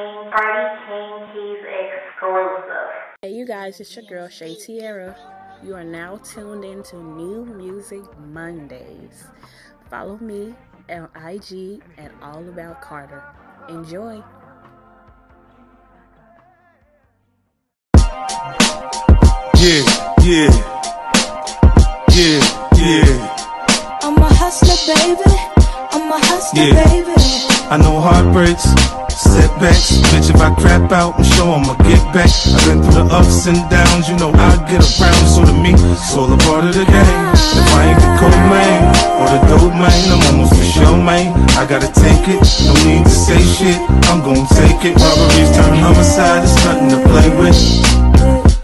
a 0.00 0.30
Party 0.30 0.30
King, 0.30 0.30
Party 0.32 0.68
King 0.86 1.26
Keys 1.32 1.64
exclusive. 2.08 2.90
Hey, 3.22 3.32
you 3.32 3.46
guys, 3.46 3.80
it's 3.80 3.94
your 3.94 4.04
girl 4.06 4.28
Shay 4.28 4.54
Tierra. 4.54 5.16
You 5.62 5.74
are 5.74 5.84
now 5.84 6.16
tuned 6.18 6.64
into 6.64 6.96
New 6.96 7.44
Music 7.44 8.02
Mondays. 8.18 9.24
Follow 9.90 10.16
me 10.18 10.54
on 10.88 11.08
IG 11.16 11.82
at 11.98 12.12
All 12.22 12.48
About 12.48 12.80
Carter. 12.80 13.22
Enjoy. 13.68 14.22
Yeah, 19.62 19.84
yeah, 20.22 20.50
yeah, 22.16 22.40
yeah. 22.76 23.98
I'm 24.02 24.16
a 24.16 24.28
hustler, 24.32 24.94
baby. 24.94 25.22
I'm 25.92 26.10
a 26.10 26.18
hustler, 26.18 26.64
Yeah. 26.64 26.84
baby. 26.88 27.29
I 27.70 27.76
know 27.76 28.00
heartbreaks, 28.02 28.66
setbacks. 29.14 30.02
Bitch, 30.10 30.34
if 30.34 30.42
I 30.42 30.50
crap 30.58 30.90
out, 30.90 31.14
I'm 31.14 31.22
sure 31.22 31.54
I'ma 31.54 31.78
get 31.86 32.02
back. 32.10 32.26
I've 32.26 32.66
been 32.66 32.82
through 32.82 33.06
the 33.06 33.14
ups 33.14 33.46
and 33.46 33.62
downs, 33.70 34.10
you 34.10 34.18
know 34.18 34.34
I 34.34 34.58
get 34.66 34.82
around. 34.82 35.26
So 35.30 35.46
to 35.46 35.54
me, 35.54 35.70
it's 35.78 36.10
all 36.18 36.26
a 36.26 36.36
part 36.50 36.66
of 36.66 36.74
the 36.74 36.82
game. 36.82 37.22
If 37.30 37.70
I 37.70 37.94
ain't 37.94 38.02
the 38.02 38.10
cold 38.18 38.42
man 38.50 38.90
or 39.22 39.26
the 39.30 39.40
dope 39.46 39.78
man, 39.78 40.02
I'm 40.10 40.18
almost 40.34 40.58
a 40.58 40.66
show 40.66 40.98
man. 40.98 41.30
I 41.54 41.62
gotta 41.62 41.86
take 41.94 42.26
it, 42.26 42.42
no 42.66 42.74
need 42.82 43.06
to 43.06 43.14
say 43.14 43.38
shit. 43.38 43.78
I'm 44.10 44.18
gonna 44.26 44.50
take 44.50 44.82
it. 44.90 44.98
Robberies 44.98 45.54
turn 45.54 45.78
homicide, 45.78 46.42
it's 46.42 46.58
nothing 46.66 46.90
to 46.90 46.98
play 47.06 47.30
with. 47.38 47.99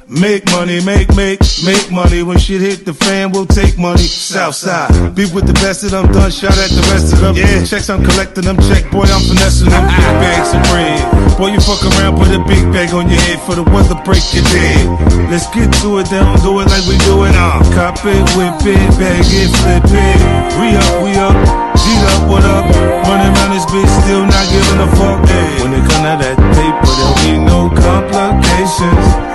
Make 0.07 0.47
money, 0.55 0.79
make, 0.87 1.11
make, 1.19 1.43
make 1.67 1.91
money. 1.91 2.23
When 2.23 2.39
shit 2.39 2.63
hit 2.63 2.87
the 2.87 2.95
fan, 2.95 3.35
we'll 3.35 3.51
take 3.51 3.75
money. 3.75 4.07
Southside. 4.07 4.95
Be 5.19 5.27
with 5.35 5.51
the 5.51 5.57
best 5.59 5.83
of 5.83 5.91
them, 5.91 6.07
done 6.15 6.31
shot 6.31 6.55
at 6.55 6.71
the 6.71 6.87
rest 6.95 7.11
of 7.11 7.19
them. 7.19 7.35
Yeah, 7.35 7.67
checks 7.67 7.91
I'm 7.91 8.07
collecting 8.07 8.47
them, 8.47 8.55
check, 8.71 8.87
boy, 8.95 9.03
I'm 9.03 9.19
finessing 9.27 9.67
them. 9.67 9.83
Big 9.83 10.15
bags 10.23 10.55
of 10.55 10.63
bread. 10.71 11.03
Boy, 11.35 11.59
you 11.59 11.61
fuck 11.61 11.83
around, 11.91 12.23
put 12.23 12.31
a 12.31 12.39
big 12.47 12.63
bag 12.71 12.95
on 12.95 13.11
your 13.11 13.19
head 13.19 13.43
for 13.43 13.59
the 13.59 13.67
weather 13.67 13.99
break 14.07 14.23
your 14.31 14.47
dead. 14.55 14.87
Let's 15.27 15.51
get 15.51 15.75
to 15.83 15.99
it, 15.99 16.07
they 16.07 16.23
don't 16.23 16.39
do 16.39 16.55
it 16.63 16.71
like 16.71 16.87
we 16.87 16.95
do 17.03 17.27
it. 17.27 17.35
Uh. 17.35 17.59
Cop 17.75 17.99
it, 18.07 18.23
whip 18.39 18.63
it, 18.63 18.87
bag 19.03 19.27
it, 19.27 19.51
flip 19.59 19.91
it. 19.91 20.19
We 20.55 20.71
up, 20.79 21.03
we 21.03 21.19
up. 21.19 21.35
G'd 21.83 22.07
up, 22.15 22.31
what 22.31 22.47
up? 22.47 22.63
Running 23.11 23.35
around 23.35 23.59
this 23.59 23.67
bitch, 23.67 23.91
still 24.07 24.23
not 24.23 24.47
giving 24.55 24.81
a 24.87 24.89
fuck. 24.95 25.19
Hey. 25.27 25.67
When 25.67 25.75
it 25.75 25.83
come 25.83 26.07
to 26.07 26.15
that 26.15 26.39
paper, 26.55 26.95
there'll 26.95 27.19
be 27.27 27.43
no 27.43 27.75
complications. 27.75 29.26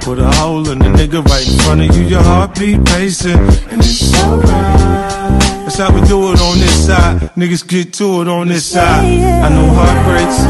Put 0.00 0.18
a 0.18 0.30
hole 0.40 0.68
in 0.70 0.78
the 0.78 0.86
nigga 0.86 1.22
right 1.24 1.46
in 1.46 1.58
front 1.60 1.80
of 1.82 1.96
you, 1.96 2.02
your 2.04 2.22
heartbeat 2.22 2.84
pacing, 2.86 3.38
and 3.70 3.78
it's 3.78 4.14
alright. 4.24 5.40
That's 5.62 5.78
how 5.78 5.94
we 5.94 6.00
do 6.08 6.32
it 6.32 6.40
on 6.40 6.58
this 6.58 6.86
side. 6.86 7.30
Niggas 7.36 7.68
get 7.68 7.92
to 7.94 8.22
it 8.22 8.28
on 8.28 8.48
this 8.48 8.64
side. 8.64 9.04
I 9.04 9.48
know 9.54 9.68
heartbreaks, 9.70 10.40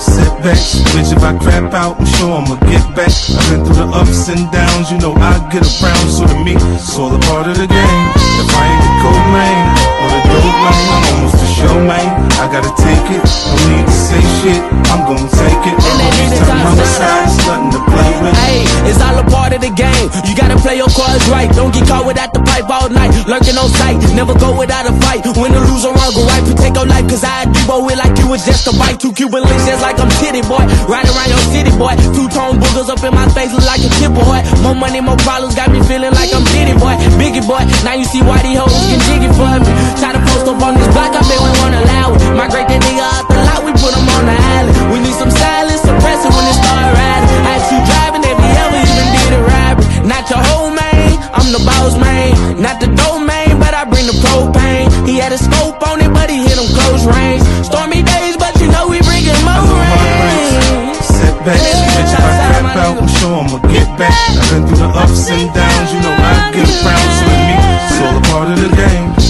setbacks. 0.00 0.80
Bitch, 0.94 1.12
if 1.12 1.22
I 1.22 1.36
crap 1.36 1.74
out, 1.74 2.00
I'm 2.00 2.06
sure 2.06 2.32
I'ma 2.32 2.56
get 2.70 2.80
back. 2.96 3.12
I've 3.12 3.50
been 3.50 3.64
through 3.66 3.82
the 3.82 3.88
ups 3.92 4.28
and 4.30 4.50
downs, 4.52 4.90
you 4.90 4.98
know 4.98 5.12
I 5.12 5.36
get 5.52 5.66
around. 5.68 6.08
So 6.08 6.24
to 6.24 6.38
me, 6.40 6.54
it's 6.56 6.96
all 6.96 7.12
a 7.12 7.18
part 7.28 7.46
of 7.50 7.58
the 7.58 7.66
game. 7.66 8.04
If 8.40 8.48
I 8.56 8.62
ain't 8.70 8.80
the 8.80 8.92
cold 9.04 9.26
man 9.36 9.68
or 10.00 10.08
the 10.16 10.20
dope 10.32 10.58
man, 10.64 10.80
I'm 10.96 11.04
almost 11.12 11.49
show 11.60 11.76
man. 11.84 12.08
I 12.40 12.48
gotta 12.48 12.72
take 12.72 13.06
it, 13.12 13.20
no 13.20 13.56
need 13.68 13.84
to 13.84 13.96
say 14.08 14.22
shit. 14.40 14.60
I'm 14.90 15.04
gonna 15.06 15.28
take 15.28 15.62
it. 15.68 15.76
Robberies 15.76 16.32
turn 16.40 16.60
homicide, 16.64 17.28
it's 17.28 17.36
nothing 17.46 17.70
to 17.76 17.80
play 17.84 18.12
with. 18.24 18.34
Hey, 18.40 18.64
it's 18.88 19.00
all 19.00 19.16
a 19.20 19.24
part 19.28 19.52
of 19.52 19.60
the 19.60 19.70
game. 19.70 20.08
You 20.24 20.34
gotta 20.34 20.56
play 20.58 20.80
your 20.80 20.90
cards 20.90 21.22
right. 21.28 21.46
Don't 21.52 21.72
get 21.72 21.86
caught 21.86 22.06
without 22.08 22.32
the 22.32 22.42
pipe 22.42 22.66
all 22.66 22.88
night. 22.88 23.12
Lurking 23.28 23.54
on 23.60 23.68
sight, 23.76 24.00
never 24.16 24.34
go 24.34 24.56
without 24.56 24.88
a 24.88 24.94
fight. 25.04 25.22
Win 25.36 25.52
or 25.54 25.62
lose 25.68 25.84
or 25.84 25.92
wrong, 25.94 26.12
go 26.16 26.24
right. 26.26 26.42
Take 26.58 26.74
your 26.74 26.88
life, 26.88 27.06
cause 27.06 27.22
I 27.22 27.44
do 27.46 27.62
it 27.92 27.98
like 28.00 28.16
you 28.18 28.26
was 28.26 28.42
just 28.42 28.66
a 28.66 28.72
bite. 28.74 28.98
Two 28.98 29.12
Cuban 29.12 29.44
links 29.44 29.66
just 29.68 29.82
like 29.84 30.00
I'm 30.00 30.10
titty 30.18 30.42
boy. 30.48 30.64
Riding 30.88 31.12
around 31.12 31.30
your 31.30 31.44
city 31.52 31.70
boy. 31.76 31.94
Two 32.16 32.26
tone 32.32 32.58
boogers 32.58 32.88
up 32.88 33.04
in 33.04 33.12
my 33.14 33.28
face, 33.36 33.52
look 33.52 33.66
like 33.68 33.84
a 33.84 33.90
chip 34.00 34.10
boy. 34.16 34.40
More 34.64 34.74
money, 34.74 35.00
more 35.00 35.20
problems, 35.22 35.54
got 35.54 35.70
me 35.70 35.78
feeling 35.84 36.10
like 36.16 36.32
I'm 36.32 36.42
Diddy 36.50 36.74
boy. 36.74 36.96
Biggie 37.20 37.44
boy, 37.46 37.62
now 37.84 37.94
you 37.94 38.04
see 38.08 38.24
why 38.24 38.42
these 38.42 38.58
hoes 38.58 38.74
get 38.90 39.00
jiggy 39.06 39.30
for 39.36 39.46
me. 39.60 39.70
Try 40.02 40.16
to 40.16 40.22
post 40.24 40.48
up 40.50 40.58
on 40.64 40.74
this 40.74 40.88
block, 40.90 41.14
I 41.14 41.22
bet 41.28 41.49
won't 41.58 41.74
allow 41.74 42.14
it. 42.14 42.20
Migrate 42.36 42.68
that 42.70 42.80
nigga 42.84 43.02
out 43.02 43.26
the 43.26 43.38
lot, 43.48 43.60
we 43.66 43.72
put 43.74 43.92
him 43.94 44.06
on 44.06 44.24
the 44.30 44.36
alley. 44.36 44.72
We 44.94 44.98
need 45.02 45.16
some 45.16 45.32
silence, 45.32 45.82
suppress 45.82 46.22
it 46.22 46.32
when 46.32 46.44
it 46.46 46.56
start 46.56 46.94
riding. 46.94 47.30
I 47.46 47.60
you 47.70 47.78
driving, 47.86 48.24
if 48.26 48.34
you 48.34 48.50
ever 48.50 48.78
even 48.82 49.06
did 49.14 49.30
a 49.38 49.42
robbery. 49.46 49.86
Not 50.02 50.26
your 50.26 50.42
whole 50.42 50.74
man, 50.74 51.14
I'm 51.30 51.48
the 51.54 51.62
boss 51.62 51.94
man. 51.94 52.34
Not 52.58 52.82
the 52.82 52.90
dope 52.90 53.22
man, 53.22 53.62
but 53.62 53.72
I 53.74 53.86
bring 53.86 54.06
the 54.10 54.16
propane. 54.18 54.90
He 55.06 55.22
had 55.22 55.32
a 55.32 55.38
scope 55.38 55.78
on 55.86 56.02
it, 56.02 56.10
but 56.10 56.28
he 56.28 56.42
hit 56.42 56.58
him 56.58 56.66
close 56.74 57.06
range. 57.06 57.42
Stormy 57.62 58.02
days, 58.02 58.34
but 58.36 58.58
you 58.58 58.68
know 58.74 58.90
we 58.90 58.98
bringing 59.06 59.38
more 59.46 59.70
rain. 59.70 60.98
Setbacks, 60.98 61.78
bitch, 61.94 62.10
if 62.10 62.26
I 62.26 62.32
crap 62.50 62.76
out, 62.76 62.96
I'm 62.98 63.08
sure 63.08 63.38
I'ma 63.38 63.58
get 63.70 63.86
back. 63.94 64.14
I've 64.34 64.50
been 64.50 64.66
through 64.66 64.82
the 64.82 64.90
ups 64.90 65.30
and 65.30 65.46
downs, 65.54 65.88
you 65.94 66.00
know 66.02 66.14
I 66.14 66.50
get 66.52 66.66
around. 66.66 67.10
So 67.16 67.26
me, 67.30 67.54
it's 67.86 67.98
all 68.02 68.18
a 68.18 68.22
part 68.28 68.48
of 68.50 68.58
the 68.58 68.70
game. 68.74 69.29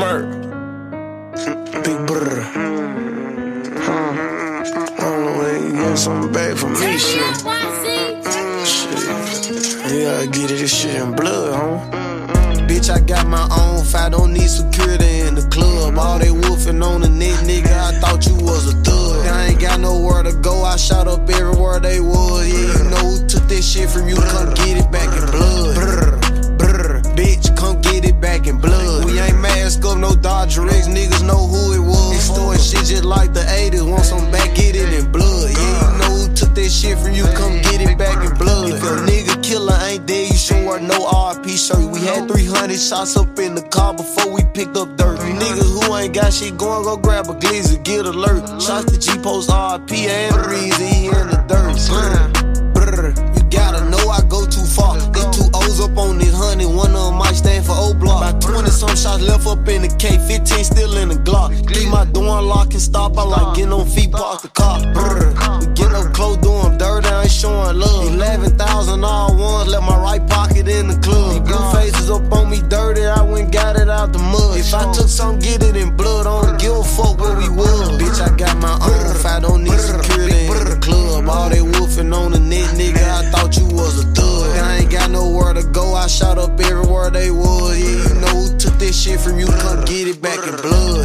Smirk. 0.00 0.39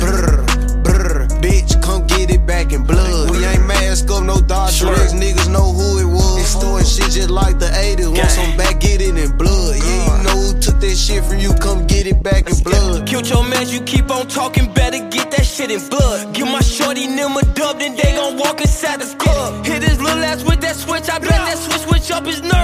Brr, 0.05 0.45
brr, 0.85 1.25
bitch, 1.41 1.81
come 1.81 2.05
get 2.05 2.29
it 2.29 2.45
back 2.45 2.71
in 2.71 2.83
blood. 2.83 3.31
We 3.31 3.43
ain't 3.43 3.65
mask 3.65 4.11
up, 4.11 4.23
no 4.23 4.39
Dodger 4.39 4.93
X, 4.93 5.13
niggas 5.13 5.51
know 5.51 5.73
who 5.73 5.97
it 5.97 6.05
was. 6.05 6.39
Extorting 6.41 6.85
shit 6.85 7.11
just 7.11 7.31
like 7.31 7.57
the 7.57 7.65
80s. 7.65 8.13
Want 8.15 8.29
some 8.29 8.55
back, 8.55 8.79
get 8.79 9.01
it 9.01 9.17
in 9.17 9.35
blood. 9.35 9.75
Yeah, 9.75 10.17
you 10.17 10.23
know 10.23 10.37
who 10.45 10.59
took 10.59 10.79
that 10.79 10.95
shit 10.95 11.23
from 11.25 11.39
you, 11.39 11.55
come 11.55 11.87
get 11.87 12.05
it 12.05 12.21
back 12.21 12.47
in 12.47 12.57
blood. 12.61 13.07
Killed 13.07 13.27
your 13.27 13.43
man, 13.43 13.67
you 13.67 13.81
keep 13.81 14.11
on 14.11 14.27
talking, 14.27 14.71
better 14.73 14.99
get 15.09 15.31
that 15.31 15.45
shit 15.45 15.71
in 15.71 15.81
blood. 15.89 16.35
Give 16.35 16.47
my 16.47 16.61
shorty 16.61 17.07
them 17.07 17.35
a 17.37 17.41
dub, 17.57 17.79
then 17.79 17.95
they 17.95 18.13
gon' 18.13 18.37
walk 18.37 18.61
inside 18.61 19.01
the 19.01 19.09
club. 19.17 19.65
Hit 19.65 19.81
his 19.81 19.99
little 19.99 20.23
ass 20.23 20.43
with 20.43 20.61
that 20.61 20.75
switch, 20.75 21.09
I 21.09 21.17
bet 21.17 21.29
that 21.29 21.57
switch 21.57 21.81
switch 21.81 22.11
up 22.11 22.25
his 22.25 22.41
nerve. 22.43 22.54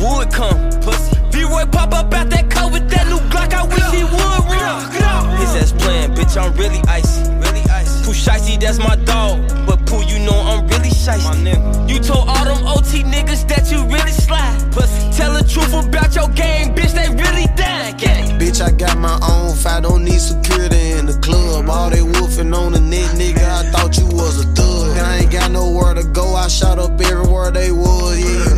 Would 0.00 0.32
come. 0.32 0.70
Pussy. 0.80 1.16
V-Roy 1.30 1.66
pop 1.66 1.92
up 1.92 2.12
out 2.14 2.30
that 2.30 2.50
coat 2.50 2.72
with 2.72 2.88
that 2.90 3.06
new 3.06 3.20
Glock, 3.28 3.52
I 3.52 3.66
wish 3.68 3.84
he 3.92 4.02
would 4.04 4.12
run. 4.48 5.36
His 5.38 5.54
ass 5.54 5.72
playing, 5.72 6.14
bitch, 6.14 6.40
I'm 6.40 6.52
really 6.56 6.80
icy. 6.88 7.30
Really 7.34 7.62
icy. 7.70 8.04
Pooh 8.04 8.16
Shiesty, 8.16 8.58
that's 8.58 8.78
my 8.78 8.96
dog. 9.04 9.46
But 9.66 9.84
Pooh, 9.86 10.02
you 10.04 10.18
know 10.24 10.38
I'm 10.40 10.66
really 10.68 10.88
shicey. 10.88 11.88
You 11.88 11.98
told 11.98 12.28
all 12.28 12.44
them 12.44 12.66
OT 12.66 13.04
niggas 13.04 13.46
that 13.48 13.70
you 13.70 13.84
really 13.84 14.10
slide. 14.10 14.58
Pussy. 14.72 15.12
Tell 15.16 15.32
the 15.34 15.44
truth 15.44 15.74
about 15.74 16.14
your 16.14 16.28
game, 16.28 16.74
bitch, 16.74 16.92
they 16.92 17.08
really 17.14 17.46
dying. 17.56 17.96
Gang. 17.96 18.38
Bitch, 18.40 18.60
I 18.62 18.70
got 18.70 18.96
my 18.96 19.18
own 19.28 19.54
fight, 19.54 19.82
don't 19.82 20.04
need 20.04 20.20
security 20.20 20.92
in 20.92 21.06
the 21.06 21.18
club. 21.20 21.68
All 21.68 21.90
they 21.90 22.02
wolfing 22.02 22.54
on 22.54 22.72
the 22.72 22.80
net, 22.80 23.10
nigga, 23.16 23.44
I 23.44 23.70
thought 23.70 23.98
you 23.98 24.06
was 24.06 24.40
a 24.40 24.46
thug. 24.54 24.96
I 24.96 25.18
ain't 25.18 25.30
got 25.30 25.50
nowhere 25.50 25.94
to 25.94 26.04
go, 26.04 26.34
I 26.34 26.48
shot 26.48 26.78
up 26.78 26.98
everywhere 27.00 27.50
they 27.50 27.70
was. 27.70 28.18
Yeah, 28.18 28.49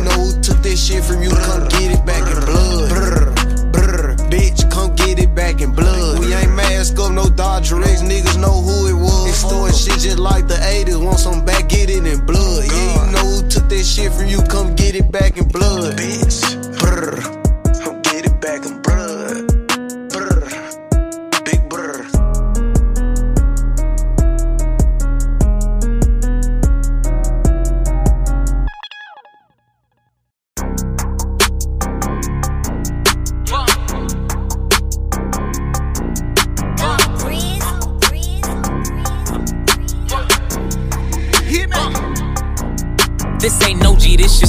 you 0.73 0.79
know 0.79 0.89
who 0.89 0.89
took 0.89 0.89
this 0.89 0.89
shit 0.89 1.03
from 1.03 1.21
you, 1.21 1.29
come 1.29 1.67
get 1.69 1.91
it 1.91 2.05
back 2.05 2.25
in 2.25 2.45
blood. 2.45 2.89
Brr, 2.89 3.33
brr, 3.71 4.15
bitch, 4.29 4.71
come 4.71 4.95
get 4.95 5.19
it 5.19 5.35
back 5.35 5.61
in 5.61 5.71
blood. 5.71 6.19
We 6.19 6.33
ain't 6.33 6.53
mask 6.53 6.99
up, 6.99 7.11
no 7.11 7.29
Dodger 7.29 7.81
X, 7.83 8.01
niggas 8.01 8.39
know 8.39 8.61
who 8.61 8.87
it 8.87 8.93
was. 8.93 9.29
Extorting 9.29 9.75
shit 9.75 9.99
just 9.99 10.19
like 10.19 10.47
the 10.47 10.55
80s, 10.55 11.03
want 11.03 11.19
some 11.19 11.45
back, 11.45 11.69
get 11.69 11.89
it 11.89 12.05
in 12.05 12.25
blood. 12.25 12.65
Yeah, 12.65 13.05
you 13.05 13.11
know 13.11 13.25
who 13.25 13.47
took 13.49 13.69
that 13.69 13.83
shit 13.83 14.11
from 14.13 14.27
you, 14.27 14.41
come 14.49 14.75
get 14.75 14.95
it 14.95 15.11
back 15.11 15.37
in 15.37 15.47
blood. 15.47 15.95
Bitch, 15.97 16.41
brr, 16.79 17.32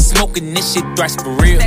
smoking, 0.04 0.52
this 0.52 0.74
shit 0.74 0.84
thrash 0.96 1.16
for 1.16 1.30
real. 1.42 1.58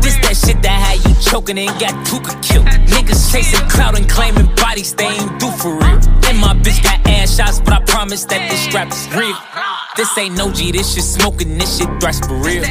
This 0.00 0.16
that 0.24 0.36
shit 0.36 0.62
that 0.62 0.78
had 0.80 0.98
you 1.04 1.14
choking 1.20 1.58
and 1.58 1.68
got 1.80 1.94
Tooka 2.06 2.32
killed. 2.42 2.66
Niggas 2.66 3.32
chasing 3.32 3.66
clout 3.68 3.96
and 3.98 4.08
claiming 4.08 4.48
bodies 4.56 4.94
they 4.94 5.06
ain't 5.06 5.38
do 5.38 5.50
for 5.52 5.76
real. 5.76 6.00
And 6.28 6.38
my 6.38 6.54
bitch 6.54 6.82
got 6.82 7.06
ass 7.06 7.36
shots, 7.36 7.60
but 7.60 7.72
I 7.72 7.80
promise 7.84 8.24
that 8.26 8.48
this 8.50 8.60
strap 8.60 8.88
is 8.90 9.08
real. 9.14 9.36
This 9.96 10.16
ain't 10.18 10.36
no 10.36 10.50
G, 10.52 10.72
this 10.72 10.94
shit 10.94 11.04
smoking, 11.04 11.58
this 11.58 11.78
shit 11.78 11.88
thrash 12.00 12.20
for 12.20 12.34
real. 12.34 12.64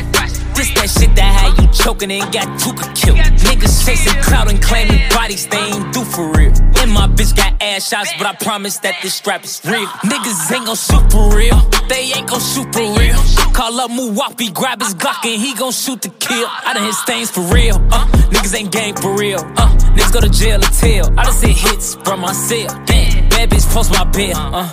This 0.56 0.70
that 0.74 0.90
shit 0.90 1.16
that 1.16 1.32
had 1.34 1.62
you 1.62 1.68
choking 1.74 2.12
and 2.12 2.32
got 2.32 2.48
Tooka 2.60 2.86
killed. 2.96 3.18
Niggas 3.18 3.86
chasing 3.86 4.22
clout 4.22 4.50
and 4.50 4.62
claiming 4.62 5.00
bodies 5.10 5.48
they 5.48 5.58
ain't 5.58 5.94
do 5.94 6.04
for 6.04 6.32
real. 6.34 6.54
And 6.78 6.92
my 6.92 7.08
bitch 7.08 7.36
got 7.36 7.62
ass 7.62 7.90
shots, 7.90 8.12
but 8.18 8.28
I 8.28 8.34
promise 8.34 8.78
that 8.80 8.96
this 9.02 9.16
strap 9.16 9.44
is 9.44 9.62
real. 9.66 9.88
Niggas 10.06 10.52
ain't 10.54 10.66
gon' 10.66 10.76
shoot 10.76 11.12
for 11.12 11.36
real. 11.36 11.58
They 11.90 12.14
ain't 12.14 12.28
gon' 12.28 12.40
shoot 12.40 12.70
for 12.74 12.86
real. 13.00 13.18
Call 13.54 13.80
up 13.80 13.92
Muwapi, 13.92 14.54
grab 14.54 14.82
his 14.82 14.94
Glock 14.96 15.26
and 15.26 15.42
he 15.42 15.54
gon' 15.56 15.72
shoot 15.72 16.02
to 16.04 16.10
kill. 16.10 16.48
I 16.48 16.74
done 16.74 16.84
hit 16.84 16.94
stains 16.94 17.32
for 17.32 17.42
real. 17.54 17.76
Uh, 17.92 18.06
niggas 18.32 18.56
ain't 18.56 18.72
game 18.72 18.96
for 18.96 19.16
real. 19.16 19.40
Uh, 19.40 19.70
niggas 19.96 20.14
go 20.14 20.22
to 20.22 20.30
jail 20.30 20.60
or 20.60 20.70
tell. 20.70 21.20
I 21.20 21.24
done 21.24 21.34
seen 21.34 21.56
hits 21.56 21.96
from 21.96 22.20
my 22.22 22.34
cell. 22.34 22.68
Damn, 22.86 23.30
bad 23.30 23.50
bitch 23.50 23.68
post 23.74 23.92
my 23.92 24.04
bill. 24.06 24.36
Uh, 24.36 24.70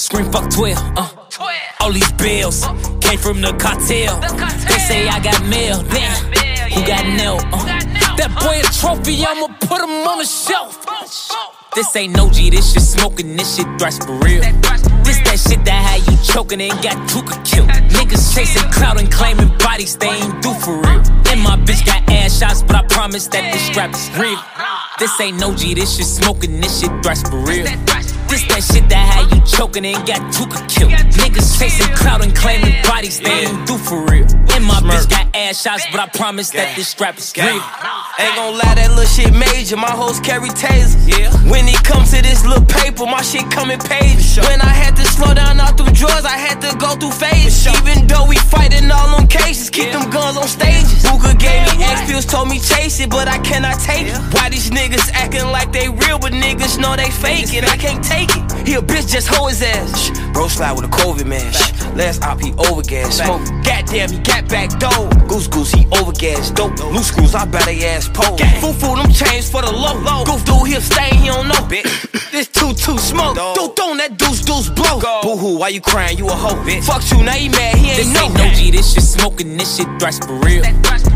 scream 0.00 0.32
fuck 0.32 0.50
12. 0.50 0.78
Uh, 0.96 1.08
all 1.80 1.92
these 1.92 2.10
bills 2.12 2.64
came 3.00 3.18
from 3.18 3.40
the 3.40 3.52
cartel. 3.60 4.18
They 4.68 4.78
say 4.78 5.08
I 5.08 5.20
got 5.20 5.44
mail. 5.46 5.82
Damn, 5.82 6.72
who 6.72 6.86
got 6.86 7.04
nailed? 7.04 7.44
Uh, 7.52 7.64
that 8.16 8.32
boy 8.40 8.60
a 8.60 8.66
trophy, 8.80 9.22
I'ma 9.24 9.48
put 9.60 9.82
him 9.82 10.08
on 10.08 10.18
the 10.18 10.24
shelf. 10.24 10.86
This 11.74 11.94
ain't 11.96 12.16
no 12.16 12.30
G, 12.30 12.50
this 12.50 12.72
shit 12.72 12.82
smoking, 12.82 13.36
this 13.36 13.56
shit 13.56 13.66
thrash 13.78 13.98
for 13.98 14.16
real. 14.24 14.40
This 15.04 15.20
that 15.28 15.38
shit 15.38 15.64
that 15.66 15.80
had 15.84 16.00
you 16.10 16.16
choking 16.24 16.60
and 16.60 16.72
got 16.82 16.96
Tooka 17.08 17.36
killed. 17.44 17.68
Niggas 17.68 18.34
chasing 18.34 18.68
clout 18.72 18.98
and 18.98 19.12
claiming 19.12 19.56
bodies 19.58 19.96
they 19.96 20.08
ain't 20.08 20.42
do 20.42 20.52
for 20.54 20.80
real. 20.80 21.02
And 21.30 21.40
my 21.40 21.56
bitch 21.64 21.84
got 21.86 22.08
ass 22.10 22.38
shots, 22.38 22.62
but 22.62 22.74
I 22.74 22.82
promise 22.88 23.28
that 23.28 23.52
this 23.52 23.62
strap 23.66 23.94
is 23.94 24.10
real. 24.18 24.40
This 24.98 25.20
ain't 25.20 25.38
no 25.38 25.54
G, 25.54 25.74
this 25.74 25.96
shit 25.96 26.06
smoking, 26.06 26.60
this 26.60 26.80
shit 26.80 26.90
thrash 27.02 27.22
for 27.22 27.38
real. 27.38 27.66
This 28.30 28.46
that 28.46 28.62
shit 28.62 28.88
that 28.88 29.04
had 29.10 29.34
you 29.34 29.42
choking 29.44 29.84
and 29.84 30.06
got 30.06 30.20
Tooka 30.32 30.62
killed. 30.68 30.92
Niggas 31.18 31.58
chasing 31.58 31.92
clout 31.96 32.22
and 32.22 32.32
claiming 32.34 32.80
bodies 32.84 33.18
they 33.18 33.46
ain't 33.46 33.66
do 33.66 33.76
for 33.76 34.06
real. 34.06 34.39
And 34.54 34.64
my 34.64 34.80
bitch 34.80 35.08
got 35.08 35.34
ass 35.34 35.62
shots, 35.62 35.86
but 35.90 36.00
I 36.00 36.06
promise 36.08 36.50
that 36.50 36.76
this 36.76 36.88
strap 36.88 37.18
is 37.18 37.32
real. 37.36 37.46
Ain't 38.18 38.34
gon' 38.36 38.58
lie, 38.58 38.74
that 38.74 38.90
little 38.90 39.06
shit 39.06 39.32
major. 39.32 39.76
My 39.76 39.90
hoes 39.90 40.20
carry 40.20 40.50
tasers. 40.50 40.98
Yeah. 41.06 41.32
When 41.50 41.66
it 41.68 41.82
comes 41.84 42.10
to 42.12 42.22
this 42.22 42.44
little 42.44 42.64
paper, 42.64 43.06
my 43.06 43.22
shit 43.22 43.48
come 43.50 43.70
in 43.70 43.80
pages. 43.80 44.36
When 44.36 44.60
I 44.60 44.72
had 44.72 44.96
to 44.96 45.04
slow 45.06 45.32
down 45.34 45.60
all 45.60 45.72
through 45.72 45.94
drugs, 45.94 46.24
I 46.24 46.36
had 46.36 46.60
to 46.60 46.76
go 46.76 46.94
through 46.96 47.12
phases. 47.16 47.66
Even 47.66 48.06
though 48.06 48.26
we 48.26 48.36
fighting 48.36 48.90
all 48.90 49.16
on 49.16 49.26
cases, 49.26 49.70
keep 49.70 49.92
them 49.92 50.10
guns 50.10 50.36
on 50.36 50.48
stages. 50.48 51.02
Booker 51.06 51.34
gave 51.34 51.64
me 51.72 51.84
X 51.84 52.10
pills, 52.10 52.26
told 52.26 52.48
me 52.48 52.58
chase 52.58 53.00
it, 53.00 53.08
but 53.10 53.28
I 53.28 53.38
cannot 53.38 53.80
take 53.80 54.06
it. 54.08 54.18
Why 54.34 54.48
these 54.50 54.70
niggas 54.70 55.10
acting 55.14 55.46
like 55.48 55.72
they 55.72 55.88
real, 55.88 56.18
but 56.18 56.32
niggas 56.32 56.78
know 56.78 56.96
they 56.96 57.10
fake 57.10 57.54
it? 57.54 57.64
I 57.64 57.76
can't 57.76 58.04
take 58.04 58.30
it. 58.36 58.44
He 58.66 58.74
a 58.74 58.82
bitch, 58.82 59.08
just 59.08 59.28
hoe 59.28 59.48
his 59.48 59.62
ass. 59.62 60.10
Bro 60.32 60.48
slide 60.48 60.72
with 60.72 60.84
a 60.84 60.92
COVID 60.92 61.26
man. 61.26 61.52
Shh. 61.52 61.72
Last 61.96 62.22
op, 62.22 62.40
he 62.40 62.52
overgas. 62.52 63.12
Smoke. 63.24 63.42
Goddamn, 63.64 64.10
he 64.10 64.18
got 64.18 64.39
back 64.48 64.78
dough. 64.78 65.08
Goose 65.28 65.48
goose, 65.48 65.72
he 65.72 65.84
overgas. 65.86 66.54
Dope. 66.54 66.78
Loose 66.92 67.08
screws, 67.08 67.34
I 67.34 67.44
bet 67.44 67.64
they 67.64 67.84
ass 67.86 68.08
pole. 68.08 68.38
Foo 68.60 68.72
foo, 68.72 68.96
them 68.96 69.12
chains 69.12 69.50
for 69.50 69.62
the 69.62 69.70
low. 69.70 69.98
low. 70.00 70.24
Goof 70.24 70.44
dude, 70.44 70.68
he'll 70.68 70.80
stay, 70.80 71.10
he 71.16 71.26
don't 71.28 71.48
know. 71.48 71.62
this 72.32 72.48
two 72.48 72.72
two 72.74 72.98
smoke. 72.98 73.36
Dude, 73.54 73.74
don't 73.74 73.98
that 73.98 74.16
deuce 74.16 74.42
deuce 74.42 74.70
blow. 74.70 75.00
Boo 75.22 75.36
hoo, 75.36 75.58
why 75.58 75.68
you 75.68 75.80
crying? 75.80 76.18
You 76.18 76.28
a 76.28 76.32
hoe. 76.32 76.56
Bitch. 76.64 76.84
Fuck 76.84 77.02
you, 77.10 77.24
now 77.24 77.32
he 77.32 77.48
mad, 77.48 77.76
he 77.76 77.90
ain't 77.90 77.96
This 77.96 78.14
know 78.14 78.24
ain't 78.24 78.34
no 78.34 78.50
G, 78.54 78.70
this 78.70 78.92
shit 78.92 79.02
smoking, 79.02 79.56
this 79.56 79.76
shit 79.76 79.88
thrash 79.98 80.18
for 80.18 80.34
real. 80.40 80.62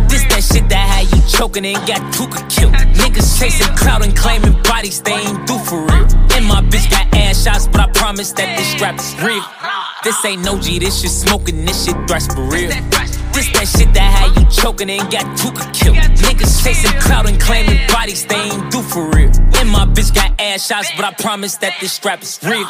This 0.08 0.24
that 0.30 0.42
shit 0.42 0.68
that 0.68 0.86
had 0.86 1.10
you 1.10 1.22
choking 1.26 1.64
and 1.66 1.76
got 1.86 2.00
Tooka 2.12 2.42
killed. 2.50 2.74
Niggas 2.94 3.38
chasing 3.38 3.74
clout 3.76 4.04
and 4.04 4.16
claiming 4.16 4.54
bodies 4.62 5.00
they 5.02 5.12
ain't 5.12 5.46
do 5.46 5.58
for 5.58 5.80
real. 5.80 6.04
Uh-huh. 6.04 6.36
And 6.36 6.46
my 6.46 6.62
bitch 6.62 6.90
got 6.90 7.12
ass 7.14 7.42
shots, 7.42 7.66
but 7.66 7.80
I 7.80 7.88
promise 7.92 8.32
that 8.32 8.56
this 8.56 8.68
strap 8.68 8.98
is 8.98 9.14
real. 9.22 9.38
Uh-huh. 9.38 10.02
This 10.04 10.24
ain't 10.24 10.44
no 10.44 10.58
G, 10.58 10.78
this 10.78 11.00
shit 11.00 11.10
smoking, 11.10 11.64
this 11.64 11.84
shit 11.84 11.96
thrash 12.06 12.26
for 12.28 12.42
real. 12.42 12.70
This 13.34 13.50
that 13.50 13.66
shit 13.66 13.92
that 13.94 14.14
had 14.14 14.40
you 14.40 14.48
choking 14.48 14.88
and 14.88 15.10
got 15.10 15.24
Tooka 15.36 15.74
killed. 15.74 15.96
Niggas 15.96 16.62
chasing 16.62 16.92
clout 17.00 17.28
and 17.28 17.40
claiming 17.40 17.84
bodies 17.88 18.24
they 18.24 18.36
ain't 18.36 18.70
do 18.70 18.80
for 18.80 19.10
real. 19.10 19.32
And 19.56 19.68
my 19.68 19.86
bitch 19.86 20.14
got 20.14 20.40
ass 20.40 20.68
shots, 20.68 20.92
but 20.94 21.04
I 21.04 21.12
promise 21.14 21.56
that 21.56 21.74
this 21.80 21.92
strap 21.92 22.22
is 22.22 22.38
real. 22.44 22.64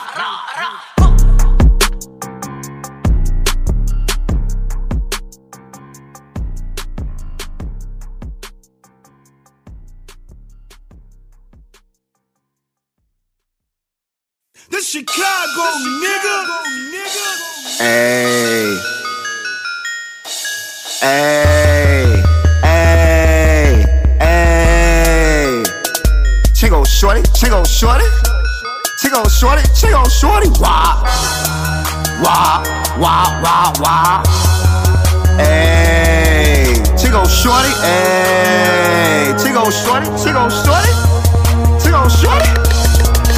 This 14.71 14.88
Chicago, 14.88 15.64
nigga. 16.00 16.37
Hey. 17.78 19.03
Hey. 21.04 22.23
Hey. 22.62 23.84
Hey. 24.18 25.62
Chingo 26.54 26.82
shorty, 26.87 27.20
chingo 27.37 27.62
shorty. 27.66 28.06
Chingo 29.02 29.28
shorty, 29.28 29.61
chingo 29.76 30.08
shorty. 30.08 30.49
Wah. 30.58 31.04
Wah. 32.23 32.64
Wah, 32.96 33.42
wah, 33.42 33.73
wah. 33.80 34.23
Hey. 35.37 36.73
Chingo 36.96 37.28
shorty. 37.28 37.68
Hey. 37.84 39.34
Chingo 39.37 39.70
shorty, 39.70 40.06
chingo 40.25 40.49
shorty. 40.64 40.92
Chingo 41.84 42.08
shorty. 42.08 42.63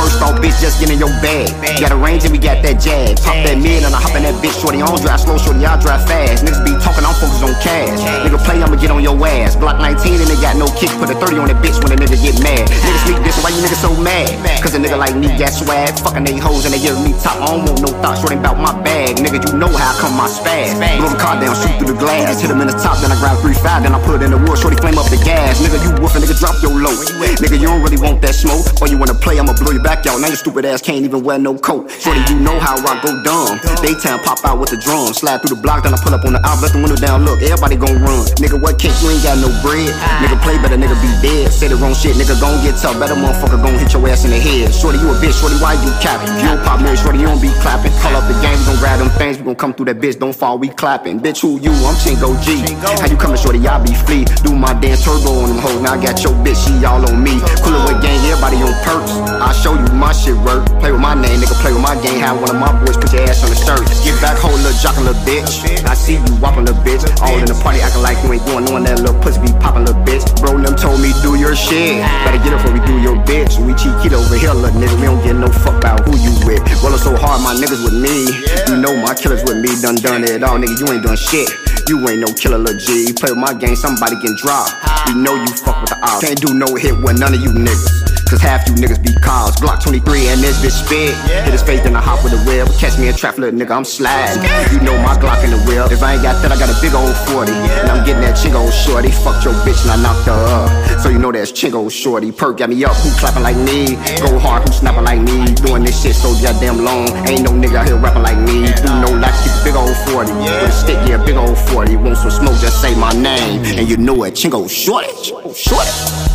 First 0.06 0.22
all, 0.22 0.38
bitch, 0.38 0.54
just 0.62 0.78
get 0.78 0.86
in 0.94 1.02
your 1.02 1.10
bag. 1.18 1.50
Got 1.82 1.90
a 1.90 1.98
range 1.98 2.22
and 2.22 2.30
we 2.30 2.38
got 2.38 2.62
that 2.62 2.78
jag. 2.78 3.18
Pop 3.26 3.34
that 3.42 3.58
mid 3.58 3.82
and 3.82 3.90
I 3.90 3.98
hop 3.98 4.14
in 4.14 4.22
that 4.22 4.38
bitch. 4.38 4.54
Shorty 4.62 4.78
on 4.78 4.94
drive 5.02 5.18
slow, 5.18 5.34
shorty, 5.34 5.66
I 5.66 5.74
drive 5.82 6.06
fast. 6.06 6.46
Niggas 6.46 6.62
be 6.62 6.78
talking, 6.78 7.02
I'm 7.02 7.10
focused 7.18 7.42
on 7.42 7.50
cash. 7.58 7.98
Nigga 8.22 8.38
play, 8.46 8.62
I'ma 8.62 8.78
get 8.78 8.94
on 8.94 9.02
your 9.02 9.18
ass. 9.26 9.58
Block 9.58 9.82
19 9.82 10.22
and 10.22 10.30
they 10.30 10.38
got 10.38 10.54
no 10.54 10.70
kick. 10.78 10.94
Put 11.02 11.10
a 11.10 11.18
30 11.18 11.42
on 11.42 11.50
that 11.50 11.58
bitch 11.58 11.82
when 11.82 11.90
a 11.90 11.98
nigga 11.98 12.14
get 12.22 12.38
mad. 12.38 12.70
Niggas 12.70 13.02
sneak 13.02 13.18
this, 13.26 13.34
why 13.42 13.50
you 13.50 13.58
niggas 13.66 13.82
so 13.82 13.90
mad? 13.98 14.30
Cause 14.62 14.78
a 14.78 14.80
nigga 14.80 14.94
like 14.94 15.18
me 15.18 15.26
got 15.34 15.50
swag. 15.50 15.98
Fucking 15.98 16.22
they 16.22 16.38
hoes 16.38 16.62
and 16.62 16.70
they 16.70 16.78
give 16.78 16.94
me 17.02 17.10
top. 17.18 17.42
I 17.42 17.50
don't 17.50 17.66
want 17.66 17.82
no 17.82 17.90
thoughts, 17.98 18.22
shorty 18.22 18.38
about 18.38 18.62
my 18.62 18.78
bag. 18.86 19.18
Nigga, 19.18 19.42
you 19.42 19.58
know 19.58 19.74
how 19.74 19.90
I 19.90 19.94
come 19.98 20.14
my 20.14 20.30
spaz. 20.30 20.78
Blow 21.02 21.10
the 21.10 21.18
car 21.18 21.34
down, 21.42 21.58
shoot 21.58 21.82
through 21.82 21.90
the 21.90 21.98
glass. 21.98 22.38
Hit 22.38 22.54
him 22.54 22.62
in 22.62 22.70
the 22.70 22.78
top, 22.78 23.02
then 23.02 23.10
I 23.10 23.18
grab 23.18 23.42
3-5, 23.42 23.82
then 23.82 23.90
I 23.90 23.98
put 24.06 24.22
it 24.22 24.22
in 24.22 24.30
the 24.30 24.38
wood. 24.38 24.54
Shorty 24.54 24.78
flame 24.78 25.02
up 25.02 25.10
the 25.10 25.18
gas. 25.26 25.58
Nigga, 25.58 25.82
you 25.82 25.90
woofing, 25.98 26.22
nigga, 26.22 26.38
drop 26.38 26.54
your 26.62 26.75
Nigga, 26.86 27.58
you 27.58 27.66
don't 27.66 27.82
really 27.82 27.98
want 27.98 28.22
that 28.22 28.34
smoke. 28.34 28.64
Or 28.80 28.88
you 28.88 28.98
wanna 28.98 29.14
play, 29.14 29.38
I'ma 29.38 29.52
blow 29.58 29.72
your 29.72 29.82
back 29.82 30.06
out. 30.06 30.20
Now 30.20 30.28
your 30.28 30.36
stupid 30.36 30.64
ass 30.64 30.80
can't 30.82 31.04
even 31.04 31.24
wear 31.24 31.38
no 31.38 31.58
coat. 31.58 31.90
Shorty, 31.90 32.20
you 32.30 32.38
know 32.38 32.58
how 32.60 32.76
I 32.78 33.00
go 33.02 33.10
dumb. 33.22 33.58
Daytime 33.82 34.20
pop 34.22 34.44
out 34.44 34.58
with 34.58 34.70
the 34.70 34.78
drum. 34.78 35.12
Slide 35.12 35.42
through 35.42 35.56
the 35.56 35.62
block, 35.62 35.84
then 35.84 35.94
I 35.94 35.98
pull 35.98 36.14
up 36.14 36.24
on 36.24 36.32
the 36.34 36.42
out, 36.46 36.62
let 36.62 36.72
the 36.72 36.78
window 36.78 36.96
down. 36.96 37.24
Look, 37.24 37.42
everybody 37.42 37.76
gon' 37.76 37.98
run. 38.02 38.24
Nigga, 38.38 38.60
what 38.60 38.78
cake? 38.78 38.94
You 39.02 39.10
ain't 39.10 39.22
got 39.22 39.38
no 39.38 39.50
bread. 39.62 39.90
Nigga, 40.22 40.38
play 40.42 40.56
better, 40.62 40.76
nigga, 40.76 40.94
be 41.02 41.10
dead. 41.22 41.52
Say 41.52 41.68
the 41.68 41.76
wrong 41.76 41.94
shit, 41.94 42.14
nigga, 42.14 42.38
gon' 42.40 42.62
get 42.62 42.78
tough. 42.78 42.98
Better 42.98 43.18
motherfucker 43.18 43.58
gon' 43.58 43.78
hit 43.78 43.92
your 43.92 44.06
ass 44.08 44.24
in 44.24 44.30
the 44.30 44.40
head. 44.40 44.72
Shorty, 44.72 44.98
you 44.98 45.10
a 45.10 45.16
bitch. 45.18 45.36
Shorty, 45.40 45.56
why 45.58 45.74
you 45.74 45.90
capping? 45.98 46.30
You 46.38 46.54
don't 46.54 46.62
pop 46.62 46.80
me, 46.80 46.94
shorty, 46.96 47.18
you 47.18 47.26
don't 47.26 47.42
be 47.42 47.50
clapping. 47.60 47.92
Call 48.00 48.14
up 48.14 48.24
the 48.30 48.36
game, 48.40 48.56
we 48.62 48.64
gon' 48.70 48.78
grab 48.78 48.98
them 49.00 49.10
things. 49.18 49.38
We 49.38 49.44
gon' 49.44 49.56
come 49.56 49.74
through 49.74 49.90
that 49.90 49.98
bitch, 49.98 50.18
don't 50.18 50.36
fall, 50.36 50.58
we 50.58 50.68
clapping. 50.68 51.20
Bitch, 51.20 51.42
who 51.42 51.58
you? 51.60 51.72
I'm 51.86 51.96
Chingo 51.98 52.36
G. 52.44 52.62
How 53.00 53.06
you 53.08 53.16
coming, 53.16 53.36
shorty? 53.36 53.60
I 53.66 53.82
be 53.82 53.92
flea. 54.06 54.24
Do 54.44 54.54
my 54.54 54.72
dance 54.78 55.04
turbo 55.04 55.42
on 55.42 55.50
them 55.50 55.58
hoes. 55.58 55.80
Now 55.80 55.94
I 55.94 56.02
got 56.02 56.22
your 56.22 56.32
bitch, 56.44 56.56
she 56.56 56.75
all 56.84 57.00
on 57.00 57.22
me. 57.22 57.38
Cooler 57.62 57.80
with 57.86 58.02
gang, 58.02 58.18
everybody 58.26 58.60
on 58.60 58.74
perks. 58.84 59.12
I 59.40 59.52
show 59.52 59.72
you 59.72 59.88
my 59.94 60.12
shit 60.12 60.36
work. 60.44 60.66
Play 60.80 60.92
with 60.92 61.00
my 61.00 61.14
name, 61.14 61.40
nigga, 61.40 61.56
play 61.62 61.72
with 61.72 61.82
my 61.82 61.94
game. 62.02 62.20
Have 62.20 62.40
one 62.40 62.50
of 62.50 62.58
my 62.58 62.72
boys 62.84 62.96
put 62.96 63.12
your 63.12 63.22
ass 63.24 63.44
on 63.44 63.50
the 63.50 63.58
shirt. 63.58 63.80
Get 64.04 64.18
back, 64.20 64.36
hold 64.36 64.58
little 64.60 64.76
jock, 64.82 64.96
little 64.98 65.16
bitch. 65.24 65.64
I 65.86 65.94
see 65.94 66.18
you 66.18 66.34
whopping 66.42 66.66
little 66.66 66.82
bitch. 66.82 67.06
All 67.22 67.38
in 67.38 67.46
the 67.46 67.56
party 67.62 67.80
acting 67.80 68.02
like 68.02 68.18
you 68.24 68.32
ain't 68.34 68.44
going 68.44 68.66
on 68.74 68.84
that 68.84 69.00
little 69.00 69.16
pussy 69.22 69.40
be 69.40 69.52
popping 69.62 69.86
little 69.86 70.02
bitch. 70.02 70.26
Bro, 70.40 70.60
them 70.60 70.76
told 70.76 71.00
me 71.00 71.14
do 71.22 71.38
your 71.38 71.54
shit. 71.54 72.02
Better 72.26 72.42
get 72.42 72.52
it 72.52 72.58
before 72.60 72.74
we 72.74 72.82
do 72.84 72.98
your 73.00 73.16
bitch. 73.24 73.56
We 73.62 73.72
cheat 73.78 73.94
kid 74.02 74.12
over 74.12 74.36
here, 74.36 74.52
little 74.52 74.74
nigga. 74.74 74.96
We 74.98 75.06
don't 75.06 75.22
get 75.22 75.36
no 75.36 75.48
fuck 75.48 75.78
about 75.78 76.04
who 76.04 76.18
you 76.18 76.34
with. 76.44 76.60
Rollin' 76.82 76.98
so 76.98 77.14
hard, 77.16 77.40
my 77.40 77.54
niggas 77.54 77.82
with 77.84 77.96
me. 77.96 78.28
You 78.68 78.76
know 78.82 78.96
my 78.98 79.14
killers 79.14 79.42
with 79.44 79.62
me. 79.62 79.70
Done 79.80 79.96
done 79.96 80.24
it 80.24 80.42
all, 80.42 80.58
nigga. 80.58 80.76
You 80.76 80.86
ain't 80.92 81.04
done 81.04 81.16
shit. 81.16 81.75
You 81.88 82.08
ain't 82.08 82.20
no 82.20 82.26
killer, 82.34 82.58
lil' 82.58 82.78
G. 82.78 83.12
Play 83.12 83.30
with 83.30 83.38
my 83.38 83.54
game, 83.54 83.76
somebody 83.76 84.16
can 84.16 84.34
drop. 84.36 84.68
We 85.06 85.14
know 85.14 85.36
you 85.36 85.46
fuck 85.46 85.80
with 85.80 85.90
the 85.90 85.98
odds. 86.02 86.24
Can't 86.24 86.40
do 86.40 86.52
no 86.52 86.74
hit 86.74 86.98
with 86.98 87.18
none 87.20 87.32
of 87.32 87.40
you 87.40 87.50
niggas. 87.50 88.05
Cause 88.26 88.42
half 88.42 88.66
you 88.66 88.74
niggas 88.74 88.98
be 89.02 89.14
cars. 89.14 89.54
Glock 89.54 89.80
23 89.80 90.26
and 90.28 90.40
this 90.42 90.58
bitch 90.58 90.82
spit. 90.82 91.14
Hit 91.46 91.52
his 91.52 91.62
face, 91.62 91.80
then 91.82 91.94
I 91.94 92.02
hop 92.02 92.24
with 92.24 92.34
the 92.34 92.42
wheel. 92.42 92.66
Catch 92.78 92.98
me 92.98 93.06
in 93.08 93.14
trap, 93.14 93.38
little 93.38 93.54
nigga, 93.54 93.70
I'm 93.70 93.84
sliding. 93.84 94.42
You 94.74 94.82
know 94.82 94.98
my 94.98 95.14
Glock 95.14 95.44
in 95.44 95.50
the 95.50 95.62
wheel. 95.62 95.86
If 95.86 96.02
I 96.02 96.14
ain't 96.14 96.22
got 96.22 96.42
that, 96.42 96.50
I 96.50 96.58
got 96.58 96.66
a 96.66 96.74
big 96.82 96.92
old 96.92 97.14
40. 97.30 97.52
And 97.54 97.86
I'm 97.86 98.04
getting 98.04 98.22
that 98.22 98.34
chingo 98.34 98.66
shorty. 98.66 99.14
Fucked 99.14 99.44
your 99.46 99.54
bitch 99.62 99.78
and 99.86 99.94
I 99.94 100.02
knocked 100.02 100.26
her 100.26 100.34
up. 100.34 101.00
So 101.00 101.08
you 101.08 101.18
know 101.18 101.30
that's 101.30 101.52
chingo 101.52 101.86
shorty. 101.86 102.32
Perk 102.32 102.58
got 102.58 102.68
me 102.68 102.84
up, 102.84 102.96
who 102.98 103.14
clapping 103.14 103.44
like 103.46 103.56
me? 103.62 103.94
Go 104.18 104.38
hard, 104.42 104.66
who 104.66 104.74
snapping 104.74 105.04
like 105.04 105.22
me? 105.22 105.46
Doing 105.62 105.84
this 105.84 106.02
shit 106.02 106.16
so 106.16 106.34
goddamn 106.42 106.82
long. 106.82 107.06
Ain't 107.30 107.46
no 107.46 107.54
nigga 107.54 107.78
out 107.78 107.86
here 107.86 107.96
rapping 107.96 108.26
like 108.26 108.38
me. 108.42 108.66
Do 108.82 108.90
no 109.06 109.14
like 109.22 109.38
keep 109.38 109.54
a 109.54 109.62
big 109.62 109.76
old 109.78 109.94
40. 110.10 110.34
With 110.34 110.50
a 110.66 110.72
stick, 110.72 110.98
yeah, 111.06 111.22
big 111.22 111.36
old 111.36 111.56
40. 111.70 111.94
Want 112.02 112.18
some 112.18 112.30
smoke, 112.30 112.58
just 112.58 112.82
say 112.82 112.92
my 112.98 113.12
name. 113.12 113.62
And 113.78 113.88
you 113.88 113.96
know 113.96 114.24
it, 114.24 114.34
chingo 114.34 114.68
shorty. 114.68 115.14
Chingo 115.22 115.54
shorty. 115.54 116.26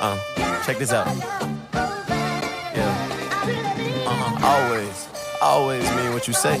Uh, 0.00 0.18
check 0.64 0.78
this 0.78 0.92
out. 0.92 1.06
Yeah. 2.74 2.84
Uh-huh. 4.06 4.46
Always, 4.46 5.08
always 5.40 5.84
mean 5.96 6.12
what 6.12 6.26
you 6.28 6.34
say. 6.34 6.60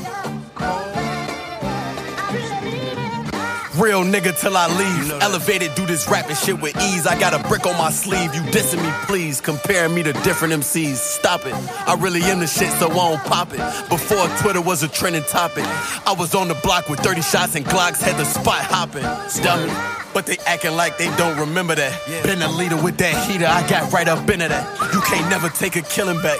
Real 3.78 4.04
nigga 4.04 4.38
till 4.38 4.56
I 4.56 4.68
leave. 4.68 5.12
Elevated, 5.20 5.74
do 5.74 5.84
this 5.84 6.08
rapping 6.08 6.36
shit 6.36 6.60
with 6.62 6.74
ease. 6.76 7.06
I 7.06 7.18
got 7.18 7.34
a 7.34 7.46
brick 7.46 7.66
on 7.66 7.76
my 7.76 7.90
sleeve. 7.90 8.34
You 8.34 8.40
dissing 8.52 8.82
me, 8.82 8.90
please. 9.06 9.40
Comparing 9.40 9.94
me 9.94 10.02
to 10.02 10.14
different 10.24 10.54
MCs. 10.54 10.96
Stop 10.96 11.44
it. 11.44 11.52
I 11.86 11.94
really 11.98 12.22
am 12.22 12.40
the 12.40 12.46
shit, 12.46 12.70
so 12.72 12.90
I 12.90 12.94
don't 12.94 13.22
pop 13.24 13.52
it. 13.52 13.58
Before 13.90 14.28
Twitter 14.38 14.62
was 14.62 14.82
a 14.82 14.88
trending 14.88 15.24
topic, 15.24 15.64
I 16.06 16.14
was 16.16 16.34
on 16.34 16.48
the 16.48 16.54
block 16.62 16.88
with 16.88 17.00
30 17.00 17.20
shots 17.20 17.54
and 17.54 17.66
Glocks, 17.66 18.00
had 18.00 18.16
the 18.16 18.24
spot 18.24 18.62
hopping. 18.62 19.04
Dummy. 19.44 19.70
But 20.14 20.24
they 20.24 20.38
acting 20.46 20.74
like 20.74 20.96
they 20.96 21.14
don't 21.16 21.38
remember 21.38 21.74
that. 21.74 22.22
Been 22.22 22.40
a 22.40 22.48
leader 22.48 22.82
with 22.82 22.96
that 22.96 23.28
heater, 23.28 23.46
I 23.46 23.68
got 23.68 23.92
right 23.92 24.08
up 24.08 24.20
into 24.30 24.48
that. 24.48 24.94
You 24.94 25.02
can't 25.02 25.28
never 25.28 25.50
take 25.50 25.76
a 25.76 25.82
killing 25.82 26.22
back. 26.22 26.38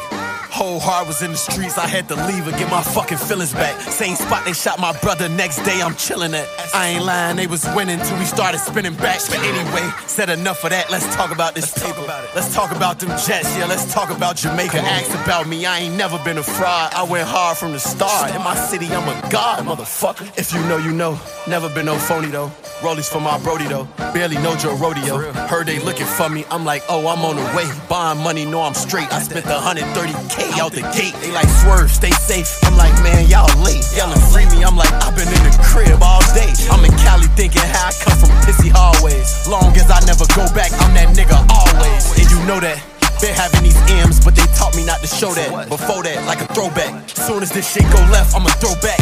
Whole 0.56 0.80
heart 0.80 1.06
was 1.06 1.20
in 1.20 1.32
the 1.32 1.36
streets, 1.36 1.76
I 1.76 1.86
had 1.86 2.08
to 2.08 2.14
leave 2.14 2.48
and 2.48 2.56
get 2.56 2.70
my 2.70 2.82
fucking 2.82 3.18
feelings 3.18 3.52
back. 3.52 3.78
Same 3.78 4.16
spot 4.16 4.46
they 4.46 4.54
shot 4.54 4.80
my 4.80 4.98
brother, 5.00 5.28
next 5.28 5.62
day 5.64 5.82
I'm 5.82 5.94
chilling 5.96 6.32
at. 6.32 6.48
I 6.74 6.96
ain't 6.96 7.04
lying, 7.04 7.36
they 7.36 7.46
was 7.46 7.66
winning 7.76 7.98
till 7.98 8.18
we 8.18 8.24
started 8.24 8.60
spinning 8.60 8.94
back. 8.94 9.20
But 9.28 9.40
anyway, 9.40 9.86
said 10.06 10.30
enough 10.30 10.64
of 10.64 10.70
that, 10.70 10.90
let's 10.90 11.14
talk 11.14 11.30
about 11.30 11.54
this 11.54 11.76
let's 11.76 11.82
table. 11.84 11.96
Talk 11.96 12.04
about 12.06 12.24
it. 12.24 12.30
Let's 12.34 12.54
talk 12.54 12.70
about 12.74 12.98
them 12.98 13.10
Jets, 13.26 13.54
yeah, 13.58 13.66
let's 13.66 13.92
talk 13.92 14.08
about 14.08 14.36
Jamaica. 14.36 14.78
Ask 14.78 15.12
about 15.24 15.46
me, 15.46 15.66
I 15.66 15.80
ain't 15.80 15.94
never 15.94 16.18
been 16.24 16.38
a 16.38 16.42
fraud. 16.42 16.94
I 16.94 17.02
went 17.02 17.28
hard 17.28 17.58
from 17.58 17.72
the 17.72 17.78
start. 17.78 18.34
In 18.34 18.42
my 18.42 18.54
city, 18.54 18.86
I'm 18.86 19.06
a 19.06 19.30
god, 19.30 19.66
motherfucker. 19.66 20.26
If 20.38 20.54
you 20.54 20.60
know, 20.60 20.78
you 20.78 20.92
know. 20.92 21.20
Never 21.46 21.68
been 21.68 21.84
no 21.84 21.98
phony 21.98 22.28
though. 22.28 22.50
Rollies 22.80 23.12
for 23.12 23.20
my 23.20 23.38
Brody 23.40 23.68
though. 23.68 23.84
Barely 24.14 24.36
know 24.36 24.56
Joe 24.56 24.74
Rodeo. 24.76 25.18
Heard 25.48 25.66
they 25.66 25.80
looking 25.80 26.06
for 26.06 26.30
me, 26.30 26.46
I'm 26.50 26.64
like, 26.64 26.82
oh, 26.88 27.06
I'm 27.08 27.22
on 27.26 27.36
the 27.36 27.44
way. 27.54 27.70
Buying 27.90 28.18
money, 28.20 28.46
know 28.46 28.62
I'm 28.62 28.74
straight. 28.74 29.12
I 29.12 29.20
spent 29.20 29.44
130k 29.44 30.45
day 30.50 30.60
out 30.60 30.72
the 30.72 30.84
gate. 30.94 31.14
They 31.20 31.32
like 31.32 31.48
swerve, 31.62 31.90
stay 31.90 32.10
safe. 32.10 32.46
I'm 32.64 32.76
like, 32.76 32.94
man, 33.02 33.26
y'all 33.28 33.50
late. 33.62 33.82
Yelling 33.94 34.20
free 34.30 34.46
me, 34.54 34.62
I'm 34.62 34.76
like, 34.76 34.92
I've 35.02 35.14
been 35.16 35.28
in 35.28 35.42
the 35.42 35.54
crib 35.66 36.02
all 36.02 36.22
day. 36.34 36.50
I'm 36.70 36.84
in 36.84 36.92
Cali 37.02 37.26
thinking 37.34 37.62
how 37.62 37.90
I 37.90 37.92
come 38.02 38.16
from 38.18 38.30
pissy 38.46 38.70
hallways. 38.70 39.48
Long 39.48 39.74
as 39.76 39.90
I 39.90 40.00
never 40.06 40.26
go 40.34 40.46
back, 40.54 40.70
I'm 40.82 40.94
that 40.94 41.10
nigga 41.14 41.38
always. 41.50 42.02
And 42.18 42.26
you 42.30 42.38
know 42.46 42.60
that. 42.60 42.78
Been 43.16 43.32
having 43.32 43.64
these 43.64 43.80
M's, 44.04 44.20
but 44.20 44.36
they 44.36 44.44
taught 44.52 44.76
me 44.76 44.84
not 44.84 45.00
to 45.00 45.08
show 45.08 45.32
that. 45.32 45.72
Before 45.72 46.04
that, 46.04 46.20
like 46.28 46.44
a 46.44 46.48
throwback. 46.52 47.08
Soon 47.08 47.40
as 47.40 47.48
this 47.48 47.64
shit 47.64 47.88
go 47.88 47.96
left, 48.12 48.36
I'ma 48.36 48.52
throw 48.60 48.76
back. 48.84 49.00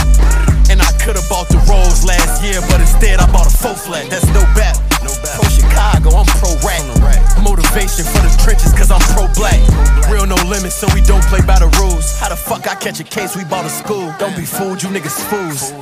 And 0.71 0.79
I 0.79 0.87
could've 1.03 1.27
bought 1.27 1.51
the 1.51 1.59
Rolls 1.67 2.07
last 2.07 2.39
year, 2.39 2.63
but 2.71 2.79
instead 2.79 3.19
I 3.19 3.27
bought 3.35 3.51
a 3.51 3.55
faux 3.55 3.91
flat. 3.91 4.07
That's 4.11 4.31
no 4.31 4.47
bad. 4.55 4.79
No 5.03 5.11
bad. 5.19 5.35
Pro 5.35 5.51
Chicago, 5.51 6.15
I'm 6.15 6.31
pro 6.39 6.55
rap. 6.63 7.03
So 10.71 10.88
we 10.94 11.02
don't 11.02 11.23
play 11.25 11.40
by 11.47 11.59
the 11.59 11.68
rules. 11.80 12.18
How 12.18 12.28
the 12.28 12.37
fuck 12.37 12.66
I 12.66 12.75
catch 12.75 12.99
a 12.99 13.04
case? 13.04 13.37
We 13.37 13.44
bought 13.44 13.64
a 13.64 13.68
school. 13.68 14.12
Don't 14.18 14.35
be 14.37 14.44
fooled, 14.44 14.83
you 14.83 14.88
niggas 14.88 15.21
fools. 15.28 15.73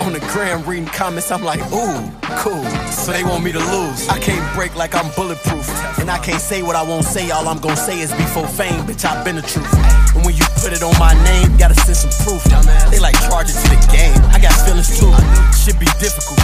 On 0.00 0.12
the 0.12 0.20
gram 0.32 0.64
reading 0.64 0.86
comments, 0.86 1.30
I'm 1.30 1.42
like, 1.44 1.60
ooh, 1.70 2.10
cool. 2.40 2.64
So 2.90 3.12
they 3.12 3.24
want 3.24 3.44
me 3.44 3.52
to 3.52 3.58
lose. 3.58 4.08
I 4.08 4.18
can't 4.18 4.42
break 4.56 4.74
like 4.74 4.94
I'm 4.94 5.12
bulletproof. 5.14 5.68
And 6.00 6.10
I 6.10 6.18
can't 6.18 6.40
say 6.40 6.62
what 6.62 6.76
I 6.76 6.82
won't 6.82 7.04
say. 7.04 7.30
All 7.30 7.46
I'm 7.46 7.58
gonna 7.60 7.76
say 7.76 8.00
is 8.00 8.10
before 8.12 8.46
fame, 8.48 8.82
bitch, 8.84 9.04
I've 9.04 9.24
been 9.24 9.36
the 9.36 9.42
truth. 9.42 9.72
And 10.16 10.24
when 10.24 10.34
you 10.34 10.44
put 10.60 10.72
it 10.72 10.82
on 10.82 10.98
my 10.98 11.12
name, 11.24 11.56
gotta 11.56 11.74
send 11.74 11.96
some 11.96 12.12
proof. 12.24 12.42
They 12.90 12.98
like 12.98 13.14
charge 13.28 13.48
it 13.48 13.56
to 13.60 13.68
the 13.68 13.80
game. 13.92 14.16
I 14.32 14.40
got 14.40 14.52
feelings 14.64 14.88
too. 14.98 15.12
Should 15.52 15.78
be 15.78 15.86
difficult, 16.00 16.40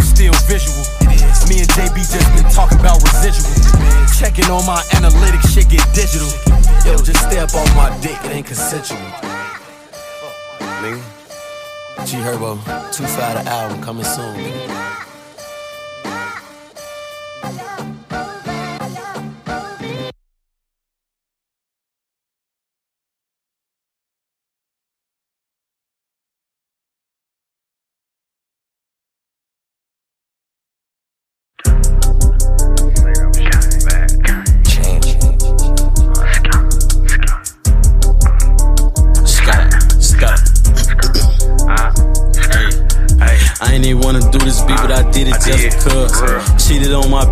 still 0.00 0.32
visual. 0.46 1.01
Me 1.52 1.58
and 1.60 1.68
JB 1.68 1.96
just 1.96 2.32
been 2.34 2.50
talking 2.50 2.80
about 2.80 3.02
residual. 3.02 3.52
Checking 4.18 4.50
on 4.50 4.64
my 4.64 4.80
analytics, 4.96 5.52
shit 5.52 5.68
get 5.68 5.84
digital. 5.92 6.28
Yo, 6.86 6.96
just 7.04 7.26
up 7.26 7.54
off 7.54 7.76
my 7.76 7.94
dick, 8.00 8.16
it 8.24 8.32
ain't 8.32 8.46
consensual. 8.46 8.96
Nigga. 10.80 11.02
G 12.06 12.16
Herbo, 12.16 12.56
2 12.96 13.04
5 13.04 13.44
the 13.44 13.50
album 13.50 13.82
coming 13.82 14.04
soon. 14.04 14.34
nigga. 14.34 14.92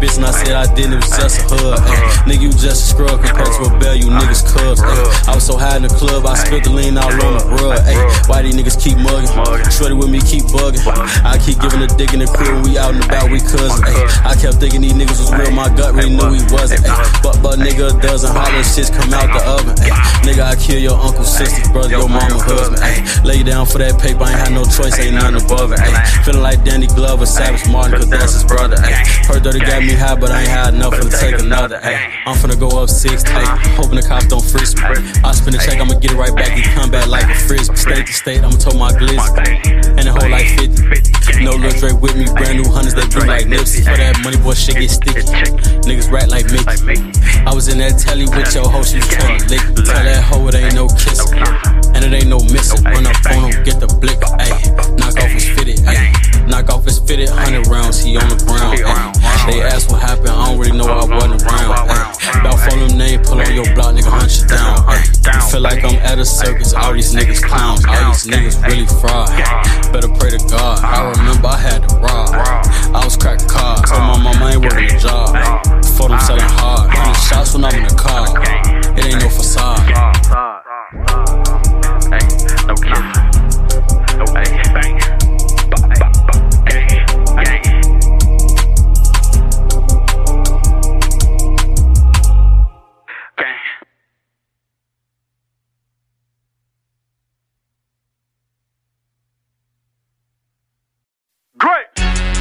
Bitch 0.00 0.16
and 0.16 0.24
I 0.24 0.32
said 0.32 0.56
I 0.56 0.66
didn't, 0.74 0.96
it 0.96 1.04
was 1.04 1.12
just 1.12 1.52
a 1.52 1.54
hug. 1.54 1.78
Nigga, 2.24 2.40
you 2.40 2.50
just 2.50 2.88
a 2.88 2.96
scrub 2.96 3.20
compared 3.20 3.52
to 3.60 3.68
a 3.68 3.72
bell, 3.78 3.94
you 3.94 4.08
niggas 4.08 4.48
cubs. 4.48 4.80
I 5.28 5.34
was 5.36 5.44
so 5.44 5.60
high 5.60 5.76
in 5.76 5.84
the 5.84 5.92
club, 5.92 6.24
I 6.24 6.34
spilled 6.34 6.64
the 6.64 6.72
lean 6.72 6.96
all 6.96 7.12
on 7.12 7.36
the 7.36 7.44
rug. 7.60 7.78
Why 8.26 8.42
these 8.42 8.56
niggas 8.56 8.80
keep 8.80 8.96
mugging? 8.96 9.28
Shorty 9.68 9.94
with 9.94 10.08
me 10.08 10.24
keep 10.24 10.48
bugging. 10.48 10.80
I 11.22 11.36
keep 11.36 11.60
giving 11.60 11.84
a 11.84 11.86
dick 11.86 12.16
in 12.16 12.24
the 12.24 12.28
crib, 12.32 12.64
we 12.64 12.80
out 12.80 12.96
and 12.96 13.04
about, 13.04 13.30
we 13.30 13.38
cousins. 13.44 13.84
I 14.24 14.32
kept 14.40 14.56
thinking 14.56 14.80
these 14.80 14.96
niggas 14.96 15.20
was 15.20 15.30
real, 15.36 15.52
my 15.52 15.68
gut 15.68 15.92
really 15.92 16.16
knew 16.16 16.32
he 16.32 16.42
wasn't. 16.48 16.82
But, 17.20 17.36
but 17.44 17.60
nigga, 17.60 17.92
a 17.92 17.94
dozen 18.00 18.32
hollow 18.32 18.64
shits 18.64 18.88
come 18.88 19.12
out 19.12 19.28
the 19.28 19.42
oven. 19.44 19.76
Nigga, 20.24 20.48
I 20.48 20.56
kill 20.56 20.80
your 20.80 20.96
uncle, 20.96 21.24
sister, 21.24 21.60
brother, 21.72 22.00
your 22.00 22.08
mama, 22.08 22.40
husband. 22.40 22.80
Ay. 22.80 23.04
Lay 23.20 23.44
down 23.44 23.66
for 23.68 23.78
that 23.78 24.00
paper, 24.00 24.24
I 24.24 24.32
ain't 24.32 24.40
had 24.40 24.52
no 24.56 24.64
choice, 24.64 24.96
ain't 24.96 25.14
nothing 25.14 25.44
above 25.44 25.72
it. 25.76 25.80
Feeling 26.24 26.42
like 26.42 26.64
Danny 26.64 26.88
Glover, 26.88 27.26
Savage 27.26 27.68
Martin, 27.68 28.00
cause 28.00 28.08
that's 28.08 28.32
his 28.32 28.44
brother. 28.44 28.76
Ay. 28.80 29.04
Heard 29.28 29.44
that 29.44 29.54
he 29.54 29.60
got 29.60 29.82
me 29.82 29.89
high, 29.94 30.14
but 30.14 30.30
I 30.30 30.40
ain't 30.40 30.48
had 30.48 30.74
enough 30.74 30.94
to 30.98 31.08
take 31.08 31.38
another. 31.38 31.80
Ay. 31.82 32.22
I'm 32.26 32.36
finna 32.36 32.58
go 32.58 32.82
up 32.82 32.88
six, 32.88 33.24
ay. 33.26 33.44
hoping 33.76 33.96
the 33.96 34.02
cops 34.02 34.26
don't 34.26 34.44
frisk 34.44 34.76
me. 34.76 34.98
I 35.24 35.32
spin 35.32 35.52
the 35.52 35.58
check, 35.58 35.80
I'ma 35.80 35.98
get 35.98 36.12
it 36.12 36.16
right 36.16 36.34
back 36.34 36.50
and 36.52 36.64
come 36.74 36.90
back 36.90 37.08
like 37.08 37.24
a 37.24 37.34
frisbee. 37.34 37.76
State 37.76 38.06
to 38.06 38.12
state, 38.12 38.40
I'ma 38.42 38.56
tow 38.56 38.76
my 38.76 38.92
glitz. 38.92 39.20
And 39.96 40.06
the 40.06 40.12
whole 40.12 40.28
like 40.28 40.48
50. 40.58 41.44
No 41.44 41.52
Lil 41.56 41.72
Dre 41.72 41.92
with 41.92 42.16
me, 42.16 42.26
brand 42.36 42.60
new 42.60 42.68
hunters 42.68 42.94
that 42.94 43.08
do 43.10 43.20
like 43.24 43.46
Nipsey. 43.46 43.80
For 43.80 43.96
that 43.96 44.20
money, 44.20 44.36
boy, 44.36 44.52
shit 44.52 44.76
get 44.76 44.90
sticky. 44.90 45.24
Niggas 45.88 46.10
rat 46.10 46.28
like 46.28 46.44
Mickey. 46.52 47.00
I 47.46 47.54
was 47.54 47.68
in 47.68 47.78
that 47.78 47.96
telly 47.96 48.28
with 48.28 48.52
your 48.54 48.68
hoe, 48.68 48.82
she 48.82 49.00
was 49.00 49.08
trying 49.08 49.40
to 49.40 49.48
lick. 49.48 49.64
Tell 49.88 50.04
that 50.04 50.20
hoe 50.20 50.46
it 50.48 50.54
ain't 50.54 50.74
no 50.74 50.88
kissing. 50.88 51.40
And 51.96 52.04
it 52.04 52.12
ain't 52.12 52.28
no 52.28 52.40
missing. 52.52 52.84
Run 52.84 53.06
up 53.06 53.16
on 53.32 53.48
him, 53.48 53.64
get 53.64 53.80
the 53.80 53.88
blick. 53.88 54.20
Knock 55.00 55.16
off 55.16 55.32
his 55.32 55.48
fitted. 55.48 55.80
Ayy, 55.88 56.12
knock 56.46 56.68
off 56.68 56.84
his 56.84 56.98
fitted. 56.98 57.28
Hundred 57.30 57.66
rounds, 57.68 58.02
he 58.04 58.16
on 58.16 58.28
the 58.28 58.36
ground. 58.44 58.76
Ayy, 58.76 59.46
they 59.48 59.62
ask 59.62 59.79
what 59.88 60.02
happened, 60.02 60.30
I 60.30 60.50
don't 60.50 60.58
really 60.58 60.76
know. 60.76 60.86
I 60.86 61.06
wasn't 61.06 61.42
around. 61.42 61.88
Ayy, 61.88 62.40
about 62.40 62.58
phone 62.58 62.88
them 62.88 62.98
name, 62.98 63.22
pull 63.22 63.40
on 63.40 63.54
your 63.54 63.64
block, 63.74 63.94
nigga, 63.94 64.10
hunt 64.10 64.34
you 64.34 64.46
down. 64.46 64.82
Ayy, 64.90 65.34
you 65.34 65.40
feel 65.50 65.60
like 65.60 65.84
I'm 65.84 65.94
at 66.02 66.18
a 66.18 66.24
circus. 66.24 66.74
All 66.74 66.92
these 66.92 67.14
niggas 67.14 67.42
clowns. 67.42 67.84
All 67.86 68.12
these 68.12 68.26
niggas 68.26 68.58
really 68.66 68.86
fraud. 69.00 69.30
Better 69.92 70.08
pray 70.08 70.30
to 70.30 70.42
God. 70.50 70.82
I 70.82 71.10
remember 71.18 71.48
I 71.48 71.56
had 71.56 71.88
to 71.88 71.94
rob. 71.96 72.34
I 72.94 73.04
was 73.04 73.16
cracking 73.16 73.48
cars. 73.48 73.82
Told 73.88 74.02
my 74.02 74.18
mama 74.18 74.44
I 74.44 74.52
ain't 74.52 74.62
working 74.62 74.90
a 74.90 74.98
job. 74.98 75.30
For 75.96 76.08
them 76.08 76.20
selling 76.20 76.50
hard. 76.58 76.90
Hitting 76.90 77.14
shots 77.14 77.54
when 77.54 77.64
I'm 77.64 77.74
in 77.74 77.84
the 77.86 77.94
car. 77.94 78.26
It 78.98 79.06
ain't 79.06 79.22
no 79.22 79.28
facade. 79.28 79.86
No 82.66 82.74
kiss. 82.74 84.16
No 84.18 84.24
bang. 84.34 85.19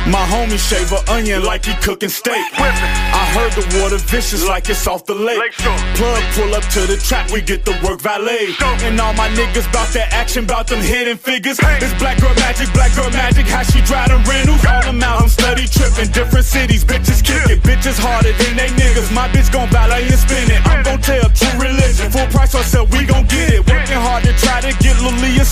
My 0.09 0.25
homie 0.25 0.57
shave 0.57 0.89
a 0.91 0.99
onion 1.13 1.43
like 1.43 1.65
he 1.65 1.73
cooking 1.85 2.09
steak. 2.09 2.41
I 2.57 3.23
heard 3.37 3.53
the 3.53 3.61
water 3.77 4.01
vicious 4.09 4.41
like 4.47 4.67
it's 4.67 4.87
off 4.87 5.05
the 5.05 5.13
lake. 5.13 5.37
Plug 5.53 6.23
pull 6.33 6.55
up 6.55 6.65
to 6.73 6.81
the 6.89 6.97
trap, 6.97 7.29
we 7.29 7.41
get 7.41 7.63
the 7.63 7.77
work 7.85 8.01
valet. 8.01 8.49
And 8.81 8.99
all 8.99 9.13
my 9.13 9.29
niggas 9.29 9.71
bout 9.71 9.93
that 9.93 10.09
action, 10.11 10.47
bout 10.47 10.65
them 10.65 10.81
hidden 10.81 11.15
figures. 11.15 11.59
It's 11.61 11.93
black 12.01 12.17
girl 12.19 12.33
magic, 12.41 12.73
black 12.73 12.95
girl 12.95 13.11
magic, 13.11 13.45
how 13.45 13.61
she 13.61 13.81
drive 13.85 14.09
them 14.09 14.25
rentals. 14.25 14.65
All 14.65 14.81
them 14.81 14.97
out, 15.03 15.21
I'm 15.21 15.29
steady 15.29 15.69
tripping, 15.69 16.09
different 16.09 16.45
cities, 16.45 16.83
bitches 16.83 17.21
kick 17.21 17.45
it. 17.45 17.61
Bitches 17.61 18.01
harder 18.01 18.33
than 18.33 18.57
they 18.57 18.73
niggas. 18.81 19.13
My 19.13 19.29
bitch 19.29 19.53
gon' 19.53 19.69
valet 19.69 20.09
and 20.09 20.17
spin 20.17 20.49
it. 20.49 20.65
I'm 20.65 20.81
gon' 20.81 21.01
tell 21.05 21.29
true 21.37 21.53
religion. 21.61 22.09
Full 22.09 22.25
price 22.33 22.55
or 22.55 22.65
sell, 22.65 22.89
we 22.89 23.05
gon' 23.05 23.29
get 23.29 23.53
it. 23.53 23.61
Working 23.69 24.01
hard 24.01 24.25
to 24.25 24.33
try 24.41 24.57
to 24.61 24.73
get 24.81 24.97
Lilia 25.05 25.45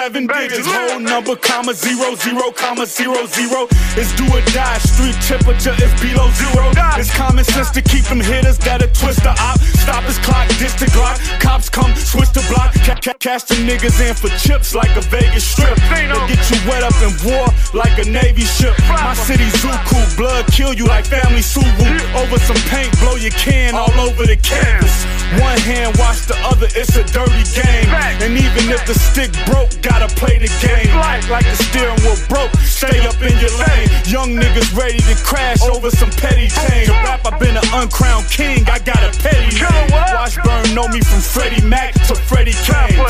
seven 0.00 0.26
digits. 0.26 0.66
Whole 0.66 1.00
number, 1.00 1.36
comma, 1.36 1.74
zero, 1.74 2.14
zero, 2.14 2.50
comma, 2.52 2.86
zero, 2.86 3.26
zero. 3.26 3.68
It's 4.00 4.16
do 4.16 4.24
or 4.32 4.40
die. 4.56 4.78
Street 4.78 5.14
temperature 5.28 5.76
is 5.76 5.92
below 6.00 6.30
zero. 6.32 6.72
It's 6.96 7.14
common 7.14 7.44
sense 7.44 7.70
to 7.72 7.82
keep 7.82 8.04
them 8.04 8.20
hitters 8.20 8.56
that'll 8.56 8.88
twist 8.96 9.22
the 9.22 9.28
op. 9.36 9.60
Stop 9.60 10.04
his 10.04 10.16
clock, 10.18 10.48
dish 10.56 10.72
the 10.80 10.86
Glock. 10.86 11.20
Cops 11.38 11.68
come, 11.68 11.94
switch 11.96 12.32
the 12.32 12.40
block. 12.48 12.69
Ca- 12.90 12.98
ca- 12.98 13.22
cash 13.22 13.44
the 13.44 13.54
niggas 13.54 14.02
in 14.02 14.18
for 14.18 14.26
chips 14.34 14.74
like 14.74 14.90
a 14.96 15.00
Vegas 15.14 15.46
strip. 15.46 15.78
They 15.94 16.10
get 16.26 16.42
you 16.50 16.58
wet 16.66 16.82
up 16.82 16.98
in 16.98 17.14
war 17.22 17.46
like 17.72 17.94
a 18.02 18.06
Navy 18.10 18.42
ship. 18.42 18.74
My 18.90 19.14
city 19.14 19.46
Zuku, 19.62 20.02
blood 20.16 20.46
kill 20.50 20.74
you 20.74 20.86
like 20.86 21.06
family 21.06 21.38
Suvu. 21.38 21.86
Over 22.18 22.38
some 22.42 22.58
paint, 22.66 22.90
blow 22.98 23.14
your 23.14 23.30
can 23.30 23.76
all 23.76 23.94
over 24.00 24.26
the 24.26 24.34
canvas. 24.34 25.06
One 25.38 25.60
hand 25.62 25.94
wash 26.02 26.26
the 26.26 26.34
other, 26.50 26.66
it's 26.74 26.96
a 26.98 27.06
dirty 27.14 27.46
game. 27.54 27.86
And 28.26 28.34
even 28.34 28.66
if 28.74 28.82
the 28.90 28.98
stick 28.98 29.30
broke, 29.46 29.70
gotta 29.86 30.10
play 30.18 30.42
the 30.42 30.50
game. 30.58 30.90
Like 31.30 31.46
the 31.46 31.62
steering 31.70 31.94
wheel 32.02 32.18
broke, 32.26 32.50
stay 32.66 32.98
up 33.06 33.22
in 33.22 33.38
your 33.38 33.54
lane. 33.70 33.86
Young 34.10 34.34
niggas 34.34 34.74
ready 34.74 34.98
to 34.98 35.14
crash 35.22 35.62
over 35.62 35.94
some 35.94 36.10
petty 36.18 36.50
change. 36.50 36.90
To 36.90 36.98
rap, 37.06 37.22
I've 37.22 37.38
been 37.38 37.54
an 37.54 37.68
uncrowned 37.70 38.26
king, 38.26 38.66
I 38.66 38.82
got 38.82 38.98
a 38.98 39.14
petty 39.22 39.54
name. 39.54 39.94
Washburn 39.94 40.74
know 40.74 40.88
me 40.88 40.98
from 41.06 41.22
Freddie 41.22 41.62
Mac 41.62 41.94
to 42.10 42.16
Freddie. 42.16 42.50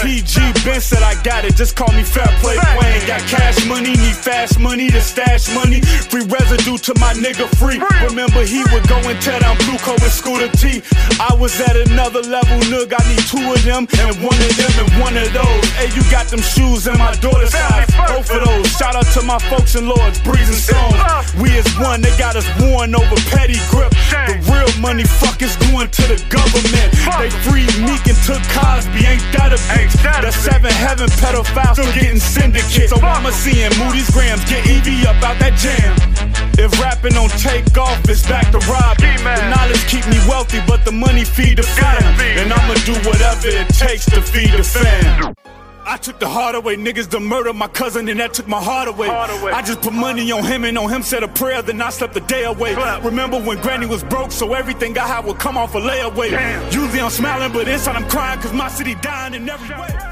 PG 0.01 0.51
Ben 0.65 0.81
said 0.81 1.03
I 1.03 1.21
got 1.23 1.45
it, 1.45 1.57
just 1.57 1.77
call 1.77 1.93
me 1.93 2.03
Fair 2.03 2.29
Play 2.41 2.57
Wayne. 2.79 3.07
Got 3.07 3.21
cash 3.29 3.67
money, 3.67 3.91
need 3.97 4.17
fast 4.17 4.59
money 4.59 4.91
to 4.91 5.01
stash 5.01 5.53
money. 5.55 5.81
Free 5.81 6.25
residue 6.25 6.79
to 6.79 6.93
my 6.99 7.13
nigga 7.15 7.49
free. 7.57 7.81
Remember 8.09 8.45
he 8.45 8.65
would 8.73 8.87
go 8.89 8.97
and 9.09 9.21
tear 9.23 9.41
down 9.41 9.57
Blue 9.65 9.79
Coat 9.79 10.03
and 10.03 10.13
Scooter 10.13 10.49
T. 10.57 10.83
I 11.21 11.35
was 11.35 11.59
at 11.61 11.77
another 11.77 12.23
level, 12.23 12.59
nigga. 12.69 12.97
I 12.99 13.05
need 13.09 13.25
two 13.29 13.45
of 13.53 13.63
them 13.65 13.87
and 14.01 14.17
one 14.25 14.37
of 14.37 14.53
them 14.57 14.73
and 14.83 14.91
one 15.01 15.17
of 15.17 15.33
those. 15.33 15.65
Hey, 15.79 15.89
you 15.95 16.03
got 16.11 16.27
them 16.29 16.41
shoes 16.41 16.87
in 16.87 16.97
my 16.99 17.15
daughter's 17.21 17.53
size. 17.53 17.87
Both 18.09 18.31
of 18.31 18.45
those. 18.45 18.67
Shout 18.77 18.97
out 18.97 19.07
to 19.15 19.23
my 19.23 19.39
folks 19.51 19.75
and 19.75 19.89
lords, 19.89 20.21
Breeze 20.21 20.49
and 20.49 20.57
Stones. 20.57 20.97
We 21.41 21.53
is 21.57 21.69
one, 21.79 22.01
they 22.01 22.17
got 22.19 22.37
us 22.37 22.49
worn 22.61 22.95
over 22.95 23.17
petty 23.31 23.61
grip. 23.71 23.93
The 24.11 24.37
real 24.51 24.73
money 24.81 25.05
fuck 25.05 25.43
is 25.43 25.55
going 25.71 25.89
to 25.89 26.03
the 26.09 26.19
government. 26.29 26.89
They 27.21 27.31
freed 27.45 27.73
Meek 27.85 28.05
and 28.09 28.19
took 28.27 28.43
Cosby, 28.57 29.07
ain't 29.07 29.25
that 29.37 29.53
a 29.53 29.60
bitch? 29.69 30.23
The 30.23 30.33
seven 30.33 30.71
heaven 30.73 31.09
pedophiles 31.21 31.75
still 31.75 31.93
getting 31.93 32.21
syndicates. 32.21 32.91
So 32.91 32.97
Obama 32.97 33.33
seeing 33.33 33.71
Moody's 33.79 34.11
grams, 34.11 34.45
get 34.49 34.67
EV 34.67 35.07
up 35.07 35.23
out 35.23 35.39
that 35.41 35.57
jam. 35.59 35.97
If 36.59 36.79
rapping 36.81 37.13
don't 37.13 37.33
take 37.41 37.65
off, 37.79 38.01
it's 38.09 38.27
back 38.27 38.51
to 38.53 38.59
robbing. 38.69 39.17
The 39.25 39.49
knowledge 39.49 39.85
keep 39.87 40.07
me 40.09 40.19
wealthy, 40.29 40.61
but 40.67 40.85
the 40.85 40.93
money 40.93 41.25
feed 41.25 41.59
the 41.59 41.63
fam. 41.63 42.03
And 42.21 42.53
I'ma 42.53 42.75
do 42.85 42.95
whatever 43.09 43.49
it 43.49 43.69
takes 43.69 44.05
to 44.07 44.21
feed 44.21 44.53
the 44.53 44.65
fam. 44.65 45.35
I 45.91 45.97
took 45.97 46.21
the 46.21 46.29
heart 46.29 46.55
away, 46.55 46.77
niggas 46.77 47.11
to 47.11 47.19
murder 47.19 47.53
my 47.53 47.67
cousin, 47.67 48.09
and 48.09 48.21
that 48.21 48.33
took 48.33 48.47
my 48.47 48.63
heart 48.63 48.87
away. 48.87 49.09
I 49.09 49.61
just 49.61 49.81
put 49.81 49.93
money 49.93 50.31
on 50.31 50.45
him, 50.45 50.65
and 50.65 50.79
on 50.79 50.89
him 50.89 51.03
said 51.03 51.25
a 51.25 51.29
prayer, 51.29 51.63
then 51.63 51.83
I 51.83 51.91
slept 51.91 52.15
the 52.15 52.21
day 52.21 52.45
away. 52.45 52.77
Remember 53.03 53.41
when 53.41 53.59
Granny 53.61 53.87
was 53.87 54.05
broke, 54.05 54.31
so 54.31 54.55
everything 54.55 54.97
I 54.97 55.07
had 55.09 55.25
would 55.25 55.41
come 55.41 55.57
off 55.57 55.75
a 55.75 55.81
layaway. 55.81 56.31
Usually 56.73 57.01
I'm 57.01 57.11
smiling, 57.11 57.53
but 57.53 57.67
inside 57.67 57.97
I'm 57.97 58.09
crying, 58.09 58.39
cause 58.41 58.53
my 58.53 58.69
city 58.69 58.95
dying 59.03 59.35
in 59.35 59.49
every 59.49 59.75
way. 59.77 60.10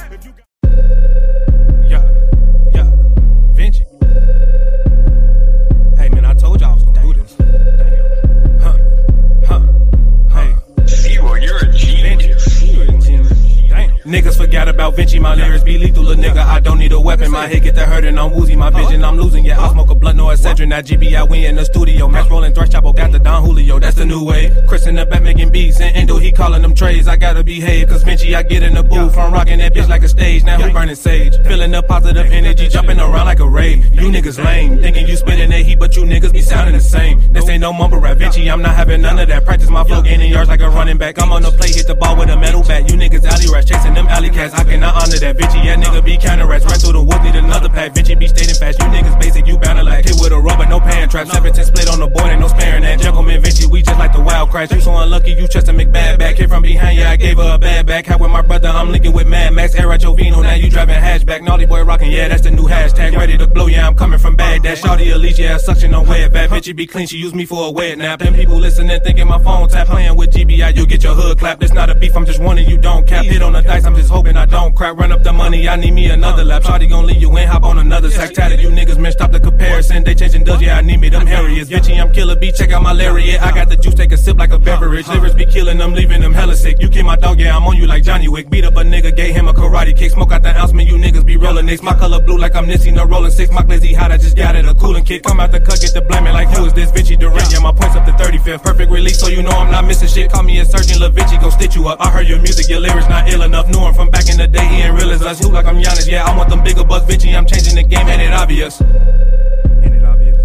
Niggas 14.08 14.38
forgot 14.38 14.68
about 14.68 14.96
Vinci, 14.96 15.18
my 15.18 15.34
lyrics 15.34 15.62
be 15.62 15.76
lethal, 15.76 16.10
a 16.10 16.14
nigga. 16.14 16.38
I 16.38 16.60
don't 16.60 16.78
need 16.78 16.92
a 16.92 17.00
weapon, 17.00 17.30
my 17.30 17.46
head 17.46 17.62
get 17.62 17.74
the 17.74 17.84
hurt 17.84 18.06
and 18.06 18.18
I'm 18.18 18.32
woozy, 18.32 18.56
my 18.56 18.70
vision 18.70 19.04
I'm 19.04 19.18
losing. 19.18 19.44
Yeah, 19.44 19.60
I 19.60 19.70
smoke 19.70 19.90
a 19.90 19.94
blunt, 19.94 20.16
no 20.16 20.28
Excedrin, 20.28 20.70
that 20.70 20.86
GBI, 20.86 21.28
we 21.28 21.44
in 21.44 21.56
the 21.56 21.64
studio. 21.66 22.08
Max 22.08 22.30
rolling, 22.30 22.54
thrash 22.54 22.70
chapo, 22.70 22.96
got 22.96 23.12
the 23.12 23.18
Don 23.18 23.44
Julio, 23.44 23.78
that's 23.78 23.96
the 23.96 24.06
new 24.06 24.24
way. 24.24 24.50
Chris 24.66 24.86
in 24.86 24.94
the 24.94 25.04
back 25.04 25.22
making 25.22 25.52
beats, 25.52 25.78
and 25.78 25.94
Endo, 25.94 26.16
he 26.16 26.32
calling 26.32 26.62
them 26.62 26.74
trays. 26.74 27.06
I 27.06 27.16
gotta 27.16 27.44
behave, 27.44 27.90
cause 27.90 28.02
Vinci, 28.02 28.34
I 28.34 28.42
get 28.44 28.62
in 28.62 28.72
the 28.72 28.82
booth, 28.82 29.14
I'm 29.18 29.30
rocking 29.30 29.58
that 29.58 29.74
bitch 29.74 29.90
like 29.90 30.02
a 30.02 30.08
stage. 30.08 30.42
Now 30.42 30.58
who 30.58 30.72
burning 30.72 30.94
sage? 30.94 31.36
Feeling 31.46 31.72
the 31.72 31.82
positive 31.82 32.32
energy, 32.32 32.66
jumping 32.68 32.98
around 32.98 33.26
like 33.26 33.40
a 33.40 33.48
rave. 33.48 33.92
You 33.92 34.08
niggas 34.08 34.42
lame, 34.42 34.80
thinking 34.80 35.06
you 35.06 35.16
spitting 35.16 35.50
that 35.50 35.60
heat, 35.60 35.78
but 35.78 35.96
you 35.96 36.04
niggas 36.04 36.32
be 36.32 36.40
sounding 36.40 36.74
the 36.74 36.80
same. 36.80 37.30
This 37.34 37.46
ain't 37.50 37.60
no 37.60 37.74
mumble 37.74 37.98
rap, 37.98 38.16
Vinci, 38.16 38.50
I'm 38.50 38.62
not 38.62 38.74
having 38.74 39.02
none 39.02 39.18
of 39.18 39.28
that. 39.28 39.44
Practice 39.44 39.68
my 39.68 39.84
flow, 39.84 40.00
gaining 40.00 40.32
yards 40.32 40.48
like 40.48 40.60
a 40.60 40.70
running 40.70 40.96
back. 40.96 41.20
I'm 41.20 41.30
on 41.30 41.42
the 41.42 41.50
play, 41.50 41.68
hit 41.68 41.86
the 41.86 41.94
ball 41.94 42.16
with 42.16 42.30
a 42.30 42.38
metal 42.38 42.62
bat. 42.62 42.88
You 42.90 42.96
niggas 42.96 43.26
alley 43.26 43.52
rats, 43.52 43.68
chasing 43.68 43.97
them 43.98 44.08
alley 44.08 44.30
cats. 44.30 44.54
I 44.54 44.64
cannot 44.64 44.94
honor 44.94 45.18
that. 45.18 45.36
Vinci, 45.36 45.58
that 45.66 45.78
nigga 45.78 46.04
be 46.04 46.16
counter 46.16 46.46
rats. 46.46 46.64
Right 46.64 46.80
through 46.80 46.94
the 46.94 47.02
woods, 47.02 47.22
need 47.22 47.34
another 47.34 47.68
pack. 47.68 47.94
Vinci 47.94 48.14
be 48.14 48.28
stating 48.28 48.54
fast. 48.54 48.78
You 48.78 48.86
niggas 48.86 49.18
basic, 49.20 49.46
you 49.46 49.58
bound 49.58 49.78
to 49.78 49.84
like 49.84 50.04
hit 50.04 50.16
with 50.20 50.32
a 50.32 50.40
rubber, 50.40 50.66
no 50.66 50.80
pan 50.80 51.08
trap. 51.08 51.26
17 51.26 51.64
split 51.64 51.88
on 51.90 51.98
the 51.98 52.06
board, 52.06 52.30
ain't 52.30 52.40
no 52.40 52.48
sparing 52.48 52.82
that. 52.82 53.00
Gentleman 53.00 53.42
Vinci, 53.42 53.66
we 53.66 53.82
just 53.82 53.98
like 53.98 54.12
the 54.12 54.22
wild 54.22 54.50
crash. 54.50 54.70
You 54.70 54.80
so 54.80 54.94
unlucky, 54.96 55.32
you 55.32 55.48
trust 55.48 55.68
a 55.68 55.72
McBad 55.72 56.18
back. 56.18 56.36
Hit 56.36 56.48
from 56.48 56.62
behind, 56.62 56.98
yeah, 56.98 57.10
I 57.10 57.16
gave 57.16 57.36
her 57.36 57.54
a 57.54 57.58
bad 57.58 57.86
back. 57.86 58.06
How 58.06 58.18
with 58.18 58.30
my 58.30 58.42
brother, 58.42 58.68
I'm 58.68 58.90
linking 58.90 59.12
with 59.12 59.26
Mad 59.26 59.52
Max. 59.54 59.74
Air 59.74 59.92
out 59.92 60.02
your 60.02 60.14
vino, 60.14 60.42
now 60.42 60.54
you 60.54 60.70
driving 60.70 60.96
hatchback. 60.96 61.42
Naughty 61.42 61.66
boy 61.66 61.82
rocking, 61.84 62.10
yeah, 62.10 62.28
that's 62.28 62.42
the 62.42 62.50
new 62.50 62.68
hashtag. 62.68 63.16
Ready 63.16 63.36
to 63.38 63.46
blow, 63.46 63.66
yeah, 63.66 63.86
I'm 63.86 63.96
coming 63.96 64.18
from 64.18 64.36
bad. 64.36 64.62
Baghdad. 64.62 64.78
Shawty 64.78 65.12
Elise, 65.12 65.38
yeah, 65.38 65.56
suction 65.58 65.94
on 65.94 66.06
wet. 66.06 66.32
Bad 66.32 66.50
bitch, 66.50 66.66
you 66.66 66.74
be 66.74 66.86
clean, 66.86 67.06
she 67.06 67.16
use 67.16 67.34
me 67.34 67.44
for 67.44 67.68
a 67.68 67.70
wet 67.70 67.98
nap. 67.98 68.20
Them 68.20 68.34
people 68.34 68.56
listening, 68.56 69.00
thinking 69.00 69.26
my 69.26 69.42
phone 69.42 69.68
tap. 69.68 69.88
Playing 69.88 70.16
with 70.16 70.30
GBI, 70.30 70.76
you 70.76 70.86
get 70.86 71.02
your 71.02 71.14
hood 71.14 71.38
clapped. 71.38 71.62
It's 71.62 71.72
not 71.72 71.90
a 71.90 71.94
beef, 71.94 72.16
I'm 72.16 72.26
just 72.26 72.40
warning 72.40 72.68
you 72.68 72.78
don't 72.78 73.06
cap. 73.06 73.24
Hit 73.24 73.42
on 73.42 73.52
the 73.52 73.62
I'm 73.84 73.94
just 73.94 74.10
hoping 74.10 74.36
I 74.36 74.46
don't 74.46 74.74
crap. 74.74 74.96
Run 74.96 75.12
up 75.12 75.22
the 75.22 75.32
money, 75.32 75.68
I 75.68 75.76
need 75.76 75.92
me 75.92 76.10
another 76.10 76.44
lap. 76.44 76.62
Shawty 76.62 76.88
gon' 76.88 77.06
leave 77.06 77.20
you 77.20 77.36
in, 77.36 77.48
hop 77.48 77.64
on 77.64 77.78
another 77.78 78.10
sack. 78.10 78.32
Tatted 78.32 78.60
you 78.60 78.70
niggas, 78.70 78.98
man, 78.98 79.12
stop 79.12 79.32
the 79.32 79.40
comparison. 79.40 80.04
They 80.04 80.14
chasing 80.14 80.44
dubs, 80.44 80.62
yeah, 80.62 80.78
I 80.78 80.82
need 80.82 81.00
me 81.00 81.08
them 81.08 81.26
Harriers. 81.26 81.68
Bitchy, 81.68 82.00
I'm 82.00 82.12
killer 82.12 82.36
B, 82.36 82.52
check 82.52 82.70
out 82.72 82.82
my 82.82 82.92
lariat. 82.92 83.40
I 83.42 83.52
got 83.52 83.68
the 83.68 83.76
juice, 83.76 83.94
take 83.94 84.12
a 84.12 84.16
sip 84.16 84.38
like 84.38 84.52
a 84.52 84.58
beverage. 84.58 85.08
Livers 85.08 85.34
be 85.34 85.46
killing 85.46 85.78
them, 85.78 85.94
leaving 85.94 86.20
them 86.20 86.32
hella 86.32 86.56
sick. 86.56 86.80
You 86.80 86.88
kill 86.88 87.04
my 87.04 87.16
dog, 87.16 87.40
yeah, 87.40 87.56
I'm 87.56 87.64
on 87.64 87.76
you 87.76 87.86
like 87.86 88.02
Johnny 88.02 88.28
Wick. 88.28 88.50
Beat 88.50 88.64
up 88.64 88.76
a 88.76 88.82
nigga, 88.82 89.14
gave 89.14 89.34
him 89.34 89.48
a 89.48 89.52
karate 89.52 89.96
kick. 89.96 90.12
Smoke 90.12 90.32
out 90.32 90.42
the 90.42 90.56
ounce, 90.56 90.72
man, 90.72 90.86
you 90.86 90.94
niggas 90.94 91.24
be 91.24 91.36
rolling 91.36 91.66
nicks. 91.66 91.82
My 91.82 91.94
color 91.94 92.20
blue 92.20 92.38
like 92.38 92.54
I'm 92.54 92.66
Nipsey, 92.66 92.92
no 92.92 93.04
rolling 93.04 93.30
six. 93.30 93.50
My 93.50 93.62
glizzy 93.62 93.94
hot, 93.94 94.12
I 94.12 94.16
just 94.16 94.36
got 94.36 94.56
it, 94.56 94.64
a 94.64 94.74
cooling 94.74 95.04
kid. 95.04 95.22
Come 95.22 95.40
out 95.40 95.52
the 95.52 95.60
cut, 95.60 95.80
get 95.80 95.94
the 95.94 96.02
blaming 96.02 96.32
like 96.32 96.48
who 96.48 96.64
is 96.66 96.72
this? 96.72 96.90
Vinci 96.90 97.16
Durant, 97.16 97.52
yeah, 97.52 97.60
my 97.60 97.72
points 97.72 97.96
up 97.96 98.04
to 98.06 98.12
35th. 98.12 98.62
Perfect 98.62 98.90
release, 98.90 99.18
so 99.18 99.28
you 99.28 99.42
know 99.42 99.50
I'm 99.50 99.70
not 99.70 99.84
missing 99.84 100.08
shit. 100.08 100.30
Call 100.30 100.42
me 100.42 100.58
a 100.60 100.64
surgeon, 100.64 101.00
Lil 101.00 101.10
Vinci, 101.10 101.36
gon' 101.38 101.50
stitch 101.50 101.76
you 101.76 101.88
up. 101.88 102.00
I 102.00 102.10
heard 102.10 102.28
your 102.28 102.40
music, 102.40 102.68
your 102.68 102.80
lyrics 102.80 103.08
not 103.08 103.28
ill 103.28 103.42
enough. 103.42 103.67
Knew 103.68 103.80
him 103.80 103.94
from 103.94 104.10
back 104.10 104.28
in 104.30 104.38
the 104.38 104.48
day, 104.48 104.66
he 104.66 104.82
ain't 104.82 104.94
real 104.94 105.10
as 105.10 105.22
us. 105.22 105.40
Who 105.40 105.50
like 105.50 105.66
I'm 105.66 105.76
Giannis, 105.76 106.10
yeah, 106.10 106.24
I 106.24 106.36
want 106.36 106.48
them 106.48 106.62
bigger 106.64 106.84
bucks, 106.84 107.04
Vinci. 107.06 107.34
I'm 107.36 107.46
changing 107.46 107.74
the 107.74 107.82
game, 107.82 108.08
ain't 108.08 108.22
it 108.22 108.32
obvious? 108.32 108.80
Ain't 108.80 109.94
it 109.94 110.04
obvious? 110.04 110.38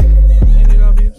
ain't 0.00 0.72
it 0.72 0.82
obvious? 0.82 1.16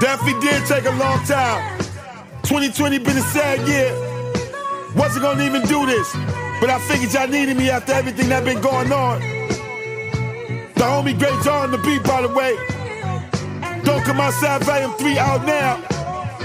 Definitely 0.00 0.40
did 0.40 0.66
take 0.66 0.84
a 0.84 0.90
long 0.92 1.24
time. 1.24 1.78
2020 2.44 2.98
been 2.98 3.16
a 3.16 3.22
sad 3.22 3.66
year. 3.66 3.90
Wasn't 4.94 5.22
gonna 5.22 5.42
even 5.42 5.62
do 5.62 5.86
this, 5.86 6.14
but 6.64 6.72
I 6.72 6.78
figured 6.78 7.12
y'all 7.12 7.28
needed 7.28 7.58
me 7.58 7.68
after 7.68 7.92
everything 7.92 8.30
that 8.30 8.42
been 8.42 8.62
going 8.62 8.90
on. 8.90 9.20
The 9.20 10.80
homie 10.80 11.18
Great 11.18 11.42
John 11.44 11.64
on 11.64 11.70
the 11.72 11.76
beat, 11.76 12.02
by 12.04 12.22
the 12.22 12.28
way. 12.28 12.56
Don't 13.84 14.02
come 14.02 14.18
outside, 14.18 14.64
volume 14.64 14.94
3 14.94 15.18
out 15.18 15.44
now. 15.44 15.76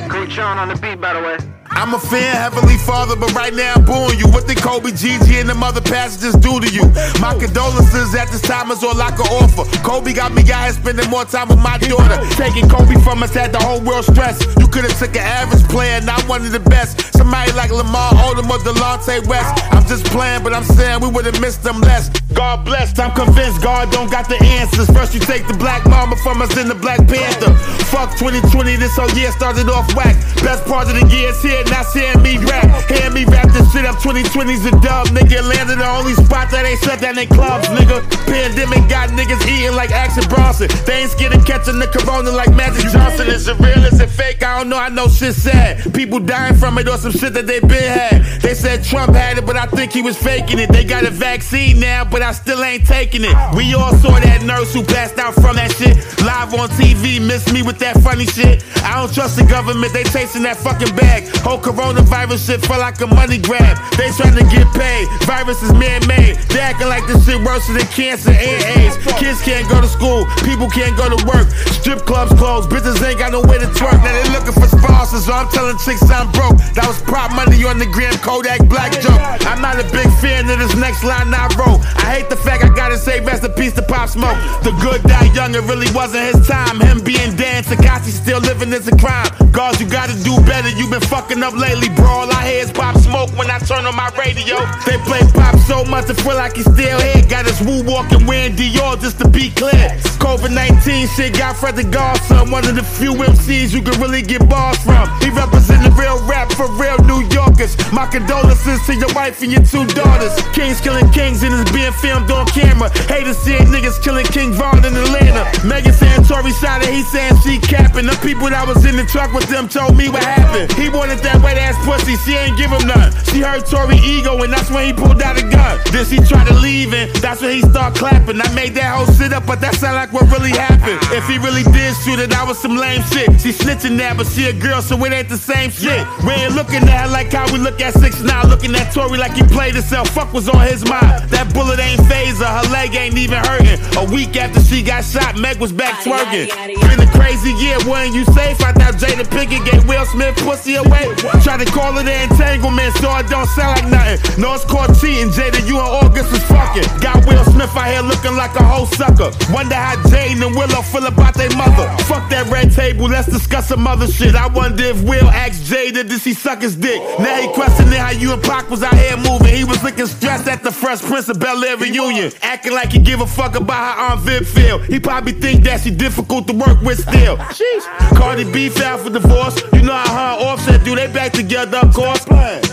Great 0.09 0.27
John 0.27 0.57
on 0.57 0.67
the 0.67 0.75
beat, 0.75 0.99
by 0.99 1.13
the 1.13 1.21
way. 1.21 1.48
I'm 1.79 1.93
a 1.93 1.99
fan, 1.99 2.35
Heavenly 2.35 2.75
Father, 2.75 3.15
but 3.15 3.31
right 3.31 3.53
now 3.53 3.75
I'm 3.75 3.85
booing 3.85 4.19
you. 4.19 4.27
What 4.27 4.45
did 4.45 4.57
Kobe, 4.57 4.91
Gigi, 4.91 5.39
and 5.39 5.47
them 5.47 5.63
other 5.63 5.79
passengers 5.79 6.35
do 6.35 6.59
to 6.59 6.67
you? 6.67 6.83
My 7.23 7.31
condolences 7.39 8.13
at 8.15 8.27
this 8.27 8.41
time 8.41 8.69
is 8.69 8.83
all 8.83 8.99
I 8.99 9.11
can 9.11 9.23
offer. 9.39 9.63
Kobe 9.79 10.11
got 10.11 10.33
me 10.33 10.43
out 10.51 10.67
here 10.67 10.73
spending 10.73 11.09
more 11.09 11.23
time 11.23 11.47
with 11.47 11.63
my 11.63 11.77
daughter. 11.77 12.19
Taking 12.35 12.67
Kobe 12.67 12.99
from 12.99 13.23
us 13.23 13.33
had 13.33 13.53
the 13.53 13.59
whole 13.59 13.79
world 13.79 14.03
stressed. 14.03 14.43
You 14.59 14.67
could've 14.67 14.91
took 14.99 15.15
an 15.15 15.23
average 15.23 15.63
player, 15.71 16.01
not 16.01 16.19
one 16.27 16.41
of 16.45 16.51
the 16.51 16.59
best. 16.59 16.99
Somebody 17.15 17.53
like 17.53 17.71
Lamar 17.71 18.11
Odom 18.27 18.51
or 18.51 18.59
Delonte 18.59 19.25
West. 19.27 19.63
I'm 19.71 19.87
just 19.87 20.03
playing, 20.11 20.43
but 20.43 20.51
I'm 20.51 20.65
saying 20.65 20.99
we 20.99 21.07
would've 21.07 21.39
missed 21.39 21.63
them 21.63 21.79
less. 21.79 22.09
God 22.33 22.65
blessed, 22.65 22.99
I'm 22.99 23.15
convinced 23.15 23.61
God 23.63 23.91
don't 23.91 24.11
got 24.11 24.27
the 24.27 24.41
answers. 24.43 24.89
First 24.91 25.13
you 25.13 25.19
take 25.19 25.47
the 25.47 25.55
Black 25.55 25.85
Mamba 25.87 26.15
from 26.17 26.41
us, 26.41 26.55
in 26.57 26.67
the 26.67 26.75
Black 26.75 26.99
Panther. 27.07 27.53
Fuck 27.87 28.17
2020, 28.19 28.75
this 28.75 28.95
whole 28.95 29.09
year 29.11 29.31
started 29.31 29.69
off 29.69 29.87
whack. 29.95 30.15
Best 30.43 30.65
part 30.65 30.87
of 30.87 30.95
the 30.99 31.07
year 31.15 31.29
is 31.29 31.41
here, 31.41 31.63
now 31.69 31.83
seeing 31.83 32.21
me 32.21 32.37
rap. 32.45 32.67
Hear 32.89 33.09
me 33.11 33.25
rap 33.25 33.49
this 33.51 33.71
shit 33.71 33.85
up, 33.85 33.97
2020's 33.97 34.65
a 34.65 34.71
dub, 34.81 35.07
nigga. 35.13 35.41
Landed 35.41 35.79
the 35.79 35.87
only 35.87 36.13
spot 36.13 36.51
that 36.51 36.65
ain't 36.65 36.79
shut 36.79 36.99
down 36.99 37.17
in 37.17 37.27
clubs, 37.27 37.67
nigga. 37.69 38.01
Pandemic 38.25 38.89
got 38.89 39.09
niggas 39.09 39.41
eating 39.47 39.75
like 39.75 39.91
Action 39.91 40.23
Bronson. 40.29 40.67
They 40.85 41.01
ain't 41.03 41.11
scared 41.11 41.33
of 41.33 41.45
catching 41.45 41.79
the 41.79 41.87
corona 41.87 42.31
like 42.31 42.53
Magic 42.53 42.89
Johnson. 42.91 43.27
Is 43.27 43.47
it 43.47 43.59
real, 43.59 43.83
is 43.85 43.99
it 43.99 44.09
fake? 44.09 44.43
I 44.43 44.59
don't 44.59 44.69
know, 44.69 44.77
I 44.77 44.89
know 44.89 45.07
shit 45.07 45.35
sad. 45.35 45.93
People 45.93 46.19
dying 46.19 46.55
from 46.55 46.77
it 46.77 46.87
or 46.87 46.97
some 46.97 47.11
shit 47.11 47.33
that 47.33 47.47
they 47.47 47.59
been 47.59 47.91
had. 47.91 48.23
They 48.41 48.53
said 48.53 48.83
Trump 48.83 49.13
had 49.13 49.37
it, 49.37 49.45
but 49.45 49.55
I 49.55 49.65
think 49.67 49.91
he 49.93 50.01
was 50.01 50.17
faking 50.17 50.59
it. 50.59 50.71
They 50.71 50.83
got 50.83 51.05
a 51.05 51.11
vaccine 51.11 51.79
now, 51.79 52.05
but 52.05 52.21
I 52.21 52.31
still 52.31 52.63
ain't 52.63 52.85
taking 52.85 53.23
it. 53.23 53.35
We 53.55 53.73
all 53.73 53.93
saw 53.95 54.19
that 54.19 54.43
nurse 54.43 54.73
who 54.73 54.83
passed 54.83 55.17
out 55.19 55.35
from 55.35 55.55
that 55.57 55.71
shit. 55.71 55.97
Live 56.23 56.53
on 56.53 56.69
TV, 56.69 57.19
miss 57.25 57.51
me 57.51 57.61
with 57.61 57.79
that 57.79 58.01
funny 58.01 58.25
shit. 58.25 58.63
I 58.83 58.99
don't 58.99 59.13
trust 59.13 59.37
the 59.37 59.43
government, 59.43 59.93
they 59.93 60.03
chasing 60.03 60.43
that 60.43 60.57
fucking 60.57 60.95
bag. 60.95 61.27
Whole 61.43 61.58
coronavirus 61.59 62.45
shit 62.47 62.65
felt 62.65 62.79
like 62.79 62.99
a 63.01 63.07
money 63.07 63.37
grab. 63.37 63.77
They 63.97 64.09
trying 64.15 64.35
to 64.35 64.45
get 64.47 64.67
paid. 64.73 65.07
Virus 65.27 65.61
is 65.61 65.73
man-made. 65.73 66.37
They 66.49 66.59
acting 66.59 66.87
like 66.87 67.05
this 67.07 67.25
shit 67.25 67.39
worse 67.43 67.67
than 67.67 67.85
cancer 67.93 68.31
and 68.31 68.61
AIDS. 68.79 68.95
Kids 69.19 69.41
can't 69.43 69.67
go 69.69 69.81
to 69.81 69.87
school, 69.87 70.25
people 70.43 70.69
can't 70.69 70.95
go 70.95 71.09
to 71.11 71.19
work. 71.27 71.47
Strip 71.79 72.05
clubs 72.05 72.33
closed, 72.39 72.69
bitches 72.69 72.97
ain't 73.05 73.19
got 73.19 73.31
no 73.31 73.41
way 73.41 73.57
to 73.59 73.67
twerk. 73.77 73.99
Now 73.99 74.13
they 74.15 74.27
looking 74.31 74.55
for 74.55 74.67
sponsors, 74.67 75.25
so 75.25 75.33
I'm 75.33 75.49
telling 75.49 75.77
chicks 75.83 76.03
I'm 76.09 76.31
broke. 76.31 76.57
That 76.73 76.87
was 76.87 77.01
prop 77.03 77.31
money 77.35 77.63
on 77.65 77.77
the 77.77 77.85
gram 77.85 78.15
Kodak 78.23 78.65
Black 78.67 78.93
joke. 79.01 79.19
I'm 79.45 79.61
not 79.61 79.79
a 79.79 79.85
big 79.91 80.07
fan 80.19 80.49
of 80.49 80.59
this 80.59 80.75
next 80.75 81.03
line 81.03 81.33
I 81.33 81.47
wrote. 81.59 81.81
I 81.99 82.15
hate 82.15 82.29
the 82.29 82.37
fact 82.37 82.63
I 82.63 82.69
gotta 82.73 82.97
say 82.97 83.19
rest 83.21 83.43
in 83.43 83.51
peace 83.53 83.73
to 83.73 83.83
Pop 83.83 84.09
Smoke. 84.09 84.37
The 84.63 84.71
good 84.81 85.03
die 85.03 85.31
young, 85.33 85.55
it 85.55 85.63
really 85.67 85.89
wasn't 85.91 86.23
his 86.31 86.47
time. 86.47 86.79
Him 86.79 87.03
being 87.03 87.35
Dan 87.35 87.63
Tekashi 87.63 88.11
still 88.11 88.39
living 88.39 88.71
is 88.73 88.87
a 88.87 88.95
crime. 88.97 89.29
Girls, 89.51 89.79
you 89.81 89.87
gotta 89.87 90.15
do 90.23 90.39
better. 90.45 90.69
You 90.69 90.89
been 90.89 91.01
fucking 91.01 91.41
up 91.43 91.48
lately, 91.53 91.89
bro. 91.89 92.09
All 92.09 92.31
I 92.31 92.49
hear 92.49 92.63
is 92.63 92.71
Pop 92.71 92.97
Smoke 92.97 93.29
when 93.37 93.49
I 93.49 93.59
turn 93.59 93.85
on 93.85 93.95
my 93.95 94.09
radio. 94.17 94.59
They 94.85 94.97
play 95.07 95.21
Pop 95.33 95.55
so 95.69 95.85
much, 95.85 96.09
I 96.09 96.13
feel 96.13 96.35
like 96.35 96.55
he's 96.55 96.65
still 96.65 96.99
here. 96.99 97.23
Got 97.29 97.45
his 97.45 97.61
woo 97.61 97.83
walking 97.83 98.25
wearing 98.25 98.55
Dior 98.55 98.99
just 98.99 99.19
to 99.19 99.27
be 99.27 99.51
clear. 99.51 99.93
COVID 100.19 100.51
19 100.51 101.07
shit 101.15 101.37
got 101.37 101.55
Fred 101.55 101.75
the 101.75 101.83
Godson, 101.83 102.51
one 102.51 102.67
of 102.67 102.75
the 102.75 102.83
few 102.83 103.13
MCs 103.13 103.71
you 103.71 103.81
can 103.81 103.95
really 104.01 104.21
get 104.21 104.47
bars 104.49 104.77
from. 104.83 105.07
He 105.21 105.29
representing 105.29 105.93
real 105.95 106.19
rap 106.25 106.51
for 106.51 106.67
real 106.75 106.97
New 107.05 107.21
Yorkers. 107.29 107.77
My 107.93 108.05
condolences 108.07 108.83
to 108.87 108.95
your 108.95 109.13
wife 109.13 109.41
and 109.41 109.51
your 109.51 109.63
two 109.63 109.85
daughters. 109.93 110.33
Kings 110.51 110.81
killing 110.81 111.09
kings 111.11 111.43
and 111.43 111.53
it's 111.53 111.71
being 111.71 111.93
filmed 111.93 112.29
on 112.31 112.45
camera. 112.47 112.89
Haters 113.05 113.37
seeing 113.37 113.69
niggas 113.69 114.01
killing 114.01 114.25
King 114.27 114.51
Von 114.53 114.83
in 114.83 114.97
Atlanta. 114.97 115.45
Megan 115.63 115.93
saying 115.93 116.25
Tory 116.25 116.51
shot 116.57 116.81
it, 116.81 116.89
he 116.89 117.03
saying 117.03 117.37
she 117.45 117.61
capping. 117.61 118.05
The 118.09 118.17
people 118.25 118.49
that 118.49 118.67
was 118.67 118.83
in 118.85 118.97
the 118.97 119.05
truck 119.05 119.31
with 119.33 119.47
them 119.49 119.69
told 119.69 119.95
me 119.95 120.09
what 120.09 120.23
happened. 120.23 120.73
He 120.73 120.89
wanted 120.89 121.19
that 121.19 121.28
wet 121.43 121.57
ass 121.57 121.77
pussy, 121.85 122.15
she 122.25 122.35
ain't 122.35 122.57
give 122.57 122.71
him 122.71 122.87
none. 122.87 123.11
She 123.29 123.41
heard 123.41 123.65
Tory 123.65 123.97
ego 123.97 124.41
and 124.41 124.51
that's 124.51 124.69
when 124.71 124.85
he 124.85 124.93
pulled 124.93 125.21
out 125.21 125.37
a 125.37 125.43
gun. 125.43 125.79
Then 125.91 126.05
she 126.05 126.17
tried 126.17 126.47
to 126.47 126.55
leave 126.55 126.93
and 126.93 127.09
that's 127.17 127.41
when 127.41 127.51
he 127.51 127.61
start 127.61 127.95
clapping. 127.95 128.41
I 128.41 128.49
made 128.53 128.73
that 128.75 128.95
whole 128.95 129.07
shit 129.13 129.33
up, 129.33 129.45
but 129.45 129.61
that 129.61 129.75
sound 129.75 129.95
like 129.95 130.11
what 130.13 130.29
really 130.31 130.51
happened. 130.51 130.99
If 131.13 131.27
he 131.27 131.37
really 131.37 131.63
did 131.63 131.95
shoot 132.03 132.19
it, 132.19 132.29
that 132.31 132.45
was 132.47 132.57
some 132.57 132.75
lame 132.75 133.01
shit. 133.13 133.29
She 133.41 133.51
snitching 133.51 133.95
now, 133.95 134.15
but 134.15 134.27
she 134.27 134.45
a 134.45 134.53
girl, 134.53 134.81
so 134.81 134.97
it 135.05 135.13
ain't 135.13 135.29
the 135.29 135.37
same 135.37 135.69
shit. 135.69 136.01
We 136.25 136.33
ain't 136.33 136.55
looking 136.55 136.83
at 136.89 137.05
her 137.05 137.11
like 137.11 137.31
how 137.31 137.51
we 137.51 137.59
look 137.59 137.81
at 137.81 137.93
6 137.93 138.21
9 138.21 138.49
looking 138.49 138.75
at 138.75 138.93
Tory 138.93 139.17
like 139.17 139.33
he 139.33 139.43
played 139.43 139.75
himself. 139.75 140.09
Fuck 140.09 140.33
was 140.33 140.49
on 140.49 140.65
his 140.65 140.83
mind. 140.89 141.29
That 141.29 141.53
bullet 141.53 141.79
ain't 141.79 142.01
phaser, 142.01 142.47
her, 142.47 142.65
leg 142.71 142.95
ain't 142.95 143.17
even 143.17 143.37
hurting. 143.37 143.79
A 143.97 144.05
week 144.11 144.35
after 144.35 144.61
she 144.61 144.81
got 144.81 145.03
shot, 145.03 145.37
Meg 145.37 145.59
was 145.59 145.71
back 145.71 146.03
twerking. 146.03 146.49
Been 146.89 146.99
a 146.99 147.11
crazy 147.11 147.53
year, 147.53 147.77
wasn't 147.85 148.15
you 148.15 148.25
safe? 148.33 148.61
I 148.61 148.73
thought 148.73 148.95
Jada 148.95 149.25
Pinkett 149.27 149.65
gave 149.69 149.87
Will 149.87 150.05
Smith 150.05 150.35
pussy 150.37 150.75
away. 150.75 151.05
Tried 151.43 151.65
to 151.65 151.69
call 151.71 151.97
it 151.97 152.07
an 152.07 152.31
entanglement, 152.31 152.95
so 152.95 153.15
it 153.17 153.27
don't 153.27 153.47
sound 153.47 153.81
like 153.81 153.91
nothing. 153.91 154.41
No, 154.41 154.53
it's 154.53 154.65
called 154.65 154.95
cheating, 154.99 155.29
Jada. 155.29 155.59
You 155.67 155.79
and 155.79 156.05
August 156.05 156.31
was 156.31 156.43
fucking. 156.43 156.87
Got 157.01 157.25
Will 157.25 157.43
Smith 157.45 157.75
out 157.75 157.87
here 157.91 158.01
looking 158.01 158.35
like 158.35 158.55
a 158.55 158.63
whole 158.63 158.85
sucker. 158.85 159.31
Wonder 159.51 159.75
how 159.75 159.95
Jaden 160.07 160.45
and 160.45 160.55
Willow 160.55 160.81
feel 160.81 161.05
about 161.05 161.35
their 161.35 161.49
mother. 161.55 161.87
Fuck 162.03 162.29
that 162.29 162.47
red 162.49 162.71
table, 162.71 163.07
let's 163.07 163.27
discuss 163.27 163.67
some 163.67 163.85
other 163.87 164.07
shit. 164.07 164.35
I 164.35 164.47
wonder 164.47 164.83
if 164.83 165.03
Will 165.03 165.27
asked 165.29 165.63
Jada, 165.63 166.07
did 166.07 166.21
he 166.21 166.33
suck 166.33 166.61
his 166.61 166.75
dick? 166.75 167.01
Now 167.19 167.35
he 167.41 167.47
questioning 167.49 167.99
how 167.99 168.11
you 168.11 168.33
and 168.33 168.41
Pac 168.43 168.69
was 168.69 168.83
out 168.83 168.95
here 168.95 169.17
moving. 169.17 169.53
He 169.53 169.63
was 169.63 169.83
looking 169.83 170.07
stressed 170.07 170.47
at 170.47 170.63
the 170.63 170.71
Fresh 170.71 171.01
Prince 171.01 171.29
of 171.29 171.39
Bel 171.39 171.63
Air 171.63 171.77
reunion. 171.77 172.31
Acting 172.41 172.73
like 172.73 172.91
he 172.91 172.99
give 172.99 173.21
a 173.21 173.27
fuck 173.27 173.55
about 173.55 173.95
how 173.95 174.13
Aunt 174.13 174.21
Viv 174.21 174.47
feel. 174.47 174.79
He 174.79 174.99
probably 174.99 175.33
think 175.33 175.63
that 175.63 175.81
she 175.81 175.91
difficult 175.91 176.47
to 176.47 176.53
work 176.53 176.81
with 176.81 176.99
still. 176.99 177.37
Sheesh. 177.37 177.85
Cardi 178.15 178.49
B 178.51 178.69
filed 178.69 179.01
for 179.01 179.09
divorce. 179.09 179.61
You 179.73 179.81
know 179.81 179.93
how 179.93 180.37
her 180.37 180.45
Offset 180.45 180.83
do, 180.83 180.95
they 180.95 181.08
back 181.13 181.31
together, 181.33 181.77
of 181.77 181.93
course. 181.93 182.25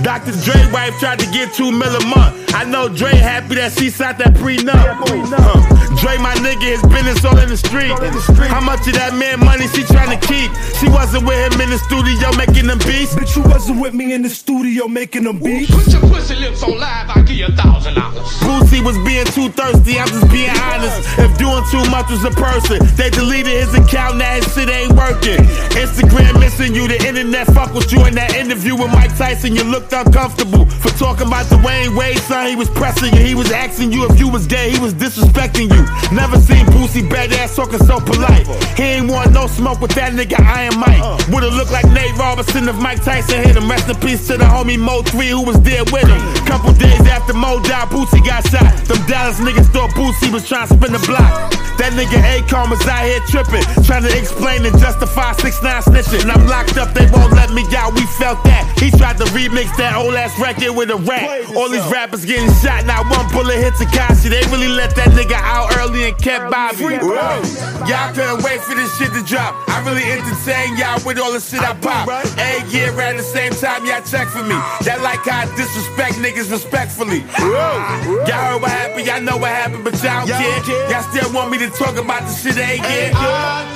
Dr. 0.02 0.32
Dre 0.44 0.60
wife 0.72 0.94
tried 0.98 1.18
to 1.20 1.26
get 1.32 1.52
two 1.54 1.70
mil 1.70 1.94
a 1.94 2.04
month. 2.06 2.54
I 2.54 2.64
know 2.64 2.88
Dre 2.88 3.14
happy 3.14 3.56
that 3.56 3.72
she 3.72 3.90
signed 3.90 4.18
that 4.18 4.34
prenup. 4.34 4.72
Huh. 4.72 5.60
Dre, 6.00 6.16
my 6.18 6.34
nigga, 6.40 6.62
his 6.76 6.82
business 6.82 7.24
all 7.24 7.36
in 7.38 7.48
the 7.48 7.56
street. 7.56 7.92
How 8.48 8.60
much 8.60 8.86
of 8.86 8.94
that 8.94 9.14
man 9.14 9.40
money 9.40 9.66
she 9.68 9.82
trying 9.84 10.12
to 10.18 10.26
keep? 10.26 10.45
She 10.78 10.88
wasn't 10.88 11.24
with 11.26 11.52
him 11.52 11.60
in 11.60 11.70
the 11.70 11.78
studio 11.78 12.30
making 12.36 12.66
them 12.66 12.78
beats. 12.78 13.14
Bitch, 13.14 13.36
you 13.36 13.42
wasn't 13.42 13.80
with 13.80 13.94
me 13.94 14.12
in 14.12 14.22
the 14.22 14.28
studio 14.28 14.46
studio 14.56 14.88
making 14.88 15.24
them 15.24 15.38
beats. 15.38 15.70
Put 15.70 15.92
your 15.92 16.00
pussy 16.02 16.34
lips 16.36 16.62
on 16.62 16.78
live, 16.78 17.10
I'll 17.10 17.22
give 17.22 17.36
you 17.36 17.46
a 17.46 17.52
thousand 17.52 17.94
dollars. 17.94 18.26
Boosie 18.40 18.82
was 18.84 18.96
being 19.04 19.26
too 19.26 19.48
thirsty, 19.50 19.98
I'm 19.98 20.08
just 20.08 20.30
being 20.30 20.50
honest. 20.50 21.02
If 21.18 21.36
doing 21.38 21.62
too 21.70 21.84
much 21.90 22.10
was 22.10 22.24
a 22.24 22.30
person, 22.30 22.78
they 22.96 23.10
deleted 23.10 23.52
his 23.52 23.74
account, 23.74 24.18
now 24.18 24.34
his 24.34 24.46
shit 24.54 24.68
ain't 24.68 24.92
working. 24.92 25.38
Instagram 25.76 26.40
missing 26.40 26.74
you, 26.74 26.88
the 26.88 26.98
internet 27.06 27.46
fuck 27.48 27.74
with 27.74 27.92
you 27.92 28.06
in 28.06 28.14
that 28.14 28.34
interview 28.34 28.74
with 28.76 28.90
Mike 28.92 29.16
Tyson. 29.16 29.54
You 29.54 29.64
looked 29.64 29.92
uncomfortable 29.92 30.66
for 30.66 30.90
talking 30.98 31.26
about 31.26 31.46
Dwyane 31.46 31.96
Wade, 31.96 32.18
son. 32.18 32.48
He 32.48 32.56
was 32.56 32.70
pressing 32.70 33.14
you, 33.14 33.20
he 33.20 33.34
was 33.34 33.50
asking 33.52 33.92
you 33.92 34.08
if 34.08 34.18
you 34.18 34.28
was 34.28 34.46
gay, 34.46 34.70
he 34.70 34.78
was 34.78 34.94
disrespecting 34.94 35.68
you. 35.68 35.82
Never 36.14 36.38
seen 36.40 36.64
Boosie 36.66 37.06
badass 37.08 37.56
talking 37.56 37.80
so 37.80 38.00
polite. 38.00 38.46
He 38.76 38.82
ain't 38.82 39.10
want 39.10 39.32
no 39.32 39.46
smoke 39.46 39.80
with 39.80 39.92
that 39.92 40.12
nigga 40.12 40.40
Iron 40.66 40.80
Mike. 40.80 41.28
Would've 41.28 41.54
looked 41.54 41.70
like 41.70 41.86
Nate 41.92 42.16
Robinson 42.16 42.68
if 42.68 42.76
Mike 42.76 43.02
Tyson 43.02 43.42
hit 43.42 43.56
him. 43.56 43.70
Rest 43.70 43.88
in 43.88 43.96
peace 43.96 44.26
to 44.28 44.36
the 44.36 44.44
homie 44.44 44.78
Mo 44.78 45.02
3 45.02 45.28
who 45.28 45.42
was 45.42 45.60
there 45.62 45.84
with 45.84 46.06
him. 46.06 46.20
Couple 46.46 46.72
days 46.74 47.00
after 47.06 47.34
Mo 47.34 47.60
died, 47.62 47.88
Boosie 47.88 48.24
got 48.24 48.46
shot. 48.48 48.66
Them 48.86 48.98
Dallas 49.06 49.38
niggas 49.40 49.70
thought 49.72 49.90
Boosie 49.90 50.32
was 50.32 50.46
trying 50.48 50.68
to 50.68 50.74
spin 50.74 50.92
the 50.92 51.02
block. 51.06 51.52
That 51.76 51.92
nigga 51.92 52.16
Akon 52.16 52.70
was 52.72 52.80
out 52.88 53.04
here 53.04 53.20
tripping, 53.28 53.60
trying 53.84 54.02
to 54.08 54.12
explain 54.16 54.64
and 54.64 54.72
justify 54.78 55.32
6 55.32 55.62
9 55.62 55.82
snitching. 55.82 56.22
And 56.22 56.32
I'm 56.32 56.46
locked 56.46 56.78
up, 56.78 56.94
they 56.94 57.04
won't 57.12 57.32
let 57.36 57.52
me 57.52 57.62
out. 57.76 57.92
We 57.94 58.06
felt 58.16 58.42
that. 58.44 58.64
He 58.80 58.90
tried 58.90 59.18
to 59.18 59.24
remix 59.36 59.76
that 59.76 59.94
old 59.94 60.14
ass 60.14 60.32
record 60.40 60.72
with 60.72 60.90
a 60.90 60.96
rap. 60.96 61.28
All 61.54 61.68
these 61.68 61.84
rappers 61.92 62.24
getting 62.24 62.48
shot, 62.64 62.86
not 62.86 63.04
one 63.12 63.28
bullet 63.28 63.60
hit 63.60 63.74
Tekashi. 63.74 64.32
They 64.32 64.40
really 64.48 64.72
let 64.72 64.96
that 64.96 65.12
nigga 65.12 65.36
out 65.36 65.76
early 65.76 66.08
and 66.08 66.16
kept 66.16 66.50
Bobby. 66.50 66.96
Y'all 67.84 68.12
couldn't 68.16 68.40
wait 68.42 68.60
for 68.64 68.74
this 68.74 68.90
shit 68.96 69.12
to 69.12 69.22
drop. 69.22 69.52
I 69.68 69.84
really 69.84 70.02
entertain 70.56 70.76
y'all 70.78 71.04
with 71.06 71.18
all 71.18 71.32
the 71.32 71.40
shit 71.40 71.60
I 71.60 71.74
pop. 71.74 72.08
Right? 72.08 72.26
Every 72.38 72.70
year 72.70 73.00
at 73.00 73.16
the 73.16 73.22
same 73.22 73.52
time, 73.52 73.84
y'all 73.86 74.02
check 74.02 74.28
for 74.28 74.42
me. 74.42 74.56
That 74.84 75.00
like 75.02 75.20
how 75.24 75.44
I 75.44 75.56
disrespect 75.56 76.16
niggas 76.16 76.50
respectfully. 76.50 77.20
Y'all 78.26 78.56
heard 78.56 78.62
what 78.62 78.70
happened, 78.70 79.06
y'all 79.06 79.20
know 79.20 79.36
what 79.36 79.50
happened, 79.50 79.84
but 79.84 79.94
y'all 80.02 80.26
don't 80.26 80.64
care. 80.64 80.90
Y'all 80.90 81.06
still 81.12 81.32
want 81.32 81.50
me 81.50 81.58
to 81.58 81.68
talk 81.70 81.96
about 81.96 82.22
the 82.22 82.32
shit 82.32 82.54
they 82.56 82.80
ain't 82.80 82.82
get. 82.82 83.12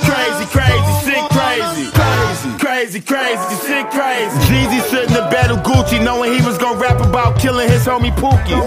Crazy, 0.05 0.45
crazy, 0.49 0.93
shit 1.05 1.23
crazy. 1.29 1.87
Crazy, 1.91 2.49
crazy, 2.57 3.01
crazy, 3.01 3.55
shit 3.65 3.85
crazy. 3.91 4.35
Jeezy 4.49 4.79
shouldn't 4.89 5.11
have 5.11 5.29
battled 5.31 5.61
Gucci 5.61 6.03
knowing 6.03 6.33
he 6.33 6.41
was 6.45 6.57
gonna 6.57 6.79
rap 6.79 6.99
about 7.01 7.39
killing 7.39 7.69
his 7.69 7.85
homie 7.85 8.13
Pookie. 8.15 8.57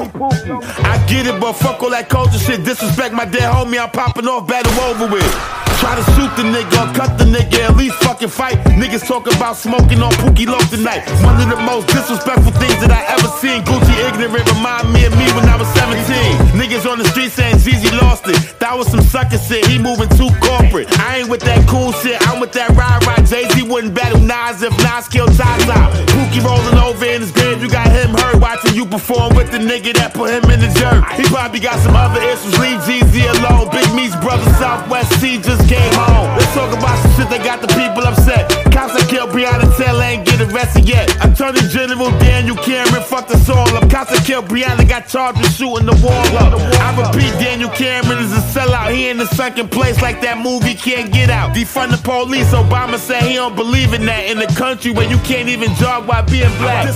I 0.85 1.05
get 1.09 1.27
it, 1.27 1.41
but 1.41 1.55
fuck 1.55 1.83
all 1.83 1.91
that 1.91 2.09
culture 2.09 2.39
shit. 2.39 2.65
Disrespect 2.65 3.15
my 3.15 3.25
dead 3.25 3.51
homie, 3.53 3.79
I'm 3.79 3.91
popping 3.91 4.27
off, 4.27 4.47
battle 4.47 4.73
over 4.85 5.13
with. 5.13 5.64
Try 5.85 6.01
to 6.01 6.11
shoot 6.17 6.33
the 6.41 6.49
nigga 6.49 6.81
or 6.81 6.89
cut 6.97 7.19
the 7.19 7.29
nigga, 7.29 7.69
at 7.69 7.77
least 7.77 7.97
fucking 8.01 8.33
fight. 8.33 8.57
Niggas 8.81 9.07
talk 9.07 9.29
about 9.29 9.55
smoking 9.55 10.01
on 10.01 10.13
Pookie 10.17 10.49
Loc 10.49 10.65
tonight. 10.71 11.05
One 11.21 11.37
of 11.37 11.45
the 11.53 11.61
most 11.61 11.93
disrespectful 11.93 12.57
things 12.57 12.81
that 12.81 12.89
I 12.89 13.05
ever 13.13 13.29
seen. 13.37 13.61
Gucci 13.69 13.93
ignorant 14.09 14.49
remind 14.57 14.89
me 14.97 15.05
of 15.05 15.13
me 15.13 15.29
when 15.37 15.45
I 15.45 15.61
was 15.61 15.69
17. 15.77 16.57
Niggas 16.57 16.89
on 16.91 16.97
the 16.97 17.05
street 17.13 17.33
saying 17.33 17.61
Jeezy 17.61 17.93
lost 18.01 18.25
it. 18.25 18.41
That 18.65 18.73
was 18.79 18.89
some 18.89 19.05
sucker 19.05 19.37
shit, 19.37 19.69
he 19.69 19.77
moving 19.77 20.09
too 20.17 20.33
corporate. 20.41 20.89
I 21.05 21.21
ain't 21.21 21.29
with 21.29 21.45
that 21.45 21.61
cool 21.69 21.93
shit, 22.01 22.17
I'm 22.33 22.41
with 22.41 22.57
that 22.57 22.73
ride 22.73 23.05
ride. 23.05 23.29
Jay 23.29 23.45
Z 23.53 23.69
wouldn't 23.69 23.93
battle 23.93 24.25
Nas 24.25 24.65
if 24.65 24.73
Nas 24.81 25.05
killed 25.13 25.37
Zaza. 25.37 25.77
Pookie 26.17 26.41
rolling 26.41 26.81
over 26.81 27.05
in 27.05 27.21
his 27.21 27.31
grave, 27.31 27.61
you 27.61 27.69
got 27.69 27.93
him 27.93 28.17
hurt 28.17 28.41
watching 28.41 28.73
you 28.73 28.89
perform 28.89 29.37
with 29.37 29.53
the 29.53 29.61
nigga 29.61 29.93
that 30.01 30.17
put 30.17 30.33
him 30.33 30.49
in 30.49 30.65
the 30.65 30.73
dirt. 30.81 31.05
He 31.21 31.29
probably 31.29 31.61
got 31.61 31.77
some 31.85 31.93
other 31.93 32.25
issues, 32.25 32.57
leave 32.57 32.81
Jeezy 32.89 33.29
alone. 33.29 33.69
Big 33.69 33.85
Meech's 33.93 34.17
brother 34.25 34.49
Southwest 34.57 35.21
T 35.21 35.37
just 35.37 35.69
came 35.75 35.95
home. 35.95 36.37
Let's 36.39 36.55
talk 36.55 36.73
about 36.73 36.97
some 37.03 37.13
shit 37.17 37.29
that 37.31 37.43
got 37.45 37.61
the 37.61 37.69
people 37.69 38.05
upset. 38.07 38.64
Cops 38.75 38.93
that 38.99 39.07
killed 39.09 39.31
Breonna 39.31 39.71
Taylor 39.79 40.03
ain't 40.03 40.27
get 40.27 40.41
arrested 40.43 40.89
yet. 40.89 41.07
Attorney 41.25 41.63
General 41.71 42.11
Daniel 42.19 42.57
Cameron 42.57 43.05
fucked 43.05 43.31
us 43.31 43.49
all 43.49 43.71
up. 43.71 43.89
Cops 43.89 44.11
that 44.11 44.27
killed 44.27 44.47
Breonna 44.47 44.83
got 44.89 45.07
charged 45.07 45.39
with 45.39 45.55
shooting 45.55 45.87
the 45.87 45.95
wall 46.03 46.27
up. 46.43 46.59
I 46.83 46.91
repeat, 46.99 47.31
Daniel 47.39 47.71
Cameron 47.71 48.19
is 48.19 48.33
a 48.33 48.43
sellout. 48.51 48.93
He 48.93 49.09
in 49.09 49.19
the 49.19 49.27
sunken 49.27 49.69
place 49.69 50.03
like 50.03 50.21
that 50.23 50.39
movie 50.39 50.75
can't 50.75 51.13
get 51.13 51.31
out. 51.31 51.55
Defund 51.55 51.93
the 51.93 52.03
police. 52.03 52.51
Obama 52.51 52.99
said 52.99 53.23
he 53.23 53.35
don't 53.35 53.55
believe 53.55 53.95
in 53.95 54.05
that 54.07 54.27
in 54.27 54.39
the 54.39 54.51
country 54.59 54.91
where 54.91 55.09
you 55.09 55.19
can't 55.19 55.49
even 55.49 55.73
jog 55.77 56.09
while 56.09 56.27
being 56.27 56.51
black. 56.59 56.87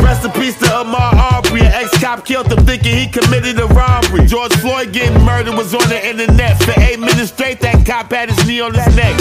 Rest 0.00 0.24
in 0.24 0.32
peace 0.32 0.56
to 0.60 0.66
Ahmaud 0.72 1.12
Arbery. 1.12 1.60
An 1.60 1.84
ex-cop 1.84 2.24
killed 2.24 2.50
him 2.50 2.64
thinking 2.64 2.96
he 2.96 3.06
committed 3.08 3.60
a 3.60 3.66
robbery. 3.66 4.24
George 4.24 4.56
Floyd 4.56 4.94
getting 4.94 5.20
murdered 5.22 5.52
was 5.52 5.74
on 5.74 5.86
the 5.90 6.00
internet. 6.00 6.56
For 6.62 6.72
eight 6.80 6.98
minutes 6.98 7.28
straight, 7.28 7.60
that 7.60 7.84
cop 7.84 8.10
had 8.10 8.30
his 8.30 8.40
knee 8.46 8.62
on 8.62 8.72
his 8.72 8.88
neck. 8.96 9.12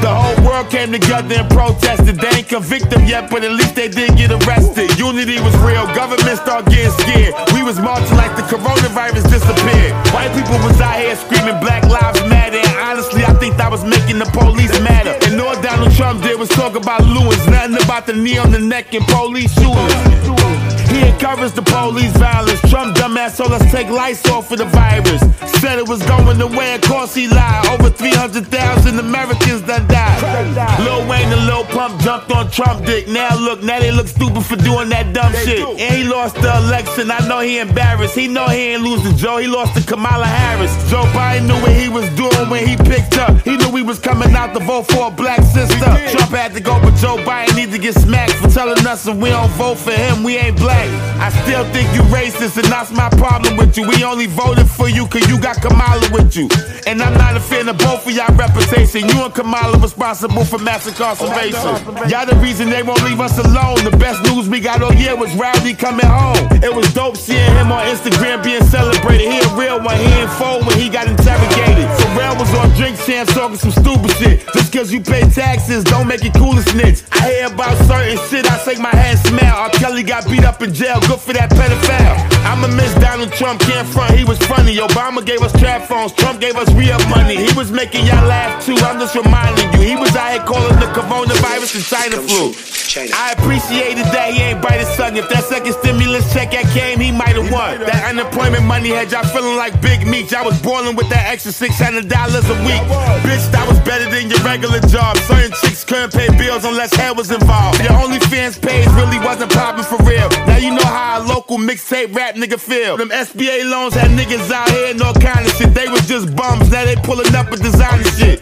The 0.00 0.14
whole 0.14 0.46
world 0.46 0.70
came 0.70 0.92
together 0.92 0.99
and 1.08 1.48
protested. 1.50 2.16
They 2.16 2.28
ain't 2.28 2.48
convict 2.48 2.92
him 2.92 3.04
yet, 3.06 3.30
but 3.30 3.44
at 3.44 3.52
least 3.52 3.74
they 3.74 3.88
did 3.88 4.16
get 4.16 4.30
arrested. 4.30 4.98
Unity 4.98 5.40
was 5.40 5.56
real. 5.58 5.86
Government 5.94 6.38
started 6.38 6.70
getting 6.70 6.92
scared. 6.92 7.34
We 7.54 7.62
was 7.62 7.78
marching 7.78 8.16
like 8.16 8.34
the 8.36 8.42
coronavirus 8.42 9.24
disappeared. 9.30 9.92
White 10.12 10.32
people 10.34 10.58
was 10.66 10.80
out 10.80 10.98
here 10.98 11.16
screaming 11.16 11.58
Black 11.60 11.84
Lives 11.84 12.20
Matter. 12.28 12.58
And 12.58 12.76
honestly, 12.78 13.24
I 13.24 13.34
think 13.34 13.56
that 13.56 13.70
was 13.70 13.84
making 13.84 14.18
the 14.18 14.30
police 14.32 14.72
matter. 14.80 15.16
And 15.26 15.40
all 15.40 15.60
Donald 15.62 15.92
Trump 15.92 16.22
did 16.22 16.38
was 16.38 16.48
talk 16.50 16.74
about 16.74 17.04
Lewis. 17.04 17.40
Nothing 17.46 17.82
about 17.82 18.06
the 18.06 18.14
knee 18.14 18.38
on 18.38 18.50
the 18.50 18.60
neck 18.60 18.94
and 18.94 19.06
police 19.06 19.52
shootings. 19.54 20.79
He 20.90 21.06
encouraged 21.06 21.54
the 21.54 21.62
police 21.62 22.12
violence. 22.16 22.60
Trump 22.68 22.96
dumbass 22.96 23.36
told 23.36 23.52
us 23.52 23.62
take 23.70 23.88
lights 23.88 24.28
off 24.28 24.50
of 24.50 24.58
the 24.58 24.64
virus. 24.66 25.20
Said 25.60 25.78
it 25.78 25.88
was 25.88 26.02
going 26.04 26.40
away, 26.40 26.74
of 26.74 26.82
course 26.82 27.14
he 27.14 27.28
lied. 27.28 27.66
Over 27.68 27.90
300,000 27.90 28.98
Americans 28.98 29.62
done 29.62 29.86
died. 29.88 30.80
Lil 30.80 31.06
Wayne 31.08 31.30
and 31.32 31.46
Lil 31.46 31.64
Pump 31.64 32.00
jumped 32.00 32.32
on 32.32 32.50
Trump 32.50 32.84
dick. 32.86 33.06
Now 33.08 33.36
look, 33.36 33.62
now 33.62 33.78
they 33.78 33.92
look 33.92 34.08
stupid 34.08 34.44
for 34.44 34.56
doing 34.56 34.88
that 34.88 35.12
dumb 35.12 35.32
shit. 35.44 35.60
And 35.78 35.94
he 35.94 36.04
lost 36.04 36.34
the 36.36 36.50
election. 36.64 37.10
I 37.10 37.26
know 37.28 37.40
he 37.40 37.58
embarrassed. 37.58 38.14
He 38.14 38.26
know 38.26 38.46
he 38.46 38.72
ain't 38.74 38.82
losing 38.82 39.16
Joe. 39.16 39.36
He 39.38 39.46
lost 39.46 39.74
to 39.76 39.86
Kamala 39.86 40.26
Harris. 40.26 40.72
Joe 40.90 41.04
Biden 41.12 41.46
knew 41.46 41.60
what 41.60 41.72
he 41.72 41.88
was 41.88 42.08
doing 42.16 42.48
when 42.48 42.66
he 42.66 42.76
picked 42.76 43.18
up. 43.18 43.38
He 43.42 43.56
knew 43.56 43.70
he 43.76 43.82
was 43.82 43.98
coming 43.98 44.34
out 44.34 44.54
to 44.54 44.60
vote 44.64 44.86
for 44.90 45.08
a 45.08 45.10
black 45.10 45.42
sister. 45.42 45.90
Trump 46.10 46.32
had 46.32 46.54
to 46.54 46.60
go, 46.60 46.80
but 46.80 46.94
Joe 46.96 47.16
Biden 47.18 47.56
need 47.56 47.70
to 47.72 47.78
get 47.78 47.94
smacked 47.94 48.32
for 48.32 48.48
telling 48.48 48.86
us 48.86 49.06
if 49.06 49.16
we 49.16 49.28
don't 49.28 49.50
vote 49.52 49.76
for 49.78 49.92
him, 49.92 50.22
we 50.22 50.36
ain't 50.36 50.56
black. 50.56 50.79
I 51.20 51.28
still 51.44 51.64
think 51.72 51.92
you 51.94 52.02
racist, 52.08 52.56
and 52.56 52.66
that's 52.66 52.90
my 52.90 53.08
problem 53.10 53.56
with 53.56 53.76
you. 53.76 53.86
We 53.86 54.02
only 54.04 54.26
voted 54.26 54.68
for 54.68 54.88
you 54.88 55.06
cause 55.06 55.28
you 55.28 55.38
got 55.40 55.60
Kamala 55.60 56.08
with 56.12 56.36
you. 56.36 56.48
And 56.86 57.02
I'm 57.02 57.14
not 57.14 57.36
a 57.36 57.40
fan 57.40 57.68
of 57.68 57.78
both 57.78 58.06
of 58.06 58.12
y'all 58.12 58.34
reputation. 58.36 59.08
You 59.08 59.24
and 59.24 59.34
Kamala 59.34 59.78
responsible 59.78 60.44
for 60.44 60.58
mass 60.58 60.86
incarceration. 60.86 61.60
Y'all 62.08 62.26
the 62.26 62.38
reason 62.42 62.70
they 62.70 62.82
won't 62.82 63.02
leave 63.04 63.20
us 63.20 63.38
alone. 63.38 63.84
The 63.84 63.96
best 63.96 64.22
news 64.24 64.48
we 64.48 64.60
got 64.60 64.82
all 64.82 64.94
year 64.94 65.16
was 65.16 65.34
Rowdy 65.36 65.74
coming 65.74 66.06
home. 66.06 66.48
It 66.62 66.74
was 66.74 66.92
dope 66.94 67.16
seeing 67.16 67.52
him 67.54 67.70
on 67.70 67.84
Instagram 67.86 68.42
being 68.42 68.64
celebrated. 68.64 69.30
He 69.30 69.38
a 69.38 69.48
real 69.56 69.80
one, 69.82 69.96
he 69.96 70.10
ain't 70.24 70.30
fold 70.32 70.66
when 70.66 70.78
he 70.78 70.88
got 70.88 71.06
interrogated. 71.06 71.84
Pharrell 72.00 72.38
was 72.38 72.52
on 72.54 72.70
drink 72.76 72.98
champs 73.04 73.34
talking 73.34 73.56
some 73.56 73.72
stupid 73.72 74.10
shit. 74.16 74.46
Just 74.54 74.72
cause 74.72 74.92
you 74.92 75.00
pay 75.00 75.22
taxes, 75.30 75.84
don't 75.84 76.08
make 76.08 76.24
it 76.24 76.34
cool 76.34 76.54
to 76.54 76.62
snitch. 76.62 77.02
I 77.12 77.30
hear 77.30 77.46
about 77.46 77.76
certain 77.86 78.18
shit, 78.28 78.50
I 78.50 78.56
shake 78.64 78.78
my 78.78 78.94
head 78.94 79.18
smell. 79.18 79.56
R. 79.56 79.70
Kelly 79.70 80.02
got 80.02 80.28
beat 80.28 80.44
up 80.44 80.62
in 80.62 80.69
jail, 80.70 81.00
good 81.00 81.20
for 81.20 81.32
that 81.32 81.50
pedophile. 81.50 82.39
I'ma 82.50 82.66
miss 82.74 82.92
Donald 82.94 83.32
Trump, 83.32 83.60
can't 83.60 83.86
front, 83.86 84.18
he 84.18 84.24
was 84.24 84.38
funny. 84.50 84.74
Obama 84.76 85.24
gave 85.24 85.40
us 85.40 85.52
trap 85.52 85.82
phones, 85.86 86.12
Trump 86.12 86.40
gave 86.40 86.56
us 86.56 86.68
re 86.74 86.90
up 86.90 87.00
money. 87.08 87.36
He 87.36 87.52
was 87.56 87.70
making 87.70 88.06
y'all 88.06 88.26
laugh 88.26 88.66
too, 88.66 88.74
I'm 88.74 88.98
just 88.98 89.14
reminding 89.14 89.72
you. 89.74 89.86
He 89.86 89.94
was 89.94 90.16
out 90.16 90.32
here 90.32 90.42
calling 90.42 90.74
the 90.80 90.90
coronavirus 90.90 91.78
the 91.78 91.82
China 91.86 92.16
flu. 92.26 92.50
I 92.98 93.38
appreciated 93.38 94.02
that 94.10 94.34
he 94.34 94.42
ain't 94.42 94.60
bite 94.60 94.82
his 94.82 94.90
tongue. 94.96 95.14
If 95.14 95.30
that 95.30 95.44
second 95.46 95.78
stimulus 95.78 96.26
check 96.34 96.50
had 96.50 96.66
came, 96.74 96.98
he 96.98 97.12
might 97.14 97.38
have 97.38 97.46
won. 97.46 97.78
That 97.86 98.10
unemployment 98.10 98.66
money 98.66 98.90
had 98.90 99.12
y'all 99.14 99.22
feeling 99.22 99.54
like 99.54 99.78
Big 99.80 100.02
Meech. 100.10 100.32
Y'all 100.32 100.44
was 100.44 100.58
boiling 100.60 100.96
with 100.96 101.06
that 101.10 101.30
extra 101.30 101.54
$600 101.54 102.02
a 102.02 102.56
week. 102.66 102.82
Bitch, 103.22 103.46
that 103.54 103.62
was 103.70 103.78
better 103.86 104.10
than 104.10 104.26
your 104.26 104.42
regular 104.42 104.82
job. 104.90 105.14
Certain 105.22 105.54
chicks 105.62 105.84
couldn't 105.86 106.10
pay 106.10 106.34
bills 106.34 106.64
unless 106.66 106.90
hair 106.98 107.14
was 107.14 107.30
involved. 107.30 107.78
Your 107.78 107.94
OnlyFans 107.94 108.58
page 108.58 108.90
really 108.98 109.22
wasn't 109.22 109.54
popping 109.54 109.86
for 109.86 110.02
real. 110.02 110.26
Now 110.50 110.58
you 110.58 110.74
know 110.74 110.82
how 110.82 111.22
a 111.22 111.30
local 111.30 111.58
mixtape 111.58 112.10
rap 112.10 112.34
nigga 112.40 112.58
feel. 112.58 112.96
Them 112.96 113.10
SBA 113.10 113.70
loans 113.70 113.94
had 113.94 114.10
niggas 114.12 114.50
out 114.50 114.70
here 114.70 114.90
and 114.90 115.02
all 115.02 115.14
kind 115.14 115.44
of 115.44 115.52
shit. 115.52 115.74
They 115.74 115.88
was 115.88 116.06
just 116.08 116.34
bums. 116.34 116.70
Now 116.70 116.84
they 116.84 116.96
pulling 116.96 117.34
up 117.34 117.50
with 117.50 117.62
designer 117.62 118.04
shit. 118.16 118.40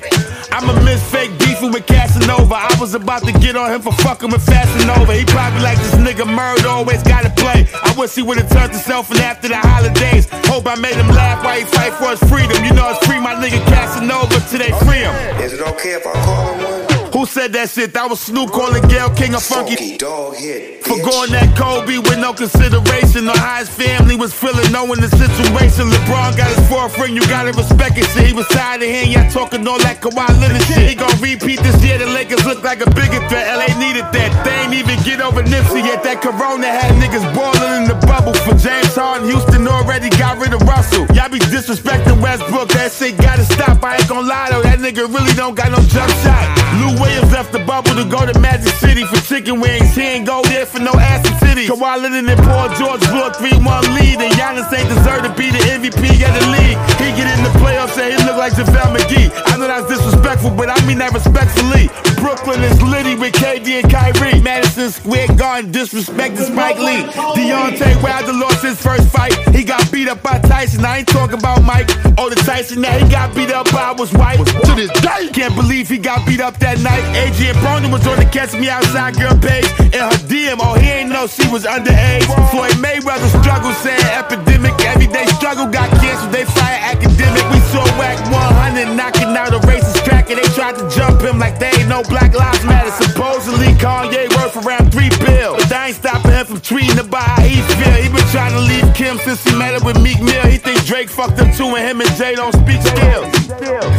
I'ma 0.52 0.72
miss 0.82 1.02
fake 1.10 1.30
beefing 1.38 1.72
with 1.72 1.86
Casanova. 1.86 2.54
I 2.54 2.74
was 2.80 2.94
about 2.94 3.24
to 3.24 3.32
get 3.32 3.56
on 3.56 3.70
him 3.70 3.82
for 3.82 3.92
fucking 3.92 4.30
with 4.30 4.44
Fasanova. 4.46 5.18
He 5.18 5.24
probably 5.24 5.62
like 5.62 5.78
this 5.78 5.94
nigga 5.94 6.26
murder, 6.26 6.68
always 6.68 7.02
gotta 7.02 7.30
play. 7.30 7.66
I 7.74 7.94
wish 7.98 8.14
he 8.14 8.22
would've 8.22 8.48
turned 8.50 8.72
himself 8.72 9.10
in 9.10 9.18
after 9.18 9.48
the 9.48 9.58
holidays. 9.58 10.28
Hope 10.46 10.66
I 10.66 10.76
made 10.76 10.96
him 10.96 11.08
laugh 11.08 11.44
while 11.44 11.58
he 11.58 11.64
fight 11.64 11.92
for 11.94 12.10
his 12.10 12.22
freedom. 12.30 12.64
You 12.64 12.72
know 12.74 12.88
it's 12.90 13.04
free 13.06 13.20
my 13.20 13.34
nigga 13.34 13.64
Casanova 13.66 14.40
till 14.48 14.60
they 14.60 14.72
free 14.86 15.02
him. 15.02 15.14
Is 15.42 15.52
it 15.52 15.60
okay 15.60 15.94
if 15.94 16.06
I 16.06 16.12
call 16.24 16.54
him 16.54 16.64
one? 16.64 16.77
Who 17.18 17.26
said 17.26 17.50
that 17.58 17.66
shit? 17.74 17.90
That 17.98 18.06
was 18.06 18.22
Snoop 18.30 18.54
calling 18.54 18.86
Gayle 18.86 19.10
King 19.10 19.34
a 19.34 19.42
funky 19.42 19.98
dog 19.98 20.38
hit. 20.38 20.86
for 20.86 21.02
going 21.02 21.34
that 21.34 21.50
Kobe 21.58 21.98
with 21.98 22.14
no 22.14 22.30
consideration 22.30 23.26
The 23.26 23.34
highest 23.34 23.74
family 23.74 24.14
was 24.14 24.30
feeling, 24.30 24.70
knowing 24.70 25.02
the 25.02 25.10
situation. 25.10 25.90
LeBron 25.90 26.38
got 26.38 26.46
his 26.46 26.62
forefront, 26.70 27.18
you 27.18 27.26
gotta 27.26 27.50
respect 27.58 27.98
it. 27.98 28.06
Shit, 28.14 28.30
he 28.30 28.32
was 28.38 28.46
tired 28.54 28.86
of 28.86 28.88
hearing 28.88 29.10
y'all 29.10 29.26
talking 29.34 29.66
all 29.66 29.82
that 29.82 29.98
Kawhi 29.98 30.30
Leonard 30.38 30.62
shit. 30.70 30.86
He 30.86 30.94
gon' 30.94 31.10
repeat 31.18 31.58
this 31.58 31.74
year. 31.82 31.98
The 31.98 32.06
Lakers 32.06 32.46
look 32.46 32.62
like 32.62 32.86
a 32.86 32.90
bigger 32.94 33.18
threat. 33.26 33.50
LA 33.50 33.66
needed 33.82 34.06
that. 34.14 34.30
They 34.46 34.54
ain't 34.62 34.78
even 34.78 35.02
get 35.02 35.18
over 35.18 35.42
Nipsey 35.42 35.82
yet. 35.82 36.06
That 36.06 36.22
Corona 36.22 36.70
had 36.70 36.94
niggas 37.02 37.26
boiling 37.34 37.82
in 37.82 37.84
the 37.90 37.98
bubble. 38.06 38.38
For 38.46 38.54
James 38.54 38.94
Harden, 38.94 39.26
Houston 39.26 39.66
already 39.66 40.06
got 40.14 40.38
rid 40.38 40.54
of 40.54 40.62
Russell. 40.62 41.02
Y'all 41.18 41.26
be 41.26 41.42
disrespecting 41.50 42.22
Westbrook. 42.22 42.70
That 42.78 42.94
shit 42.94 43.18
gotta 43.18 43.42
stop. 43.42 43.82
I 43.82 43.98
ain't 43.98 44.06
gon' 44.06 44.22
lie 44.22 44.54
though. 44.54 44.62
That 44.62 44.78
nigga 44.78 45.10
really 45.10 45.34
don't 45.34 45.58
got 45.58 45.74
no 45.74 45.82
jump 45.90 46.14
shot. 46.22 46.46
Lou 46.78 47.07
Williams 47.08 47.32
left 47.32 47.52
the 47.52 47.58
bubble 47.60 47.96
to 47.96 48.04
go 48.04 48.20
to 48.26 48.38
Magic 48.38 48.72
City 48.74 49.04
for 49.04 49.16
chicken 49.24 49.60
wings. 49.60 49.94
He 49.94 50.02
ain't 50.02 50.26
go 50.26 50.42
there 50.42 50.66
for 50.66 50.78
no 50.78 50.92
ass 50.92 51.24
acid 51.24 51.40
city. 51.40 51.64
Kawhi 51.66 52.02
Leonard 52.02 52.28
and 52.28 52.40
Paul 52.44 52.68
George 52.76 53.00
blew 53.08 53.24
a 53.24 53.32
3-1 53.32 53.96
lead. 53.96 54.20
And 54.20 54.32
Giannis 54.36 54.68
ain't 54.76 54.88
deserve 54.92 55.24
to 55.24 55.32
be 55.32 55.48
the 55.50 55.62
MVP 55.72 56.04
of 56.20 56.32
the 56.36 56.44
league. 56.52 56.78
He 57.00 57.08
get 57.16 57.26
in 57.32 57.40
the 57.42 57.54
playoffs 57.56 57.96
and 57.96 58.12
he 58.12 58.18
look 58.28 58.36
like 58.36 58.52
JaVale 58.52 58.92
McGee. 58.92 59.32
I 59.48 59.56
know 59.56 59.66
that's 59.66 59.88
disrespectful, 59.88 60.50
but 60.50 60.68
I 60.68 60.76
mean 60.86 60.98
that 60.98 61.12
respectfully. 61.12 61.88
Brooklyn 62.20 62.62
is 62.62 62.76
litty 62.82 63.14
with 63.14 63.32
KD 63.34 63.80
and 63.82 63.88
Kyrie. 63.90 64.40
Madison 64.42 64.90
Square 64.90 65.28
Garden 65.36 65.72
disrespecting 65.72 66.44
Spike 66.44 66.78
Lee. 66.78 67.08
Deontay 67.36 68.02
Wilder 68.02 68.34
lost 68.34 68.62
his 68.62 68.80
first 68.80 69.08
fight. 69.08 69.32
He 69.54 69.64
got 69.64 69.80
beat 69.90 70.08
up 70.08 70.22
by 70.22 70.38
Tyson. 70.40 70.84
I 70.84 70.98
ain't 70.98 71.08
talking 71.08 71.38
about 71.38 71.64
Mike. 71.64 71.88
Oh, 72.18 72.28
the 72.28 72.36
Tyson 72.36 72.82
that 72.82 73.00
he 73.00 73.08
got 73.08 73.34
beat 73.34 73.50
up 73.50 73.70
by 73.72 73.92
was 73.92 74.12
white. 74.12 74.38
To 74.38 74.72
this 74.74 74.90
day, 75.00 75.30
can't 75.32 75.54
believe 75.54 75.88
he 75.88 75.98
got 75.98 76.26
beat 76.26 76.40
up 76.40 76.58
that 76.58 76.80
night. 76.80 76.87
Adrien 77.18 77.56
Broner 77.60 77.90
was 77.92 78.06
on 78.06 78.16
the 78.16 78.24
Catch 78.24 78.54
Me 78.54 78.68
Outside 78.68 79.16
girl 79.16 79.36
page. 79.38 79.68
In 79.92 80.00
her 80.00 80.20
DM, 80.30 80.56
oh, 80.60 80.78
he 80.78 80.88
ain't 80.88 81.10
know 81.10 81.26
she 81.26 81.46
was 81.50 81.64
underage. 81.64 82.24
Floyd 82.50 82.72
Mayweather 82.80 83.28
struggle, 83.42 83.72
saying 83.84 84.00
epidemic. 84.16 84.72
Everyday 84.86 85.26
struggle 85.36 85.66
got 85.66 85.90
canceled. 86.00 86.32
They 86.32 86.44
fire 86.44 86.80
academic. 86.80 87.44
We 87.52 87.60
saw 87.68 87.84
Wack 87.98 88.16
100 88.30 88.94
knocking 88.96 89.36
out 89.36 89.52
a 89.52 89.60
racist 89.66 90.04
track. 90.04 90.30
And 90.30 90.38
they 90.38 90.48
tried 90.54 90.76
to 90.78 90.88
jump 90.88 91.20
him 91.20 91.38
like 91.38 91.58
they 91.58 91.70
ain't 91.76 91.88
no 91.88 92.02
Black 92.04 92.34
Lives 92.34 92.64
Matter. 92.64 92.90
Supposedly, 93.02 93.74
Kanye 93.76 94.28
worth 94.36 94.56
around 94.64 94.92
three 94.92 95.10
bill. 95.20 95.57
That 95.78 95.94
ain't 95.94 96.02
stopping 96.02 96.32
him 96.32 96.44
from 96.44 96.58
tweeting 96.58 96.98
about 96.98 97.22
how 97.22 97.42
he 97.46 97.62
feel. 97.78 97.94
He 98.02 98.10
been 98.10 98.26
trying 98.34 98.50
to 98.50 98.58
leave 98.66 98.82
Kim 98.98 99.14
since 99.22 99.46
he 99.46 99.54
met 99.54 99.78
her 99.78 99.82
with 99.86 100.02
Meek 100.02 100.18
Mill. 100.18 100.42
He 100.50 100.58
think 100.58 100.82
Drake 100.82 101.08
fucked 101.08 101.38
him 101.38 101.54
too, 101.54 101.70
and 101.70 101.86
him 101.86 102.02
and 102.02 102.10
Jay 102.18 102.34
don't 102.34 102.50
speak 102.50 102.82
skills. 102.82 103.30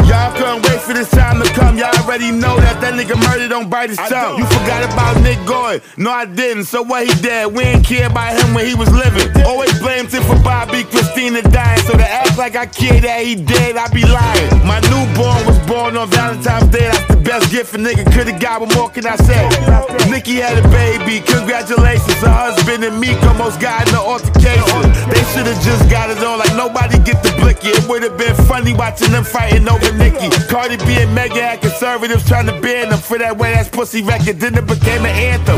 Y'all 0.04 0.36
couldn't 0.36 0.68
wait 0.68 0.84
for 0.84 0.92
this 0.92 1.10
time 1.10 1.40
to 1.40 1.48
come. 1.56 1.78
Y'all 1.80 1.96
already 2.04 2.36
know 2.36 2.60
that 2.60 2.84
that 2.84 3.00
nigga 3.00 3.16
murder 3.16 3.48
don't 3.48 3.70
bite 3.70 3.96
his 3.96 3.98
tongue. 4.12 4.38
You 4.38 4.46
forgot 4.60 4.92
about 4.92 5.24
Nick 5.24 5.40
Gordon. 5.48 5.80
No, 5.96 6.12
I 6.12 6.26
didn't. 6.26 6.66
So 6.66 6.84
what 6.84 7.08
he 7.08 7.16
did? 7.24 7.48
We 7.56 7.64
ain't 7.64 7.86
care 7.86 8.08
about 8.12 8.36
him 8.36 8.54
when 8.54 8.68
he 8.68 8.76
was 8.76 8.92
living. 8.92 9.32
Always 9.48 9.72
blamed 9.80 10.12
him 10.12 10.24
for 10.24 10.36
Bobbi 10.44 10.84
Kristina 10.84 11.40
dying. 11.48 11.80
So 11.88 11.96
to 11.96 12.04
act 12.04 12.38
like 12.38 12.58
I 12.58 12.66
care 12.66 13.00
that 13.00 13.24
he 13.24 13.36
dead, 13.36 13.78
I 13.78 13.88
be 13.88 14.04
lying. 14.04 14.52
My 14.68 14.84
newborn 14.92 15.48
was 15.48 15.58
born 15.64 15.96
on 15.96 16.12
Valentine's 16.12 16.68
Day. 16.76 16.92
That's 16.92 17.08
the 17.08 17.24
best 17.24 17.50
gift 17.52 17.74
a 17.74 17.78
nigga 17.78 18.04
could've 18.12 18.40
got. 18.42 18.60
What 18.60 18.76
more 18.76 18.90
can 18.90 19.08
I 19.08 19.16
say? 19.16 19.48
Nicki 20.12 20.44
had 20.44 20.60
a 20.60 20.68
baby. 20.68 21.24
Congratulations. 21.24 21.69
Her 21.70 22.34
husband 22.34 22.84
and 22.84 23.00
Meek 23.00 23.22
almost 23.24 23.62
got 23.62 23.88
in 23.88 23.94
an 23.94 24.02
altercation. 24.02 24.82
They 25.06 25.22
should've 25.32 25.62
just 25.62 25.90
got 25.90 26.10
it 26.10 26.18
on 26.18 26.40
like 26.40 26.56
nobody 26.58 26.98
get 27.00 27.22
the 27.22 27.30
blicky. 27.38 27.70
It 27.70 27.88
would've 27.88 28.18
been 28.18 28.36
funny 28.50 28.74
watching 28.74 29.12
them 29.12 29.24
fighting 29.24 29.70
over 29.70 29.94
Nicki. 29.94 30.30
Cardi 30.50 30.78
B 30.78 30.98
and 30.98 31.14
Megan 31.14 31.38
had 31.38 31.62
conservatives 31.62 32.28
trying 32.28 32.48
to 32.48 32.60
ban 32.60 32.90
them 32.90 33.00
for 33.00 33.18
that 33.20 33.38
way 33.38 33.54
ass 33.54 33.70
pussy 33.70 34.02
record. 34.02 34.40
Then 34.40 34.56
it 34.58 34.66
became 34.66 35.06
an 35.06 35.14
anthem. 35.14 35.58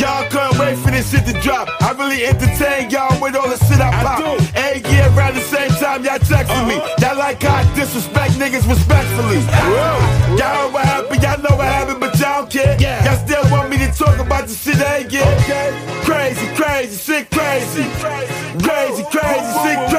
Y'all 0.00 0.24
couldn't 0.30 0.58
wait 0.58 0.76
for 0.78 0.90
this 0.90 1.10
shit 1.10 1.24
to 1.26 1.34
drop. 1.40 1.68
I 1.80 1.92
really 1.92 2.26
entertain 2.26 2.90
y'all 2.90 3.14
with 3.20 3.36
all 3.36 3.48
the 3.48 3.58
shit 3.68 3.78
I 3.78 3.92
pop. 4.02 4.20
Every 4.56 4.82
year 4.90 5.06
around 5.14 5.36
the 5.36 5.46
same 5.46 5.70
time 5.78 6.04
y'all 6.04 6.18
check 6.18 6.48
for 6.48 6.64
me. 6.66 6.76
Uh-huh. 6.80 7.04
Y'all 7.04 7.18
like 7.18 7.42
how 7.42 7.62
I 7.62 7.74
disrespect 7.76 8.34
niggas 8.34 8.66
respectfully. 8.66 9.38
Y'all 10.34 10.66
heard 10.66 10.72
what 10.72 10.84
happened, 10.84 11.22
y'all 11.22 11.38
know 11.38 11.54
what 11.56 11.68
happened, 11.68 12.00
but 12.00 12.18
y'all 12.18 12.42
don't 12.42 12.50
care. 12.50 12.74
Y'all 12.80 13.20
still 13.22 13.44
want 13.52 13.63
me 13.63 13.63
talk 13.96 14.18
about 14.18 14.48
the 14.48 14.54
shit 14.54 14.76
I 14.76 15.02
get. 15.04 15.24
Crazy, 16.04 16.46
crazy, 16.54 16.96
sick, 16.96 17.30
crazy. 17.30 17.84
Crazy, 18.62 19.04
crazy, 19.10 19.52
sick, 19.62 19.78
crazy. 19.88 19.93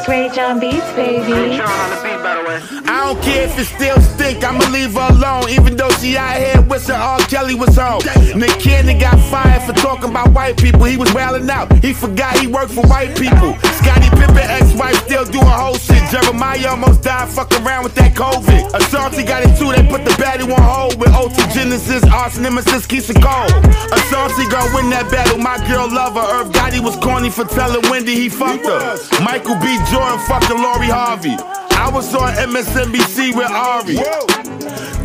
It's 0.00 0.08
Ray 0.08 0.30
John 0.30 0.58
Beats, 0.58 0.90
baby. 0.96 1.60
I 1.60 3.04
don't 3.04 3.22
care 3.22 3.44
if 3.44 3.58
it 3.58 3.66
still 3.66 4.00
stink, 4.00 4.42
I'ma 4.42 4.64
leave 4.70 4.94
her 4.94 5.08
alone. 5.12 5.50
Even 5.50 5.76
though 5.76 5.90
she 6.00 6.16
out 6.16 6.40
here 6.40 6.62
wishing 6.62 6.94
R. 6.94 7.18
Kelly 7.28 7.54
was 7.54 7.76
home. 7.76 8.00
Nick 8.34 8.58
Cannon 8.60 8.98
got 8.98 9.20
fired 9.28 9.60
for 9.60 9.74
talking 9.74 10.08
about 10.08 10.32
white 10.32 10.56
people. 10.56 10.84
He 10.84 10.96
was 10.96 11.10
wildin' 11.10 11.50
out. 11.50 11.70
He 11.84 11.92
forgot 11.92 12.38
he 12.38 12.46
worked 12.46 12.72
for 12.72 12.80
white 12.86 13.14
people. 13.18 13.52
Scottie 13.76 14.08
Pippen, 14.16 14.38
ex-wife, 14.38 14.96
still 15.04 15.26
doing 15.26 15.44
whole 15.44 15.76
shit. 15.76 16.00
Jeremih 16.08 16.64
almost 16.70 17.02
died 17.02 17.28
fucking 17.28 17.60
around 17.66 17.84
with 17.84 17.94
that 17.96 18.14
COVID. 18.14 18.72
Ashanti 18.72 19.22
got 19.22 19.42
it 19.42 19.52
too, 19.58 19.68
they 19.68 19.86
put 19.86 20.06
the 20.06 20.16
baddie 20.16 20.48
on 20.48 20.62
hold 20.62 20.98
with 20.98 21.12
OT 21.12 21.36
Genesis, 21.52 22.04
arson 22.08 22.42
nemesis, 22.42 22.86
Keyshia 22.86 23.20
Cole. 23.20 23.52
Ashanti 23.92 24.48
gon' 24.48 24.72
win 24.72 24.88
that 24.96 25.10
battle, 25.10 25.36
my 25.36 25.58
girl 25.68 25.92
love 25.92 26.14
her. 26.14 26.40
Irv 26.40 26.52
Gotti 26.52 26.80
was 26.80 26.96
corny 26.96 27.28
for 27.28 27.44
telling 27.44 27.82
Wendy 27.90 28.14
he 28.14 28.28
fucked 28.30 28.64
her. 28.64 28.96
Michael 29.22 29.56
B. 29.60 29.76
Jordan 29.90 30.18
fucking 30.20 30.56
Lori 30.62 30.86
Harvey. 30.86 31.34
I 31.76 31.90
was 31.92 32.14
on 32.14 32.32
MSNBC 32.34 33.34
with 33.34 33.50
Ari. 33.50 33.96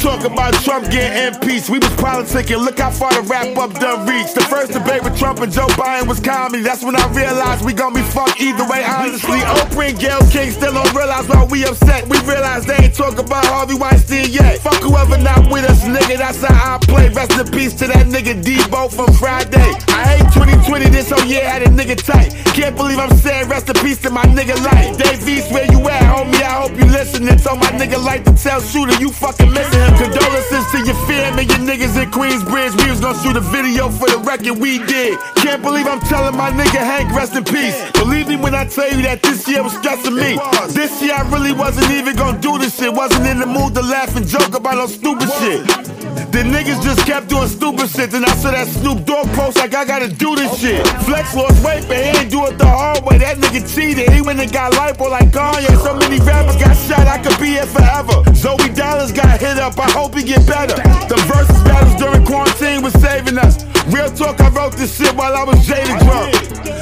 Talk 0.05 0.23
about 0.23 0.53
Trump 0.61 0.85
getting 0.91 1.33
impeached. 1.33 1.67
We 1.67 1.79
was 1.79 1.89
politicking. 1.97 2.63
Look 2.63 2.77
how 2.77 2.91
far 2.91 3.11
the 3.11 3.25
wrap 3.25 3.57
up 3.57 3.73
done 3.81 4.05
reached. 4.05 4.35
The 4.35 4.41
first 4.41 4.71
debate 4.71 5.01
with 5.03 5.17
Trump 5.17 5.39
and 5.39 5.51
Joe 5.51 5.65
Biden 5.73 6.07
was 6.07 6.19
comedy. 6.19 6.61
That's 6.61 6.83
when 6.83 6.95
I 6.95 7.09
realized 7.09 7.65
we 7.65 7.73
gon' 7.73 7.95
be 7.95 8.03
fucked 8.13 8.39
either 8.39 8.69
way. 8.69 8.85
Honestly, 8.85 9.39
Oprah 9.41 9.89
and 9.89 9.97
Gayle 9.97 10.21
King 10.29 10.51
still 10.51 10.73
don't 10.73 10.93
realize 10.93 11.27
why 11.27 11.43
we 11.45 11.65
upset. 11.65 12.07
We 12.07 12.19
realize 12.21 12.67
they 12.67 12.77
ain't 12.85 12.93
talk 12.93 13.17
about 13.17 13.47
Harvey 13.47 13.73
Weinstein 13.73 14.29
yet. 14.29 14.59
Fuck 14.59 14.77
whoever 14.83 15.17
not 15.17 15.49
with 15.49 15.65
us, 15.65 15.81
nigga. 15.85 16.19
That's 16.19 16.37
how 16.45 16.75
I 16.75 16.77
play. 16.85 17.09
Rest 17.09 17.33
in 17.41 17.47
peace 17.49 17.73
to 17.81 17.87
that 17.87 18.05
nigga 18.05 18.43
Debo 18.43 18.93
from 18.93 19.11
Friday. 19.17 19.73
I 19.89 20.21
hate 20.21 20.29
2020. 20.37 20.85
This 20.89 21.09
whole 21.09 21.25
year 21.25 21.49
had 21.49 21.63
a 21.63 21.69
nigga 21.73 21.97
tight. 21.97 22.29
Can't 22.53 22.77
believe 22.77 22.99
I'm 22.99 23.09
saying 23.17 23.49
rest 23.49 23.69
in 23.69 23.75
peace 23.81 23.97
to 24.03 24.11
my 24.11 24.23
nigga 24.25 24.53
Light. 24.69 24.99
Dave 25.01 25.27
East, 25.27 25.51
where 25.51 25.65
you 25.65 25.81
at, 25.89 26.03
homie? 26.13 26.45
I 26.45 26.61
hope 26.61 26.77
you 26.77 26.85
listening. 26.85 27.39
Told 27.39 27.59
my 27.59 27.71
nigga 27.73 27.97
Light 27.97 28.23
to 28.25 28.33
tell 28.37 28.61
Shooter 28.61 29.01
you 29.01 29.09
fucking 29.09 29.51
missing 29.51 29.81
him. 29.81 29.94
Condolences 29.97 30.65
to 30.71 30.79
your 30.83 30.95
fam 31.07 31.39
and 31.39 31.49
your 31.49 31.59
niggas 31.59 31.95
in 32.01 32.11
Queensbridge. 32.11 32.75
We 32.83 32.89
was 32.91 32.99
gonna 32.99 33.17
shoot 33.19 33.37
a 33.37 33.41
video 33.41 33.89
for 33.89 34.09
the 34.09 34.17
record 34.19 34.59
we 34.59 34.79
did. 34.79 35.17
Can't 35.35 35.61
believe 35.61 35.87
I'm 35.87 36.01
telling 36.01 36.35
my 36.35 36.51
nigga 36.51 36.79
Hank 36.79 37.13
rest 37.15 37.35
in 37.35 37.43
peace. 37.43 37.75
Believe 37.93 38.27
me 38.27 38.35
when 38.35 38.53
I 38.53 38.65
tell 38.65 38.91
you 38.91 39.01
that 39.03 39.21
this 39.23 39.47
year 39.47 39.63
was 39.63 39.73
stressing 39.73 40.15
me. 40.15 40.37
This 40.73 41.01
year 41.01 41.13
I 41.15 41.21
really 41.31 41.53
wasn't 41.53 41.91
even 41.91 42.15
gonna 42.15 42.39
do 42.39 42.57
this 42.57 42.77
shit. 42.77 42.93
Wasn't 42.93 43.25
in 43.25 43.39
the 43.39 43.45
mood 43.45 43.73
to 43.75 43.81
laugh 43.81 44.15
and 44.15 44.27
joke 44.27 44.53
about 44.53 44.75
no 44.75 44.87
stupid 44.87 45.29
shit. 45.39 45.94
The 46.15 46.43
niggas 46.43 46.81
just 46.83 47.05
kept 47.05 47.27
doing 47.29 47.47
stupid 47.47 47.89
shit. 47.89 48.11
Then 48.11 48.23
I 48.23 48.33
saw 48.35 48.51
that 48.51 48.67
Snoop 48.67 49.05
Dogg 49.05 49.27
post 49.35 49.57
like 49.57 49.75
I 49.75 49.83
gotta 49.85 50.07
do 50.07 50.35
this 50.35 50.59
shit. 50.59 50.85
Flex 51.03 51.35
lost 51.35 51.63
weight, 51.63 51.85
but 51.87 51.97
he 51.97 52.15
ain't 52.15 52.31
do 52.31 52.45
it 52.45 52.57
the 52.57 52.65
hard 52.65 53.03
way. 53.03 53.17
That 53.17 53.37
nigga 53.37 53.63
cheated. 53.67 54.09
He 54.11 54.21
went 54.21 54.39
and 54.39 54.51
got 54.51 54.73
lipo 54.73 55.09
like 55.11 55.29
Kanye. 55.31 55.75
So 55.83 55.95
many 55.95 56.19
rappers 56.23 56.55
got 56.55 56.75
shot, 56.87 57.07
I 57.07 57.19
could 57.19 57.39
be 57.39 57.59
here 57.59 57.65
forever. 57.65 58.23
Zoey 58.31 58.71
Dollaz 58.71 59.13
got 59.13 59.39
hit 59.39 59.57
up, 59.59 59.77
I 59.77 59.91
hope 59.91 60.15
he 60.15 60.23
get 60.23 60.47
better. 60.47 60.75
The 61.07 61.19
versus 61.27 61.61
battles 61.63 61.95
during 61.99 62.25
quarantine 62.25 62.81
was 62.81 62.93
saving 62.93 63.37
us. 63.37 63.74
Real 63.93 64.09
talk, 64.09 64.41
I 64.41 64.49
wrote 64.49 64.73
this 64.73 64.97
shit 64.97 65.13
while 65.15 65.35
I 65.35 65.43
was 65.43 65.61
jaded 65.65 65.99
drunk. 66.01 66.33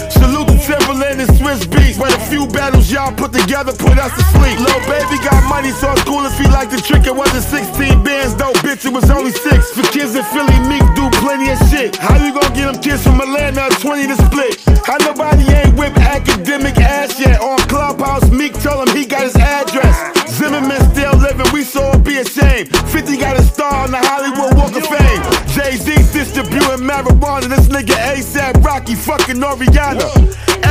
Salute 0.07 0.47
to 0.47 0.57
Timberland 0.63 1.19
and 1.19 1.29
Swizz 1.35 1.67
Beatz. 1.67 1.99
But 1.99 2.15
a 2.15 2.19
few 2.31 2.47
battles 2.47 2.89
y'all 2.89 3.11
put 3.11 3.33
together 3.33 3.73
put 3.73 3.99
us 3.99 4.13
to 4.15 4.23
sleep. 4.31 4.55
Lil 4.59 4.79
baby 4.87 5.19
got 5.19 5.43
money, 5.49 5.71
so 5.71 5.91
it's 5.91 6.03
cool 6.03 6.23
if 6.23 6.37
he 6.39 6.47
like 6.47 6.69
the 6.69 6.79
trick. 6.79 7.05
It 7.05 7.15
wasn't 7.15 7.43
16 7.43 8.03
bands, 8.03 8.35
though, 8.35 8.53
bitch, 8.63 8.85
it 8.85 8.93
was 8.93 9.09
only 9.11 9.31
six. 9.31 9.71
For 9.71 9.83
kids 9.91 10.15
in 10.15 10.23
Philly, 10.31 10.55
Meek 10.71 10.85
do 10.95 11.09
plenty 11.19 11.51
of 11.51 11.59
shit. 11.67 11.97
How 11.97 12.15
you 12.23 12.31
gonna 12.31 12.55
get 12.55 12.71
them 12.71 12.81
kids 12.81 13.03
from 13.03 13.19
Atlanta, 13.19 13.67
20 13.83 14.07
to 14.07 14.15
split? 14.23 14.63
How 14.87 14.95
nobody 15.03 15.43
ain't 15.51 15.75
whipped 15.75 15.99
academic 15.99 16.77
ass 16.77 17.19
yet? 17.19 17.41
On 17.41 17.57
Clubhouse, 17.67 18.31
Meek 18.31 18.53
told 18.63 18.87
him 18.87 18.95
he 18.95 19.05
got 19.05 19.23
his 19.23 19.35
address. 19.35 19.95
Zimmerman 20.31 20.79
still 20.95 21.15
living, 21.19 21.51
we 21.51 21.63
saw 21.63 21.91
him 21.91 22.01
be 22.01 22.17
ashamed. 22.19 22.71
50 22.89 23.17
got 23.17 23.37
a 23.37 23.43
star 23.43 23.83
on 23.83 23.91
the 23.91 23.99
Hollywood 23.99 24.52
marijuana. 26.93 27.47
This 27.49 27.67
nigga 27.67 27.95
ASAP 28.13 28.63
Rocky 28.63 28.95
fucking 28.95 29.43
Oriana. 29.43 30.09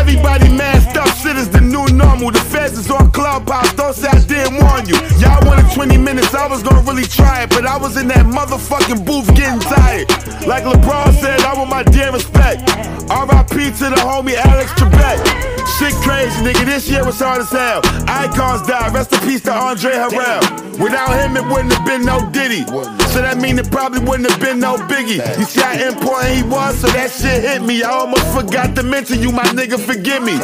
Everybody 0.02 0.48
masked 0.48 0.96
up, 0.96 1.06
shit 1.14 1.36
is 1.36 1.48
the 1.48 1.60
new 1.60 1.86
normal. 1.94 2.32
The 2.32 2.40
feds 2.40 2.76
is 2.76 2.90
on 2.90 3.12
Clubhouse, 3.12 3.72
don't 3.74 3.94
say 3.94 4.08
I 4.08 4.18
didn't 4.18 4.58
warn 4.58 4.84
you. 4.84 4.98
Y'all 5.22 5.38
wanted 5.46 5.72
20 5.72 5.96
minutes, 5.96 6.34
I 6.34 6.48
was 6.48 6.60
gonna 6.60 6.82
really 6.82 7.04
try 7.06 7.44
it, 7.44 7.50
but 7.50 7.64
I 7.64 7.76
was 7.76 7.96
in 7.96 8.08
that 8.08 8.26
motherfucking 8.26 9.06
booth 9.06 9.32
getting 9.36 9.60
tired. 9.60 10.10
Like 10.44 10.64
LeBron 10.64 11.14
said, 11.20 11.38
I 11.42 11.54
want 11.54 11.70
my 11.70 11.84
damn 11.84 12.14
respect. 12.14 12.68
RIP 13.12 13.78
to 13.78 13.94
the 13.94 14.02
homie 14.02 14.34
Alex 14.34 14.72
Trebek. 14.72 15.52
Shit 15.78 15.94
crazy, 16.02 16.42
nigga. 16.42 16.64
This 16.66 16.90
year 16.90 17.04
was 17.04 17.20
hard 17.20 17.42
as 17.42 17.50
hell. 17.50 17.80
Icons 18.08 18.66
died. 18.66 18.92
Rest 18.94 19.12
in 19.12 19.20
peace 19.20 19.42
to 19.42 19.52
Andre 19.52 19.92
Harrell. 19.92 20.42
Without 20.78 21.10
him, 21.20 21.36
it 21.36 21.44
wouldn't 21.46 21.72
have 21.72 21.86
been 21.86 22.04
no 22.04 22.18
Diddy. 22.30 22.64
So 23.12 23.20
that 23.20 23.38
mean 23.38 23.58
it 23.58 23.70
probably 23.70 24.00
wouldn't 24.00 24.30
have 24.30 24.40
been 24.40 24.58
no 24.58 24.76
Biggie. 24.76 25.20
You 25.38 25.44
see 25.44 25.60
how 25.60 25.72
important 25.74 26.34
he 26.34 26.42
was, 26.42 26.78
so 26.78 26.88
that 26.88 27.10
shit 27.10 27.44
hit 27.44 27.62
me. 27.62 27.82
I 27.82 27.90
almost 27.90 28.26
forgot 28.34 28.74
to 28.76 28.82
mention 28.82 29.20
you, 29.20 29.32
my 29.32 29.44
nigga. 29.44 29.78
Forgive 29.92 30.22
me. 30.22 30.38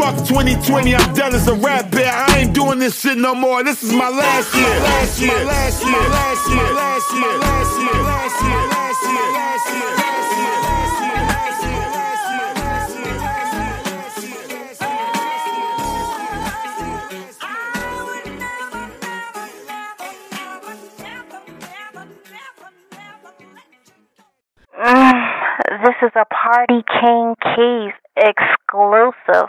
Fuck 0.00 0.16
2020, 0.24 0.94
I'm 0.94 1.12
done 1.12 1.34
as 1.34 1.46
a 1.46 1.52
rap 1.52 1.90
bear. 1.90 2.10
I 2.10 2.38
ain't 2.38 2.54
doing 2.54 2.78
this 2.78 2.98
shit 2.98 3.18
no 3.18 3.34
more. 3.34 3.62
This 3.62 3.82
is 3.82 3.92
my 3.92 4.08
last 4.08 4.54
year. 4.54 4.64
Last 4.64 5.20
year, 5.20 5.44
last 5.44 5.84
year, 5.84 5.92
last 5.92 6.48
year, 6.48 6.72
last 6.72 7.12
year, 7.12 7.28
last 7.36 7.82
year, 7.84 7.92
last 8.08 8.40
year, 8.40 8.48
last 8.48 8.48
year, 8.48 8.64
last 8.64 9.20
year, 9.20 9.36
last 9.44 9.72
year. 9.72 9.98
Mm, 24.80 25.84
this 25.84 25.96
is 26.02 26.12
a 26.14 26.24
Party 26.24 26.82
King 26.88 27.34
Keys 27.42 27.92
exclusive. 28.18 29.48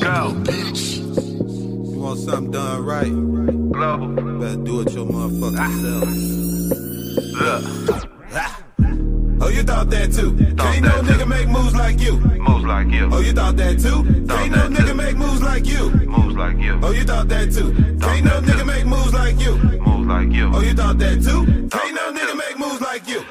Go. 0.00 0.42
You 1.90 1.98
want 1.98 2.18
something 2.20 2.50
done 2.50 2.84
right? 2.84 3.12
Global. 3.72 4.38
Better 4.40 4.56
do 4.56 4.80
it 4.80 4.92
your 4.92 5.06
motherfucking 5.06 5.58
ah. 5.58 5.70
self. 5.82 6.08
Look. 7.40 7.62
Ah. 8.32 8.62
Oh, 9.40 9.48
you 9.48 9.62
thought 9.62 9.90
that 9.90 10.12
too? 10.12 10.30
Ain't 10.40 10.82
no 10.82 11.02
nigga 11.02 11.28
make 11.28 11.48
moves 11.48 11.74
like 11.74 12.00
you. 12.00 12.18
Moves 12.18 12.64
like 12.64 12.88
you. 12.88 13.08
Oh, 13.12 13.20
you 13.20 13.32
thought 13.32 13.56
that 13.56 13.78
too? 13.78 13.98
Ain't 14.34 14.52
no 14.52 14.68
nigga 14.68 14.96
make 14.96 15.16
moves 15.16 15.42
like 15.42 15.66
you. 15.66 15.90
Moves 15.90 16.36
like 16.36 16.58
you. 16.58 16.80
Oh, 16.82 16.90
you 16.90 17.04
thought 17.04 17.28
that 17.28 17.52
too? 17.52 17.68
Ain't 18.08 18.24
no 18.24 18.40
nigga 18.40 18.66
make 18.66 18.86
moves 18.86 19.12
like 19.14 19.38
you. 19.40 19.87
Like 20.08 20.32
you. 20.32 20.50
Oh, 20.54 20.60
you 20.60 20.72
thought 20.72 20.96
that 20.98 21.22
too? 21.22 21.40
Ain't 21.40 21.94
no 21.94 22.12
nigga 22.14 22.34
make 22.34 22.58
moves 22.58 22.80
like 22.80 23.06
you. 23.06 23.22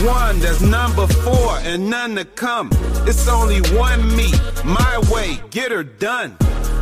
One, 0.00 0.38
there's 0.40 0.62
number 0.62 1.06
four 1.06 1.58
and 1.62 1.88
none 1.90 2.14
to 2.16 2.24
come. 2.24 2.70
It's 3.06 3.28
only 3.28 3.60
one 3.76 4.16
me, 4.16 4.30
my 4.64 5.00
way, 5.10 5.40
get 5.50 5.70
her 5.72 5.82
done. 5.82 6.36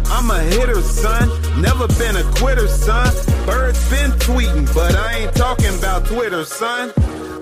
I'm 0.08 0.30
a 0.30 0.40
hitter, 0.40 0.80
son. 0.82 1.28
Never 1.60 1.88
been 1.98 2.16
a 2.16 2.22
quitter, 2.34 2.68
son. 2.68 3.12
Birds 3.46 3.90
been 3.90 4.12
tweeting, 4.12 4.72
but 4.74 4.94
I 4.94 5.18
ain't 5.18 5.34
talking 5.34 5.76
about 5.78 6.06
Twitter, 6.06 6.44
son. 6.44 6.92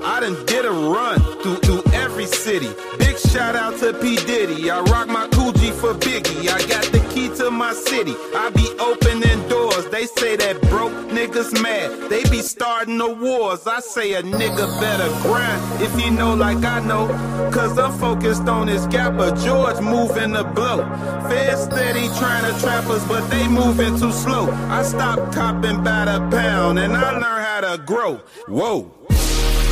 I 0.05 0.21
done 0.21 0.45
did 0.47 0.65
a 0.65 0.71
run 0.71 1.21
through, 1.43 1.57
through 1.57 1.83
every 2.15 2.27
city. 2.27 2.71
Big 2.97 3.19
shout 3.19 3.57
out 3.57 3.77
to 3.81 3.93
P. 3.95 4.15
Diddy. 4.15 4.71
I 4.71 4.81
rock 4.83 5.09
my 5.09 5.27
Coogi 5.31 5.73
for 5.73 5.95
Biggie. 5.95 6.49
I 6.49 6.65
got 6.69 6.85
the 6.93 7.01
key 7.13 7.29
to 7.39 7.51
my 7.51 7.73
city. 7.73 8.15
I 8.37 8.51
be 8.51 8.69
opening 8.79 9.49
doors. 9.49 9.85
They 9.87 10.07
say 10.07 10.37
that 10.37 10.61
broke 10.71 10.93
niggas 11.11 11.61
mad. 11.61 12.09
They 12.09 12.23
be 12.31 12.41
starting 12.41 12.99
the 12.99 13.13
wars. 13.13 13.67
I 13.67 13.81
say 13.81 14.13
a 14.13 14.23
nigga 14.23 14.67
better 14.81 15.09
grind 15.23 15.83
if 15.83 15.93
he 15.99 16.09
know 16.09 16.35
like 16.35 16.65
I 16.65 16.79
know. 16.87 17.09
Cause 17.53 17.77
I'm 17.81 17.93
focused 17.99 18.47
on 18.49 18.69
this 18.69 18.87
gap 18.87 19.19
of 19.19 19.37
George 19.45 19.81
moving 19.81 20.35
the 20.35 20.45
blow. 20.45 20.85
Fed 21.29 21.59
steady 21.59 22.07
trying 22.21 22.45
to 22.47 22.61
trap 22.61 22.85
us, 22.91 23.05
but 23.09 23.29
they 23.29 23.49
moving 23.49 23.99
too 23.99 24.13
slow. 24.13 24.49
I 24.71 24.85
stopped 24.85 25.35
copping 25.35 25.83
by 25.83 26.05
the 26.05 26.21
pound 26.31 26.79
and 26.79 26.93
I 26.97 27.11
learned 27.11 27.25
how 27.25 27.61
to 27.73 27.83
grow. 27.83 28.21
Whoa. 28.47 28.93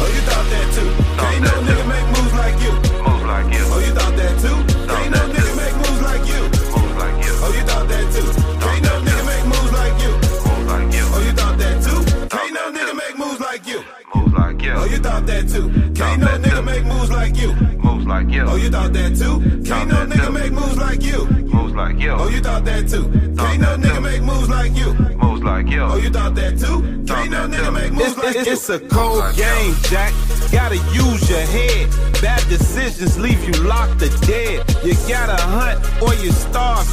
Oh, 0.02 0.08
you 0.10 0.22
thought 0.26 0.46
that 0.50 0.66
too? 0.74 0.88
Ain't 1.22 1.42
no 1.46 1.52
nigga 1.62 1.84
make 1.86 2.06
moves 2.14 2.34
like 2.34 2.58
you. 2.64 2.72
Moves 3.06 3.26
like 3.32 3.48
you. 3.54 3.62
Oh, 3.70 3.78
you 3.86 3.92
thought 3.94 4.14
that 4.18 4.34
too? 4.42 4.58
Ain't 4.98 5.10
no 5.14 5.22
nigga 5.30 5.52
make 5.62 5.76
moves 5.78 6.02
like 6.02 6.24
you. 6.32 6.42
Moves 6.74 6.96
like 7.02 7.18
you. 7.24 7.32
Oh, 7.38 7.52
you 7.56 7.62
thought 7.70 7.86
that 7.92 8.06
too? 8.14 8.28
Ain't 8.66 8.82
no 8.82 8.94
nigga 9.06 9.24
make 9.30 9.46
moves 9.52 9.72
like 9.78 9.96
you. 10.02 10.12
Moves 10.42 10.66
like 10.72 10.90
you. 10.92 11.04
Oh, 11.14 11.20
you 11.22 11.32
thought 11.38 11.56
that 11.62 11.76
too? 11.86 12.00
Ain't 12.34 12.52
no 12.54 12.64
nigga 12.74 12.94
make 12.98 13.16
moves 13.16 13.40
like 13.40 13.66
you. 13.66 13.80
Moves 14.14 14.34
like 14.34 14.62
you. 14.62 14.72
Oh, 14.74 14.84
you 14.84 14.98
thought 14.98 15.26
that 15.26 15.48
too? 15.48 15.66
Ain't 16.02 16.20
no 16.20 16.32
nigga 16.42 16.64
make 16.64 16.84
moves 16.84 17.10
like 17.10 17.36
you. 17.36 17.54
Moves 17.78 18.06
like 18.06 18.28
you. 18.30 18.42
Oh, 18.42 18.56
you 18.56 18.70
thought 18.70 18.92
that 18.92 19.16
too? 19.16 19.34
Ain't 19.72 19.88
no 19.88 20.06
nigga 20.10 20.32
make 20.32 20.52
moves 20.52 20.78
like 20.78 21.02
you. 21.02 21.26
Moves 21.72 21.88
like 21.90 22.00
you. 22.02 22.10
Oh, 22.10 22.28
you 22.28 22.40
thought 22.40 22.64
that 22.66 22.86
too? 22.86 23.04
Ain't 23.42 23.62
no 23.62 23.76
nigga 23.78 24.02
make 24.02 24.22
moves 24.22 24.48
like 24.50 24.76
you. 24.76 24.92
Moves 25.16 25.42
like 25.42 25.68
you. 25.68 25.80
Oh, 25.80 25.96
you 25.96 26.10
thought 26.10 26.34
that 26.34 26.58
too? 26.58 26.84
Ain't 27.14 27.30
no 27.30 27.48
nigga 27.48 27.72
make 27.72 27.92
moves 27.92 28.08
It's, 28.08 28.18
like 28.18 28.36
it's, 28.36 28.46
you. 28.46 28.52
it's 28.52 28.68
a 28.68 28.80
cold 28.80 29.34
game, 29.36 29.74
Jack. 29.84 30.12
Gotta 30.52 30.76
use 30.92 31.30
your 31.30 31.40
head. 31.40 31.88
Bad 32.20 32.46
decisions 32.50 33.18
leave 33.18 33.42
you 33.42 33.52
locked 33.64 34.02
or 34.02 34.10
dead. 34.26 34.61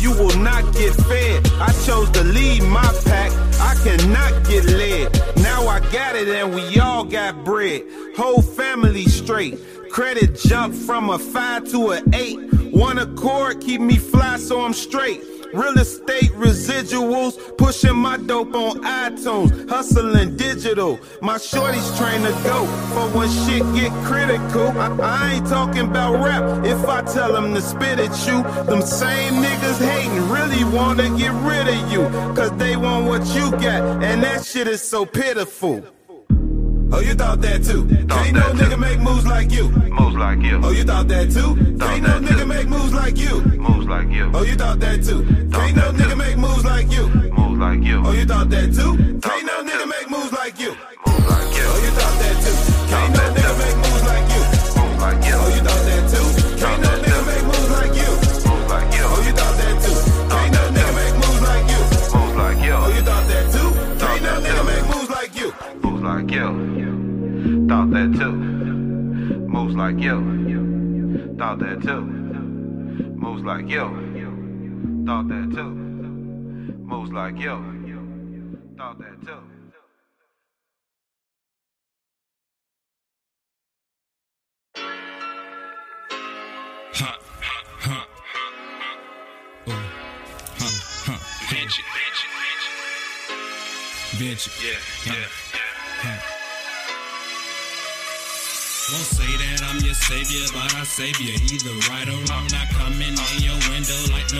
You. 0.01 0.09
You 0.09 0.17
will 0.17 0.37
not 0.39 0.73
get 0.73 0.95
fed. 0.95 1.47
I 1.59 1.71
chose 1.85 2.09
to 2.11 2.23
lead 2.23 2.63
my 2.63 2.91
pack. 3.05 3.31
I 3.59 3.75
cannot 3.83 4.47
get 4.47 4.65
led. 4.65 5.13
Now 5.37 5.67
I 5.67 5.79
got 5.91 6.15
it 6.15 6.27
and 6.27 6.55
we 6.55 6.79
all 6.79 7.03
got 7.03 7.43
bread. 7.45 7.83
Whole 8.17 8.41
family 8.41 9.05
straight. 9.05 9.59
Credit 9.91 10.35
jump 10.35 10.73
from 10.73 11.09
a 11.09 11.19
five 11.19 11.69
to 11.71 11.91
a 11.91 12.01
eight. 12.13 12.39
One 12.73 12.97
accord 12.97 13.61
keep 13.61 13.81
me 13.81 13.97
fly 13.97 14.37
so 14.37 14.61
I'm 14.61 14.73
straight. 14.73 15.21
Real 15.53 15.79
estate 15.79 16.31
residuals, 16.33 17.57
pushing 17.57 17.95
my 17.95 18.17
dope 18.17 18.53
on 18.53 18.83
iTunes, 18.83 19.67
hustling 19.67 20.37
digital. 20.37 20.99
My 21.21 21.39
shorty's 21.39 21.97
train 21.97 22.21
to 22.21 22.31
go 22.43 22.65
for 22.93 23.17
when 23.17 23.29
shit 23.29 23.63
get 23.73 23.91
critical. 24.05 24.67
I, 24.77 24.95
I 25.01 25.33
ain't 25.33 25.47
talking 25.47 25.87
about 25.87 26.23
rap 26.23 26.63
if 26.65 26.85
I 26.85 27.01
tell 27.01 27.33
them 27.33 27.55
to 27.55 27.61
spit 27.61 27.97
at 27.99 28.27
you. 28.27 28.43
Them 28.65 28.81
same 28.83 29.41
niggas 29.43 29.79
hating 29.79 30.29
really 30.29 30.63
wanna 30.65 31.09
get 31.17 31.31
rid 31.41 31.67
of 31.67 31.91
you, 31.91 32.03
cause 32.35 32.55
they 32.57 32.75
want 32.75 33.07
what 33.07 33.25
you 33.35 33.49
got, 33.51 34.03
and 34.03 34.21
that 34.21 34.45
shit 34.45 34.67
is 34.67 34.81
so 34.83 35.03
pitiful. 35.03 35.83
Oh, 36.91 36.99
you 37.01 37.13
thought 37.13 37.41
that 37.41 37.63
too? 37.63 37.81
Ain't 37.81 38.33
no 38.33 38.51
nigga 38.53 38.79
make 38.79 38.99
moves 38.99 39.25
like 39.25 39.51
you. 39.51 39.69
Moves 39.69 40.15
like 40.15 40.39
you. 40.41 40.59
Oh, 40.63 40.71
you 40.71 40.83
thought 40.83 41.07
that 41.07 41.31
too? 41.31 41.49
Ain't 41.85 42.03
no 42.03 42.19
nigga 42.19 42.47
make 42.47 42.67
moves 42.67 42.93
like 42.93 43.17
you. 43.17 43.41
Moves 43.41 43.87
like 43.87 44.09
you. 44.09 44.31
Oh, 44.33 44.41
you 44.43 44.55
thought 44.55 44.79
that 44.79 45.03
too? 45.03 45.21
Ain't 45.21 45.75
no 45.75 45.91
nigga 45.91 46.17
make 46.17 46.37
moves 46.37 46.65
like 46.65 46.91
you. 46.91 47.07
Moves 47.07 47.59
like 47.59 47.83
you. 47.83 48.01
Oh, 48.05 48.11
you 48.11 48.25
thought 48.25 48.49
that 48.49 48.73
too? 48.73 48.91
Ain't 48.91 49.45
no 49.45 49.63
nigga 49.63 49.87
make 49.87 50.09
moves 50.09 50.31
like 50.33 50.59
you. 50.59 50.75
Like 66.09 66.31
you. 66.31 67.67
Thought 67.69 67.91
that 67.91 68.11
too. 68.17 68.31
Moves 69.55 69.75
like 69.75 69.99
you. 69.99 71.35
Thought 71.37 71.59
that 71.59 71.81
too. 71.83 72.01
Moves 73.23 73.43
like 73.43 73.69
you. 73.69 73.85
Thought 75.05 75.27
that 75.27 75.51
too. 75.53 75.69
Moves 76.91 77.11
like 77.11 77.37
you. 77.37 77.57
Thought 78.75 78.97
that 78.99 79.21
too. 79.23 79.41
Huh, 86.93 87.17
huh. 87.85 88.05
Ooh, 89.67 89.71
huh, 90.59 90.75
huh. 91.05 91.19
Venture. 91.53 91.83
Venture. 94.17 94.51
Yeah, 94.65 95.13
yeah. 95.13 95.38
Won't 96.01 96.21
say 99.03 99.35
that 99.35 99.67
I'm 99.67 99.83
your 99.83 99.93
savior, 99.93 100.47
but 100.53 100.73
I 100.73 100.83
save 100.83 101.19
you. 101.19 101.33
Either 101.35 101.75
right 101.91 102.07
or 102.07 102.15
wrong, 102.31 102.47
come 102.71 102.95
in 103.03 103.11
in 103.11 103.43
your 103.43 103.59
window 103.67 103.99
like 104.07 104.31
no 104.31 104.31
weirdo, 104.31 104.31
ain't 104.31 104.33
no 104.33 104.39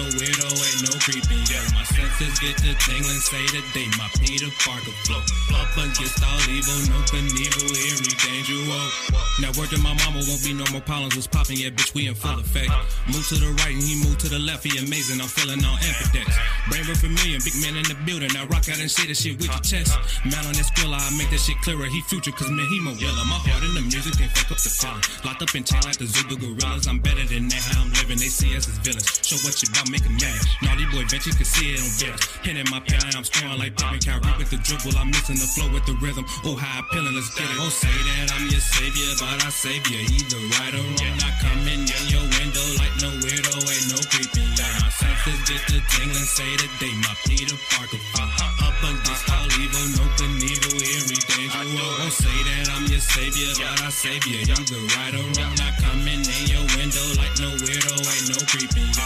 creeping. 1.09 1.41
Yeah, 1.49 1.65
my 1.73 1.83
senses 1.83 2.37
get 2.39 2.55
to 2.61 2.71
tingling, 2.77 3.21
say 3.25 3.41
the 3.49 3.61
day 3.73 3.89
my 3.97 4.07
Peter 4.21 4.49
Parker 4.61 4.93
flow. 5.05 5.21
Up 5.57 5.73
against 5.73 6.21
all 6.21 6.41
evil, 6.45 6.77
no 6.93 7.01
Knievel, 7.09 7.73
eerie, 7.73 8.13
dangerous. 8.21 8.93
Now 9.41 9.51
to 9.51 9.77
my 9.81 9.93
mama 10.05 10.21
won't 10.27 10.43
be 10.43 10.53
no 10.53 10.65
more 10.71 10.81
problems. 10.81 11.15
Was 11.15 11.27
popping, 11.27 11.57
yeah, 11.57 11.69
bitch, 11.69 11.93
we 11.93 12.07
in 12.07 12.15
full 12.15 12.37
effect. 12.39 12.69
Move 13.09 13.25
to 13.29 13.35
the 13.35 13.49
right 13.63 13.73
and 13.73 13.81
he 13.83 13.97
moved 14.03 14.19
to 14.21 14.29
the 14.29 14.39
left, 14.39 14.63
he 14.63 14.77
amazing. 14.77 15.21
I'm 15.21 15.27
feeling 15.27 15.63
on 15.65 15.77
amphidex. 15.81 16.29
Brain 16.69 16.85
room 16.85 16.99
familiar, 16.99 17.39
big 17.41 17.57
man 17.63 17.75
in 17.79 17.85
the 17.89 17.97
building. 18.05 18.29
Now 18.33 18.45
rock 18.45 18.69
out 18.69 18.77
and 18.77 18.91
say 18.91 19.07
that 19.09 19.17
shit 19.17 19.37
with 19.39 19.49
your 19.49 19.63
chest. 19.65 19.95
Man 20.25 20.43
on 20.45 20.53
that 20.53 20.67
skrilla, 20.69 20.99
I 20.99 21.09
make 21.17 21.31
that 21.31 21.41
shit 21.41 21.57
clearer. 21.65 21.89
He 21.89 22.01
future, 22.05 22.31
cause 22.31 22.51
man, 22.51 22.67
he 22.69 22.79
more 22.83 22.93
yellow. 22.99 23.25
My 23.25 23.39
heart 23.41 23.63
in 23.65 23.73
the 23.73 23.81
music, 23.81 24.19
can't 24.19 24.31
fuck 24.31 24.51
up 24.53 24.59
the 24.61 24.69
feeling. 24.69 25.01
Locked 25.25 25.41
up 25.41 25.55
in 25.55 25.63
chain 25.63 25.81
like 25.87 25.97
the 25.97 26.05
Zulu 26.05 26.37
gorillas. 26.37 26.85
I'm 26.85 26.99
better 26.99 27.25
than 27.25 27.47
that, 27.49 27.63
how 27.73 27.81
I'm 27.81 27.89
living. 27.97 28.19
They 28.19 28.29
see 28.29 28.53
us 28.53 28.67
as 28.67 28.77
villains. 28.83 29.07
Show 29.23 29.39
what 29.47 29.55
you 29.63 29.71
about, 29.71 29.87
make 29.89 30.03
a 30.03 30.11
mad. 30.11 30.39
Naughty 30.61 30.85
boy, 30.91 30.98
bet 31.05 31.25
you 31.25 31.33
can 31.33 31.45
see 31.45 31.73
it 31.75 31.79
on 31.79 31.91
villains. 31.95 32.25
Hit 32.43 32.57
in 32.57 32.67
my 32.73 32.79
pen, 32.81 32.99
I'm 33.15 33.23
scoring 33.23 33.59
like 33.59 33.77
Pippen. 33.77 33.99
Kyrie 33.99 34.35
with 34.35 34.49
the 34.49 34.59
dribble. 34.59 34.97
I'm 34.97 35.13
mixing 35.13 35.39
the 35.39 35.47
flow 35.55 35.69
with 35.71 35.85
the 35.85 35.95
rhythm. 36.01 36.25
Oh, 36.43 36.55
how 36.55 36.83
appealing, 36.83 37.15
let's 37.15 37.31
get 37.37 37.47
it. 37.47 37.57
Won't 37.59 37.71
say 37.71 37.93
that 37.93 38.33
I'm 38.35 38.49
your 38.49 38.59
savior, 38.59 39.11
but 39.21 39.39
I 39.45 39.49
save 39.53 39.85
you. 39.87 40.01
Either 40.03 40.41
right 40.59 40.73
or 40.75 40.83
wrong, 40.83 41.17
I 41.23 41.31
come 41.39 41.63
in 41.69 41.87
your 42.09 42.25
window 42.41 42.65
like 42.81 42.95
no 42.99 43.09
weirdo, 43.21 43.53
ain't 43.63 43.87
no 43.93 43.99
creeping. 44.11 44.49
Yeah, 44.59 44.67
my 44.83 44.89
senses 44.89 45.39
get 45.47 45.61
to 45.71 45.77
tingling, 45.93 46.27
say 46.27 46.51
the 46.59 46.67
day 46.81 46.93
my 46.99 47.13
Peter 47.23 47.55
Parker. 47.71 48.01
Uh-huh. 48.19 48.67
Up 48.67 48.79
against 48.83 49.29
all 49.29 49.47
evil, 49.55 49.85
no 49.95 50.05
Knievel, 50.19 50.75
eerie, 50.83 51.21
dangerous. 51.31 51.69
Won't 51.79 52.11
say 52.11 52.37
that 52.49 52.67
I'm 52.75 52.85
your 52.91 52.99
savior, 52.99 53.51
but 53.55 53.79
I 53.83 53.89
save 53.89 54.25
you. 54.27 54.43
Either 54.43 54.81
right 54.99 55.15
or 55.15 55.27
wrong, 55.37 55.55
I 55.63 55.71
come 55.79 56.03
in 56.07 56.23
your 56.49 56.65
window 56.75 57.05
like 57.15 57.35
no 57.39 57.55
weirdo, 57.55 57.95
ain't 58.03 58.27
no 58.33 58.39
creeping. 58.51 58.98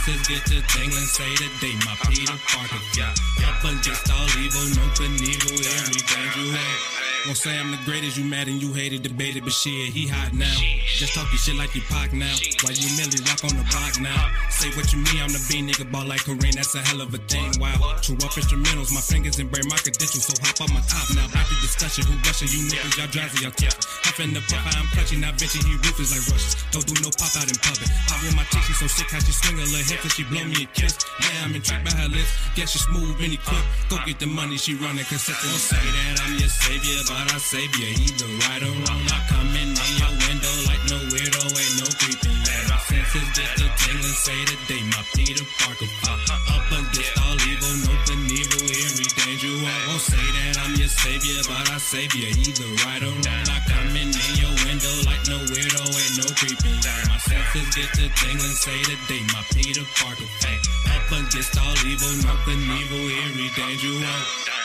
Senses 0.00 0.28
get 0.28 0.46
to 0.46 0.62
tingling, 0.68 1.04
say 1.04 1.28
the 1.36 1.50
day 1.60 1.74
my 1.84 1.94
Peter 2.08 2.32
Parker. 2.48 2.80
Yeah, 2.96 3.12
yeah, 3.38 3.54
but 3.62 3.82
just 3.82 4.10
all 4.10 4.24
evil, 4.40 4.62
no 4.76 4.88
Knievel, 4.94 5.60
eerie, 5.60 6.00
dangerous. 6.08 7.09
Won't 7.26 7.36
say 7.36 7.52
I'm 7.52 7.70
the 7.70 7.76
greatest, 7.84 8.16
you 8.16 8.24
mad 8.24 8.48
and 8.48 8.56
you 8.62 8.72
hated, 8.72 9.04
debated, 9.04 9.44
but 9.44 9.52
shit, 9.52 9.92
he 9.92 10.08
hot 10.08 10.32
now. 10.32 10.56
Just 10.96 11.12
talk 11.12 11.28
your 11.28 11.36
shit 11.36 11.52
like 11.52 11.76
you 11.76 11.84
Pac 11.84 12.16
now. 12.16 12.32
While 12.64 12.72
you 12.72 12.88
Millie 12.96 13.20
rock 13.28 13.44
on 13.44 13.60
the 13.60 13.66
block 13.68 14.00
now. 14.00 14.32
Say 14.48 14.72
what 14.72 14.88
you 14.88 15.04
mean, 15.04 15.20
I'm 15.20 15.28
the 15.28 15.40
B 15.44 15.60
nigga 15.60 15.84
ball 15.92 16.08
like 16.08 16.24
Kareem, 16.24 16.56
that's 16.56 16.72
a 16.72 16.80
hell 16.80 17.04
of 17.04 17.12
a 17.12 17.20
thing. 17.28 17.52
Wow. 17.60 17.76
True 18.00 18.16
up 18.24 18.32
instrumentals, 18.32 18.88
my 18.96 19.04
fingers 19.04 19.36
and 19.36 19.52
brain 19.52 19.68
my 19.68 19.76
credentials, 19.76 20.32
so 20.32 20.34
hop 20.40 20.64
on 20.64 20.72
my 20.72 20.80
top 20.88 21.12
now. 21.12 21.28
Back 21.28 21.44
to 21.44 21.56
discussion, 21.60 22.08
who 22.08 22.16
rushing 22.24 22.48
you 22.56 22.72
niggas, 22.72 22.96
y'all 22.96 23.12
drowsy, 23.12 23.44
y'all 23.44 23.52
tough. 23.52 23.76
Huffing 24.00 24.32
the 24.32 24.40
puff, 24.48 24.64
I'm 24.72 24.88
clutching, 24.96 25.20
not 25.20 25.36
bitchy, 25.36 25.60
he 25.60 25.76
ruthless 25.76 26.16
like 26.16 26.24
rushes. 26.24 26.56
Don't 26.72 26.88
do 26.88 26.96
no 27.04 27.12
pop 27.12 27.36
out 27.36 27.52
in 27.52 27.56
public. 27.60 27.88
I 28.08 28.16
with 28.24 28.32
my 28.32 28.48
chick, 28.48 28.64
she 28.64 28.72
so 28.72 28.88
sick, 28.88 29.12
how 29.12 29.20
she 29.20 29.36
swing 29.36 29.60
a 29.60 29.64
little 29.68 29.84
head, 29.84 30.00
cause 30.00 30.16
she 30.16 30.24
blow 30.24 30.40
me 30.44 30.64
a 30.64 30.68
kiss. 30.72 30.96
Yeah, 31.20 31.44
I'm 31.44 31.52
intrigued 31.52 31.84
by 31.84 31.92
her 32.00 32.08
lips, 32.08 32.32
guess 32.56 32.72
she 32.72 32.80
smooth, 32.80 33.20
any 33.20 33.36
quick. 33.44 33.60
Go 33.92 34.00
get 34.08 34.16
the 34.16 34.28
money, 34.28 34.56
she 34.56 34.72
running, 34.80 35.04
cause 35.04 35.28
don't 35.28 35.60
say 35.60 35.76
that 35.76 36.24
I'm 36.24 36.40
your 36.40 36.48
savior, 36.48 37.09
but 37.10 37.26
I 37.34 37.38
save 37.42 37.74
you. 37.74 37.90
Either 37.90 38.30
right 38.46 38.62
or 38.62 38.74
wrong, 38.86 39.02
I 39.10 39.18
come 39.26 39.50
in 39.58 39.74
your 39.98 40.12
window 40.30 40.54
like 40.70 40.82
no 40.86 40.98
weirdo, 41.10 41.42
ain't 41.50 41.76
no 41.82 41.88
creeping. 41.98 42.38
Yeah, 42.46 42.70
my 42.70 42.78
senses 42.86 43.28
get 43.34 43.50
the 43.58 43.66
tingling, 43.82 44.18
say 44.22 44.38
the 44.46 44.56
day 44.70 44.82
my 44.94 45.02
Peter 45.18 45.42
Parker. 45.58 45.90
Uh, 46.06 46.54
up 46.54 46.70
against 46.70 47.18
all 47.18 47.34
evil, 47.50 47.74
no 47.82 47.94
Knievel, 48.06 48.62
eerie, 48.62 49.10
dangerous. 49.18 49.82
Won't 49.90 50.04
say 50.06 50.26
that 50.38 50.54
I'm 50.62 50.72
your 50.78 50.86
savior, 50.86 51.42
but 51.50 51.66
I 51.74 51.78
save 51.82 52.14
you. 52.14 52.30
Either 52.30 52.70
right 52.86 53.02
or 53.02 53.10
wrong, 53.10 53.46
I 53.50 53.58
come 53.66 53.90
in 53.98 54.14
in 54.14 54.32
your 54.38 54.54
window 54.70 54.94
like 55.10 55.24
no 55.26 55.42
weirdo, 55.50 55.82
ain't 55.82 56.14
no 56.22 56.26
creeping. 56.38 56.78
Yeah, 56.78 57.10
my 57.10 57.18
senses 57.18 57.66
get 57.74 57.90
the 57.98 58.06
tingling, 58.22 58.54
say 58.54 58.78
the 58.86 58.96
day 59.10 59.22
my 59.34 59.42
Peter 59.50 59.82
Parker. 59.98 60.30
Up 60.94 61.10
against 61.10 61.58
all 61.58 61.74
evil, 61.82 62.14
no 62.22 62.38
Knievel, 62.46 63.02
eerie, 63.10 63.50
dangerous. 63.58 64.50
Nolly 64.50 64.59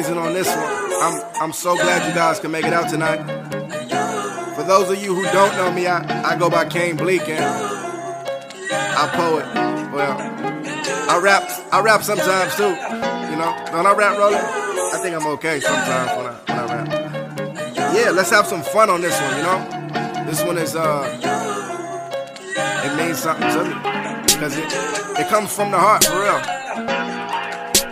amazing 0.00 0.18
on 0.18 0.32
this 0.32 0.48
one. 0.48 1.02
I'm 1.02 1.42
I'm 1.42 1.52
so 1.52 1.74
glad 1.74 2.08
you 2.08 2.14
guys 2.14 2.40
can 2.40 2.50
make 2.50 2.64
it 2.64 2.72
out 2.72 2.88
tonight. 2.88 3.18
For 4.54 4.62
those 4.62 4.88
of 4.90 5.02
you 5.02 5.14
who 5.14 5.22
don't 5.24 5.54
know 5.56 5.70
me, 5.72 5.86
I, 5.86 6.32
I 6.32 6.38
go 6.38 6.48
by 6.48 6.64
Kane 6.64 6.96
Bleak 6.96 7.28
and 7.28 7.44
I 8.72 9.10
poet. 9.12 9.44
Well, 9.92 10.16
I 11.10 11.18
rap 11.18 11.42
I 11.70 11.80
rap 11.82 12.02
sometimes 12.02 12.54
too. 12.56 12.70
You 13.30 13.36
know, 13.36 13.54
don't 13.72 13.86
I 13.86 13.92
rap, 13.94 14.16
Roland? 14.16 14.42
I 14.42 14.98
think 15.02 15.14
I'm 15.14 15.26
okay 15.34 15.60
sometimes 15.60 16.16
when 16.16 16.26
I 16.26 16.32
when 16.46 16.58
I 16.58 16.64
rap. 16.74 17.94
Yeah, 17.94 18.10
let's 18.10 18.30
have 18.30 18.46
some 18.46 18.62
fun 18.62 18.88
on 18.88 19.02
this 19.02 19.20
one. 19.20 19.36
You 19.36 19.42
know, 19.42 20.24
this 20.24 20.42
one 20.42 20.56
is 20.56 20.76
uh, 20.76 21.04
it 22.84 22.96
means 22.96 23.18
something 23.18 23.48
to 23.50 23.64
me 23.64 23.74
because 24.24 24.56
it 24.56 24.64
it 25.20 25.28
comes 25.28 25.54
from 25.54 25.70
the 25.70 25.78
heart 25.78 26.04
for 26.04 26.20
real. 26.20 26.59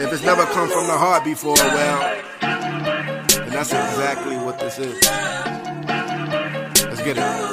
If 0.01 0.12
it's 0.12 0.22
never 0.22 0.44
come 0.44 0.68
from 0.68 0.86
the 0.86 0.96
heart 0.96 1.24
before, 1.24 1.55
well, 1.55 2.22
then 2.40 3.51
that's 3.51 3.72
exactly 3.72 4.36
what 4.36 4.61
this 4.61 4.78
is. 4.78 4.94
Let's 6.84 7.03
get 7.03 7.18
it. 7.18 7.49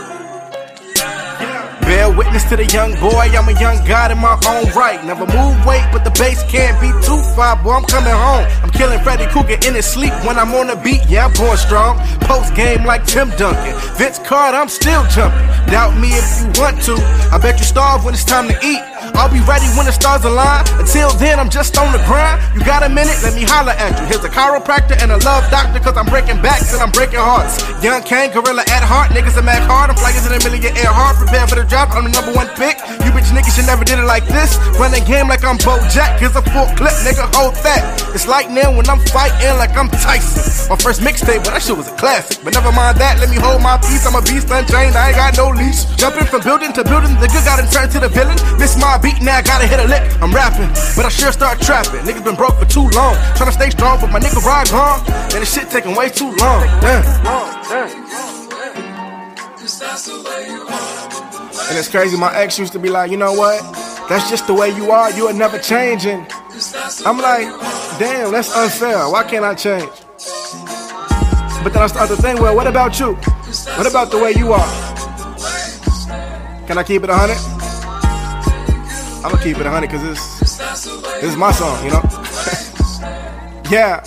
Witness 2.18 2.46
to 2.46 2.56
the 2.56 2.66
young 2.72 2.96
boy, 3.04 3.28
I'm 3.36 3.48
a 3.50 3.60
young 3.60 3.84
god 3.86 4.12
in 4.12 4.20
my 4.20 4.40
own 4.48 4.72
right. 4.72 5.04
Never 5.04 5.28
move 5.28 5.56
weight, 5.66 5.84
but 5.92 6.04
the 6.04 6.12
bass 6.12 6.44
can't 6.48 6.80
be 6.80 6.88
too 7.04 7.20
far, 7.36 7.60
boy. 7.62 7.76
I'm 7.76 7.84
coming 7.84 8.16
home. 8.16 8.48
I'm 8.64 8.72
killing 8.72 9.00
Freddy 9.04 9.28
Krueger 9.28 9.60
in 9.68 9.76
his 9.76 9.86
sleep 9.86 10.14
when 10.24 10.40
I'm 10.40 10.56
on 10.56 10.68
the 10.68 10.80
beat. 10.80 11.04
Yeah, 11.10 11.28
I'm 11.28 11.34
born 11.34 11.58
strong. 11.58 12.00
Post 12.24 12.56
game 12.56 12.86
like 12.86 13.06
Tim 13.06 13.30
Duncan. 13.36 13.76
Vince 14.00 14.20
Carter, 14.20 14.58
I'm 14.58 14.70
still 14.70 15.04
jumping. 15.12 15.44
Doubt 15.68 16.00
me 16.00 16.08
if 16.16 16.24
you 16.40 16.48
want 16.56 16.82
to. 16.88 16.96
I 17.36 17.38
bet 17.38 17.60
you 17.60 17.66
starve 17.66 18.06
when 18.06 18.14
it's 18.14 18.24
time 18.24 18.48
to 18.48 18.56
eat. 18.64 18.80
I'll 19.14 19.32
be 19.32 19.44
ready 19.44 19.68
when 19.76 19.86
the 19.86 19.92
stars 19.92 20.24
align. 20.24 20.64
Until 20.80 21.12
then, 21.20 21.40
I'm 21.40 21.50
just 21.50 21.78
on 21.78 21.92
the 21.92 22.00
grind. 22.08 22.40
You 22.56 22.64
got 22.64 22.84
a 22.84 22.90
minute? 22.90 23.16
Let 23.24 23.36
me 23.36 23.44
holler 23.44 23.76
at 23.76 24.00
you. 24.00 24.06
Here's 24.08 24.24
a 24.24 24.32
chiropractor 24.32 24.96
and 25.04 25.12
a 25.12 25.20
love 25.28 25.44
doctor, 25.52 25.80
cause 25.80 25.98
I'm 25.98 26.08
breaking 26.08 26.42
backs 26.42 26.72
and 26.74 26.82
I'm 26.82 26.92
breaking 26.92 27.20
hearts. 27.20 27.60
Young 27.84 28.04
Kane, 28.04 28.32
gorilla 28.32 28.64
at 28.72 28.84
heart. 28.84 29.12
Niggas 29.12 29.38
are 29.38 29.46
mad 29.46 29.62
hard. 29.68 29.92
I'm 29.92 29.98
flying 30.00 30.16
to 30.16 30.30
the 30.32 30.40
million 30.48 30.76
air 30.78 30.90
hard. 30.90 31.18
Prepare 31.18 31.48
for 31.48 31.56
the 31.56 31.68
drop. 31.68 31.92
I'm 31.92 32.05
the 32.06 32.14
number 32.14 32.32
one 32.32 32.48
pick. 32.54 32.78
You 33.02 33.10
bitch 33.10 33.34
niggas 33.34 33.58
should 33.58 33.66
never 33.66 33.84
did 33.84 33.98
it 33.98 34.06
like 34.06 34.26
this. 34.30 34.58
Run 34.78 34.94
the 34.94 35.02
game 35.02 35.28
like 35.28 35.44
I'm 35.44 35.58
Bo 35.58 35.82
Jack. 35.90 36.22
Here's 36.22 36.36
a 36.38 36.46
full 36.54 36.70
clip, 36.78 36.94
nigga. 37.02 37.26
Hold 37.34 37.58
that. 37.66 37.82
It's 38.14 38.28
lightning 38.30 38.78
when 38.78 38.86
I'm 38.88 39.02
fighting 39.10 39.58
like 39.58 39.74
I'm 39.76 39.90
Tyson. 39.90 40.70
My 40.70 40.78
first 40.78 41.02
mixtape, 41.02 41.42
but 41.44 41.58
that 41.58 41.62
shit 41.66 41.76
was 41.76 41.90
a 41.90 41.96
classic. 41.98 42.46
But 42.46 42.54
never 42.54 42.72
mind 42.72 42.98
that. 43.02 43.20
Let 43.20 43.30
me 43.30 43.38
hold 43.42 43.62
my 43.62 43.78
peace. 43.82 44.06
I'm 44.06 44.16
a 44.16 44.22
beast 44.22 44.48
unchained. 44.54 44.96
I 44.96 45.10
ain't 45.10 45.18
got 45.18 45.34
no 45.38 45.50
leash. 45.50 45.86
Jumping 45.98 46.30
from 46.30 46.42
building 46.46 46.72
to 46.78 46.84
building. 46.86 47.18
The 47.18 47.28
good 47.28 47.44
got 47.44 47.58
turned 47.74 47.92
to 47.98 48.00
the 48.00 48.10
villain. 48.10 48.38
Miss 48.62 48.78
my 48.78 48.98
beat 49.02 49.22
now. 49.22 49.42
Gotta 49.42 49.66
hit 49.66 49.82
a 49.82 49.88
lick. 49.90 50.06
I'm 50.22 50.32
rapping, 50.32 50.70
but 50.96 51.06
I 51.06 51.10
sure 51.10 51.32
start 51.34 51.60
trapping. 51.60 52.06
Niggas 52.06 52.24
been 52.24 52.38
broke 52.38 52.56
for 52.62 52.70
too 52.70 52.88
long. 52.94 53.18
Tryna 53.36 53.54
stay 53.54 53.70
strong, 53.74 54.00
but 54.00 54.12
my 54.14 54.20
nigga 54.20 54.44
ride 54.46 54.70
gone. 54.70 55.02
And 55.34 55.42
this 55.42 55.52
shit 55.54 55.70
taking 55.70 55.96
way 55.96 56.10
too 56.10 56.30
long. 56.38 56.62
Damn. 56.80 57.04
And 61.70 61.78
it's 61.78 61.90
crazy, 61.90 62.18
my 62.18 62.36
ex 62.36 62.60
used 62.60 62.74
to 62.74 62.80
be 62.80 62.90
like, 62.90 63.12
you 63.12 63.18
know 63.18 63.34
what? 63.34 63.62
That's 64.10 64.30
just 64.30 64.46
the 64.48 64.54
way 64.54 64.70
you 64.76 64.92
are, 64.92 65.12
you 65.12 65.28
are 65.28 65.34
never 65.34 65.58
changing. 65.58 66.26
I'm 67.06 67.18
like, 67.18 67.48
damn, 67.98 68.32
that's 68.32 68.56
unfair. 68.56 69.10
Why 69.10 69.24
can't 69.24 69.46
I 69.46 69.56
change? 69.56 69.90
But 71.64 71.74
then 71.74 71.82
I 71.82 71.88
start 71.88 72.10
to 72.10 72.16
think, 72.16 72.40
well, 72.40 72.56
what 72.56 72.68
about 72.68 73.00
you? 73.00 73.14
What 73.14 73.88
about 73.88 74.12
the 74.12 74.20
way 74.20 74.34
you 74.34 74.54
are? 74.54 74.68
Can 76.68 76.78
I 76.78 76.84
keep 76.84 77.04
it 77.04 77.10
100? 77.10 77.38
I'm 79.24 79.32
gonna 79.32 79.44
keep 79.44 79.58
it 79.58 79.64
100 79.64 79.88
because 79.88 80.04
this, 80.04 80.58
this 81.22 81.24
is 81.24 81.36
my 81.36 81.52
song, 81.52 81.84
you 81.84 81.92
know? 81.92 82.02
yeah. 83.72 84.04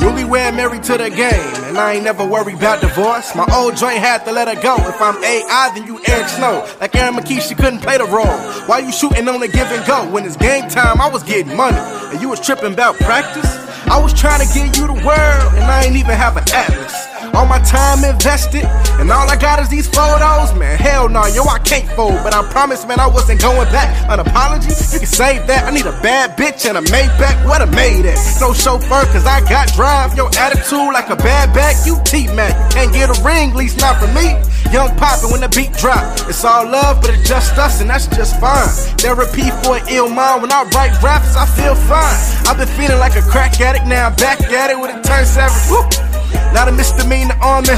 Newlywed 0.00 0.56
married 0.56 0.82
to 0.84 0.96
the 0.96 1.10
game, 1.10 1.54
and 1.64 1.76
I 1.76 1.92
ain't 1.94 2.04
never 2.04 2.24
worried 2.26 2.56
about 2.56 2.80
divorce. 2.80 3.34
My 3.34 3.46
old 3.52 3.76
joint 3.76 3.98
had 3.98 4.24
to 4.24 4.32
let 4.32 4.48
her 4.48 4.60
go. 4.62 4.76
If 4.88 5.00
I'm 5.00 5.22
AI, 5.22 5.72
then 5.74 5.86
you 5.86 6.00
Eric 6.08 6.28
Snow. 6.28 6.66
Like 6.80 6.96
Aaron 6.96 7.14
McKie, 7.14 7.40
she 7.40 7.54
couldn't 7.54 7.80
play 7.80 7.98
the 7.98 8.06
role. 8.06 8.38
Why 8.64 8.78
you 8.78 8.92
shooting 8.92 9.28
on 9.28 9.42
a 9.42 9.48
give 9.48 9.70
and 9.70 9.86
go? 9.86 10.10
When 10.10 10.24
it's 10.24 10.36
game 10.36 10.68
time, 10.70 11.02
I 11.02 11.08
was 11.10 11.22
getting 11.22 11.54
money, 11.54 11.76
and 11.76 12.20
you 12.20 12.30
was 12.30 12.40
tripping 12.40 12.72
about 12.72 12.96
practice. 12.96 13.44
I 13.90 14.00
was 14.02 14.14
trying 14.14 14.40
to 14.40 14.54
give 14.54 14.74
you 14.76 14.86
the 14.86 14.94
world, 15.04 15.52
and 15.54 15.64
I 15.64 15.84
ain't 15.84 15.96
even 15.96 16.16
have 16.16 16.36
an 16.38 16.44
atlas. 16.54 17.09
All 17.34 17.46
my 17.46 17.60
time 17.60 18.04
invested, 18.04 18.64
and 18.98 19.10
all 19.10 19.28
I 19.28 19.36
got 19.36 19.60
is 19.60 19.68
these 19.68 19.88
photos. 19.88 20.54
Man, 20.58 20.76
hell 20.78 21.08
no, 21.08 21.26
yo, 21.26 21.44
I 21.44 21.58
can't 21.60 21.88
fold. 21.92 22.18
But 22.22 22.34
I 22.34 22.42
promise, 22.50 22.86
man, 22.86 23.00
I 23.00 23.06
wasn't 23.06 23.40
going 23.40 23.70
back. 23.70 23.88
An 24.10 24.20
apology, 24.20 24.68
you 24.68 24.98
can 24.98 25.06
save 25.06 25.46
that. 25.46 25.64
I 25.64 25.70
need 25.70 25.86
a 25.86 25.96
bad 26.02 26.36
bitch 26.36 26.68
and 26.68 26.76
a 26.76 26.82
Maybach. 26.90 27.46
What 27.46 27.62
a 27.62 27.66
maid 27.66 28.06
at? 28.06 28.18
No 28.40 28.52
chauffeur, 28.52 29.06
cause 29.12 29.26
I 29.26 29.40
got 29.48 29.72
drive. 29.74 30.16
Your 30.16 30.28
attitude 30.38 30.92
like 30.92 31.10
a 31.10 31.16
bad 31.16 31.54
back, 31.54 31.76
you 31.86 31.98
T-Mac. 32.04 32.72
Can't 32.72 32.92
get 32.92 33.08
a 33.08 33.22
ring, 33.22 33.54
least 33.54 33.78
not 33.78 34.00
for 34.00 34.08
me. 34.08 34.34
Young 34.72 34.94
poppin' 34.96 35.30
when 35.30 35.40
the 35.40 35.48
beat 35.48 35.72
drop. 35.74 36.02
It's 36.28 36.44
all 36.44 36.66
love, 36.68 37.00
but 37.00 37.10
it's 37.10 37.28
just 37.28 37.56
us, 37.58 37.80
and 37.80 37.90
that's 37.90 38.06
just 38.08 38.38
fine. 38.40 38.68
Therapy 38.98 39.50
for 39.62 39.78
an 39.78 39.88
ill 39.88 40.08
mind. 40.08 40.42
When 40.42 40.52
I 40.52 40.62
write 40.74 40.94
raps, 41.02 41.36
I 41.36 41.46
feel 41.46 41.74
fine. 41.74 42.18
I've 42.46 42.58
been 42.58 42.68
feeling 42.78 42.98
like 42.98 43.16
a 43.16 43.22
crack 43.22 43.60
addict, 43.60 43.86
now 43.86 44.08
I'm 44.08 44.14
back 44.16 44.40
at 44.42 44.70
it 44.70 44.78
with 44.78 44.90
a 44.94 45.00
turn 45.02 45.26
seven. 45.26 45.56
Woo. 45.70 46.09
Not 46.52 46.68
a 46.68 46.72
misdemeanor 46.72 47.38
on 47.40 47.62
me, 47.62 47.76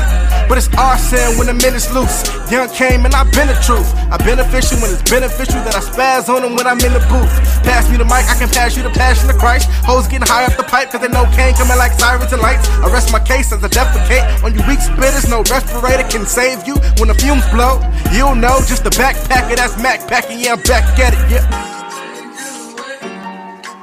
but 0.48 0.56
it's 0.56 0.68
arson 0.76 1.36
when 1.36 1.46
the 1.46 1.54
minute's 1.54 1.92
loose. 1.92 2.24
Young 2.50 2.68
came 2.72 3.04
and 3.04 3.14
I 3.14 3.24
been 3.30 3.48
the 3.48 3.58
truth. 3.60 3.86
I 4.10 4.16
beneficial 4.16 4.80
when 4.80 4.90
it's 4.92 5.04
beneficial 5.04 5.60
that 5.68 5.76
I 5.76 5.80
spaz 5.80 6.28
on 6.32 6.42
them 6.42 6.56
when 6.56 6.66
I'm 6.66 6.80
in 6.80 6.92
the 6.92 7.04
booth. 7.12 7.30
Pass 7.62 7.88
me 7.90 7.96
the 7.96 8.08
mic, 8.08 8.24
I 8.28 8.34
can 8.36 8.48
pass 8.48 8.76
you 8.76 8.82
the 8.82 8.90
passion 8.90 9.28
of 9.28 9.36
Christ. 9.38 9.68
Hoes 9.84 10.08
getting 10.08 10.26
high 10.26 10.44
up 10.44 10.56
the 10.56 10.64
pipe 10.64 10.90
cause 10.90 11.00
they 11.00 11.08
know 11.08 11.28
Kane 11.36 11.54
coming 11.54 11.76
like 11.76 11.92
sirens 12.00 12.32
and 12.32 12.40
lights. 12.40 12.68
Arrest 12.80 13.12
my 13.12 13.20
case 13.20 13.52
as 13.52 13.62
I 13.62 13.68
defecate 13.68 14.24
on 14.42 14.54
you 14.56 14.62
weak 14.66 14.80
spitters. 14.80 15.28
No 15.28 15.44
respirator 15.52 16.08
can 16.08 16.26
save 16.26 16.66
you 16.66 16.74
when 16.96 17.08
the 17.08 17.14
fumes 17.14 17.44
blow. 17.52 17.78
You'll 18.12 18.34
know 18.34 18.60
just 18.64 18.84
the 18.84 18.90
backpacker 18.90 19.56
that's 19.56 19.76
Mac 19.80 20.08
packing. 20.08 20.40
Yeah, 20.40 20.54
I'm 20.54 20.62
back 20.64 20.98
at 20.98 21.12
it. 21.12 21.22
Yeah. 21.30 21.44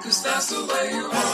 Cause 0.01 0.23
that's 0.23 0.49
the 0.49 0.65
way 0.65 0.89
you 0.97 1.05
are, 1.05 1.28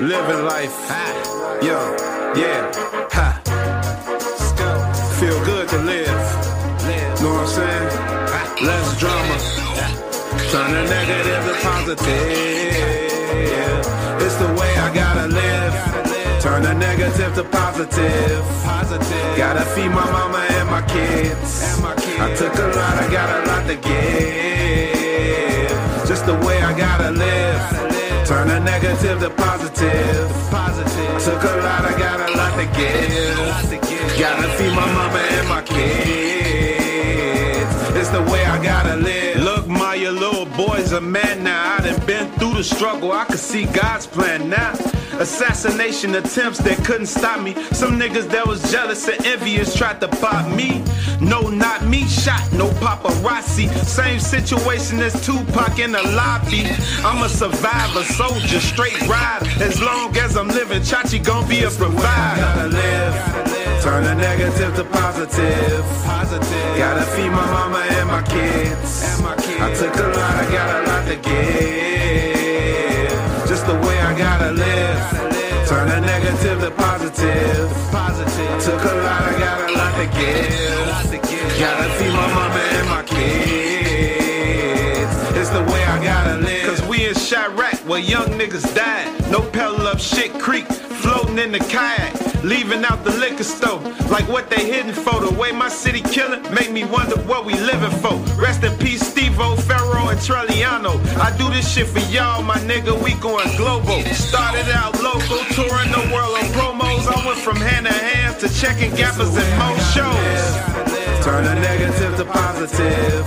live 0.00 0.30
in 0.30 0.46
life. 0.46 0.72
Yo, 1.62 1.76
yeah, 2.34 2.72
ha. 3.12 3.40
Feel 5.20 5.44
good 5.44 5.68
to 5.68 5.78
live. 5.78 6.08
Know 7.20 7.34
what 7.34 7.42
I'm 7.42 7.46
saying? 7.46 7.88
Less 8.64 8.98
drama. 8.98 9.36
Turn 10.50 10.72
the 10.72 10.84
negative 10.88 11.44
to 11.44 11.54
positive. 11.60 12.08
It's 14.24 14.36
the 14.36 14.48
way 14.58 14.72
I 14.78 14.90
gotta 14.94 15.26
live. 15.28 15.74
Turn 16.40 16.62
the 16.62 16.72
negative 16.72 17.34
to 17.34 17.44
positive. 17.44 18.44
Gotta 19.36 19.64
feed 19.74 19.90
my 19.90 20.10
mama 20.10 20.46
and 20.50 20.70
my 20.70 20.82
kids. 20.82 21.62
I 22.18 22.34
took 22.36 22.54
a 22.54 22.68
lot, 22.68 22.96
I 22.96 23.10
got 23.12 23.28
a 23.36 23.48
lot 23.48 23.66
to 23.66 23.76
give. 23.76 24.88
Just 26.08 26.24
the 26.24 26.34
way 26.46 26.62
I 26.62 26.72
gotta 26.76 27.10
live. 27.10 27.99
Turn 28.30 28.46
the 28.46 28.60
negative 28.60 29.18
to 29.18 29.30
positive. 29.30 30.30
Took 31.24 31.42
a 31.42 31.56
lot, 31.66 31.84
I 31.84 31.98
got 31.98 32.20
a 32.20 32.32
lot 32.38 32.54
to 32.60 32.66
give. 32.78 33.36
Gotta 34.20 34.48
feed 34.56 34.72
my 34.72 34.86
mama 34.86 35.18
and 35.18 35.48
my 35.48 35.62
kids. 35.62 36.86
It's 37.96 38.10
the 38.10 38.22
way 38.30 38.44
I 38.44 38.62
gotta 38.62 38.94
live. 38.94 39.19
Look, 39.40 39.66
my 39.66 39.94
your 39.94 40.12
little 40.12 40.44
boy's 40.44 40.92
a 40.92 41.00
man 41.00 41.42
now. 41.42 41.76
I 41.76 41.80
done 41.80 42.06
been 42.06 42.30
through 42.32 42.54
the 42.54 42.64
struggle. 42.64 43.12
I 43.12 43.24
could 43.24 43.38
see 43.38 43.64
God's 43.64 44.06
plan 44.06 44.50
now. 44.50 44.72
Assassination 45.18 46.14
attempts 46.14 46.58
that 46.58 46.84
couldn't 46.84 47.06
stop 47.06 47.40
me. 47.40 47.54
Some 47.72 47.98
niggas 47.98 48.28
that 48.32 48.46
was 48.46 48.70
jealous 48.70 49.08
and 49.08 49.24
envious 49.24 49.74
tried 49.74 49.98
to 50.02 50.08
pop 50.08 50.46
me. 50.54 50.84
No, 51.22 51.48
not 51.48 51.86
me. 51.86 52.06
Shot, 52.06 52.52
no 52.52 52.68
paparazzi. 52.84 53.68
Same 53.84 54.20
situation 54.20 55.00
as 55.00 55.14
Tupac 55.24 55.78
in 55.78 55.92
the 55.92 56.02
lobby. 56.02 56.64
I'm 57.02 57.22
a 57.22 57.28
survivor, 57.28 58.04
soldier, 58.04 58.60
straight 58.60 59.00
ride. 59.08 59.40
As 59.62 59.80
long 59.80 60.14
as 60.18 60.36
I'm 60.36 60.48
living, 60.48 60.82
Chachi 60.82 61.24
gon' 61.24 61.48
be 61.48 61.64
a 61.64 61.70
provider. 61.70 63.59
Turn 63.82 64.04
the 64.04 64.14
negative 64.14 64.74
to 64.76 64.84
positive. 64.84 65.84
Gotta 66.76 67.02
feed 67.12 67.30
my 67.30 67.46
mama 67.50 67.78
and 67.78 68.08
my 68.08 68.22
kids. 68.22 69.02
I 69.60 69.72
took 69.74 69.94
a 69.96 70.08
lot, 70.08 70.34
I 70.36 70.44
got 70.52 70.68
a 70.76 70.86
lot 70.86 71.04
to 71.08 71.16
give. 71.16 72.38
Just 73.48 73.64
the 73.66 73.74
way 73.74 73.98
I 74.00 74.12
gotta 74.16 74.52
live. 74.52 75.68
Turn 75.68 75.88
the 75.88 76.00
negative 76.00 76.60
to 76.60 76.70
positive. 76.72 77.70
Took 78.64 78.84
a 78.84 78.94
lot, 79.06 79.22
I 79.22 79.38
got 79.38 79.70
a 79.70 79.72
lot 79.72 79.94
to 79.96 80.06
give. 80.18 81.58
Gotta 81.58 81.88
feed 81.98 82.12
my 82.12 82.28
mama 82.34 82.60
and 82.76 82.88
my 82.88 83.02
kids. 83.02 84.20
It's 85.38 85.50
the 85.50 85.62
way 85.72 85.82
I 85.84 86.04
gotta 86.04 86.36
live. 86.36 86.66
Cause 86.66 86.82
we 86.86 87.06
in 87.08 87.14
Chiraq 87.14 87.84
where 87.86 88.00
young 88.00 88.28
niggas 88.38 88.74
died. 88.74 89.08
No 89.30 89.40
pedal 89.40 89.86
up 89.86 89.98
shit 89.98 90.32
creek, 90.34 90.66
floating 91.02 91.38
in 91.38 91.52
the 91.52 91.58
kayak. 91.58 92.14
Leaving 92.42 92.84
out 92.84 93.04
the 93.04 93.12
liquor 93.20 93.44
store, 93.44 93.80
like 94.08 94.26
what 94.28 94.48
they 94.48 94.64
hidden 94.64 94.94
for. 94.94 95.20
The 95.20 95.34
way 95.34 95.52
my 95.52 95.68
city 95.68 96.00
killing 96.00 96.42
make 96.54 96.70
me 96.72 96.84
wonder 96.84 97.20
what 97.28 97.44
we 97.44 97.52
living 97.52 97.92
for. 98.00 98.16
Rest 98.40 98.64
in 98.64 98.72
peace, 98.78 99.06
Steve-O, 99.06 99.56
Pharaoh, 99.56 100.08
and 100.08 100.18
Trelliano. 100.18 100.96
I 101.20 101.36
do 101.36 101.50
this 101.50 101.70
shit 101.70 101.86
for 101.86 102.00
y'all, 102.10 102.42
my 102.42 102.56
nigga. 102.64 102.96
We 103.04 103.12
going 103.20 103.50
global. 103.58 104.00
Started 104.14 104.68
out 104.72 104.96
local, 105.02 105.44
touring 105.52 105.92
the 105.92 106.04
world 106.12 106.32
on 106.40 106.48
promos. 106.56 107.04
I 107.12 107.26
went 107.26 107.40
from 107.40 107.56
hand 107.56 107.84
to 107.86 107.92
hand 107.92 108.40
to 108.40 108.48
checking 108.48 108.94
gappers 108.94 109.36
and 109.36 109.50
mo 109.60 109.76
shows. 109.92 110.40
Turn 111.24 111.44
the 111.44 111.54
negative 111.60 112.16
to 112.16 112.24
positive. 112.24 113.26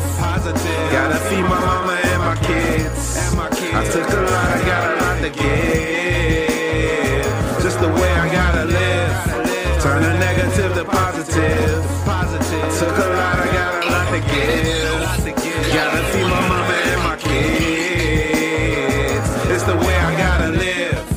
Gotta 0.91 1.19
feed 1.29 1.41
my 1.43 1.59
mama 1.59 1.93
and 2.03 2.21
my 2.21 2.35
kids. 2.47 3.35
I 3.37 3.83
took 3.91 4.09
a 4.09 4.21
lot, 4.21 4.49
I 4.57 4.65
got 4.65 4.83
a 4.91 5.05
lot 5.05 5.21
to 5.21 5.29
give. 5.29 5.92
To 10.83 10.89
positive. 10.91 11.85
I 12.07 12.69
took 12.79 12.97
a 12.97 13.09
lot, 13.15 13.39
I 13.39 13.45
got 13.51 13.83
a 13.83 13.87
lot 13.89 14.07
to 14.09 14.19
give. 14.19 15.73
Gotta 15.73 16.03
feed 16.11 16.23
my 16.23 16.41
mama 16.47 16.73
and 16.73 17.03
my 17.03 17.15
kids. 17.17 18.47
It's 19.49 19.63
the 19.63 19.75
way 19.75 19.97
I 19.97 20.17
gotta 20.17 20.49
live. 20.49 21.09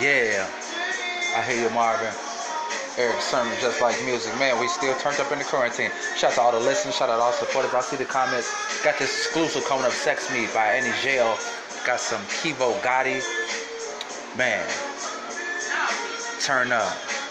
Yeah, 0.00 0.48
I 1.36 1.42
hear 1.46 1.62
you, 1.62 1.70
Marvin. 1.70 2.21
Erick 2.98 3.20
Sermon, 3.22 3.56
just 3.60 3.80
like 3.80 3.96
music. 4.04 4.36
Man, 4.38 4.60
we 4.60 4.68
still 4.68 4.94
turned 4.98 5.18
up 5.18 5.32
in 5.32 5.38
the 5.38 5.44
quarantine. 5.44 5.90
Shout 6.16 6.32
out 6.32 6.34
to 6.34 6.40
all 6.42 6.52
the 6.52 6.60
listeners, 6.60 6.94
shout 6.96 7.08
out 7.08 7.16
to 7.16 7.22
all 7.22 7.32
supporters. 7.32 7.72
I 7.72 7.80
see 7.80 7.96
the 7.96 8.04
comments. 8.04 8.52
Got 8.84 8.98
this 8.98 9.08
exclusive 9.08 9.64
coming 9.64 9.86
up, 9.86 9.92
Sex 9.92 10.30
Me 10.30 10.46
by 10.52 10.66
Annie 10.66 10.92
Jail. 11.02 11.38
Got 11.86 12.00
some 12.00 12.20
Kivo 12.26 12.78
Gotti. 12.82 13.22
Man, 14.36 14.66
turn 16.40 16.72
up. 16.72 17.21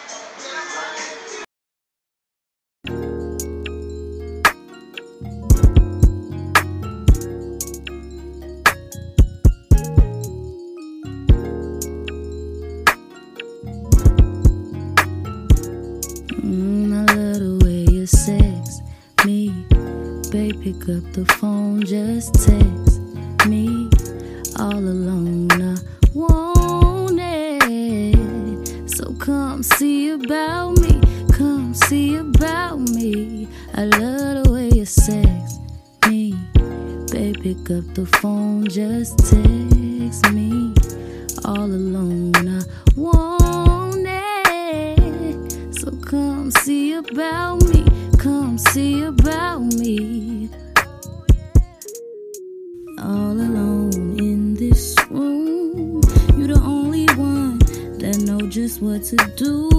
Pick 20.74 20.89
up 20.89 21.13
the 21.13 21.26
phone, 21.38 21.84
just 21.84 22.34
text 22.36 23.01
me. 23.47 23.89
All 24.59 24.78
alone, 24.78 25.51
I 25.51 25.76
want 26.13 27.19
it. 27.19 28.89
So 28.89 29.13
come 29.15 29.63
see 29.63 30.11
about 30.11 30.80
me. 30.80 31.01
Come 31.34 31.74
see 31.74 32.15
about 32.15 32.80
me. 32.80 33.47
I 33.74 33.86
love 33.86 34.45
the 34.45 34.51
way 34.51 34.69
you 34.69 34.86
sex 34.86 35.57
me. 36.07 36.36
Babe, 37.11 37.41
pick 37.41 37.69
up 37.72 37.86
the 37.93 38.05
phone, 38.05 38.67
just 38.67 39.17
text 39.17 40.32
me. 40.32 40.74
All 41.43 41.65
alone, 41.65 42.34
I 42.47 42.61
want 42.95 44.05
it. 44.07 45.76
So 45.82 45.91
come 45.97 46.49
see 46.51 46.93
about 46.93 47.63
me. 47.65 47.84
Come 48.17 48.57
see 48.57 49.03
about 49.03 49.51
to 59.12 59.28
do. 59.36 59.70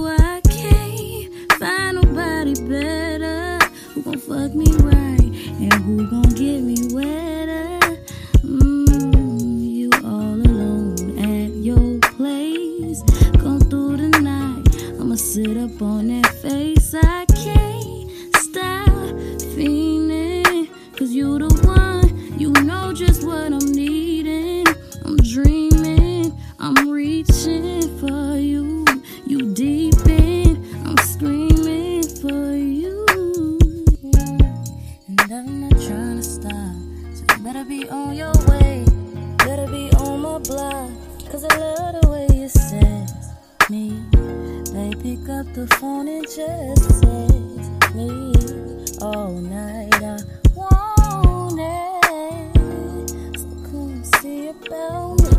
All 49.32 49.40
night. 49.40 49.94
I 49.94 50.18
want 50.54 51.58
it. 51.58 53.38
So 53.38 53.46
come 53.70 54.04
see 54.04 54.48
about 54.48 55.20
me. 55.22 55.30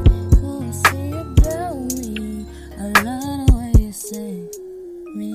Come 0.41 0.74
see 0.74 1.12
about 1.12 1.76
me. 1.94 2.46
I 2.80 2.88
love 3.04 3.48
the 3.48 3.54
way 3.56 3.72
you 3.84 3.91
sex 3.91 4.58
me. 5.16 5.34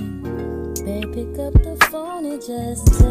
They 0.85 1.03
pick 1.15 1.39
up 1.39 1.55
the 1.63 1.77
phone 1.91 2.25
and 2.27 2.43
just 2.43 3.08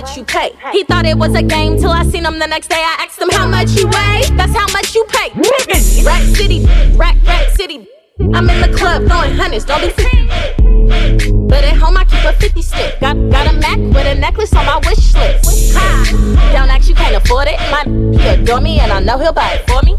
much 0.00 0.16
you 0.16 0.24
pay. 0.24 0.52
He 0.72 0.84
thought 0.84 1.06
it 1.06 1.18
was 1.18 1.34
a 1.34 1.42
game 1.42 1.76
till 1.76 1.90
I 1.90 2.04
seen 2.04 2.24
him 2.24 2.38
the 2.38 2.46
next 2.46 2.68
day. 2.68 2.76
I 2.76 3.04
asked 3.04 3.20
him 3.20 3.30
how 3.30 3.48
much 3.48 3.70
you 3.72 3.86
weigh. 3.86 4.22
That's 4.36 4.54
how 4.54 4.66
much 4.72 4.94
you 4.94 5.04
pay. 5.08 5.30
Rack 6.04 6.22
City, 6.36 6.64
rack, 6.94 7.16
rack 7.26 7.50
City. 7.50 7.88
I'm 8.20 8.48
in 8.48 8.60
the 8.60 8.76
club 8.76 9.08
throwing 9.08 9.34
hundreds, 9.34 9.64
don't 9.64 9.80
be 9.80 9.90
sick. 9.90 10.28
But 11.48 11.64
at 11.64 11.76
home 11.76 11.96
I 11.96 12.04
keep 12.04 12.24
a 12.24 12.32
50 12.32 12.62
stick. 12.62 13.00
Got, 13.00 13.16
got 13.30 13.52
a 13.52 13.58
Mac 13.58 13.78
with 13.78 14.06
a 14.06 14.14
necklace 14.14 14.54
on 14.54 14.66
my 14.66 14.78
wish 14.86 15.14
list. 15.14 15.74
Ha! 15.74 16.50
Don't 16.52 16.70
ask, 16.70 16.88
you 16.88 16.94
can't 16.94 17.16
afford 17.16 17.48
it. 17.48 17.58
My 17.72 17.82
he 18.16 18.28
adore 18.28 18.60
me 18.60 18.78
and 18.78 18.92
I 18.92 19.00
know 19.00 19.18
he'll 19.18 19.32
buy 19.32 19.54
it 19.54 19.68
for 19.68 19.82
me. 19.82 19.96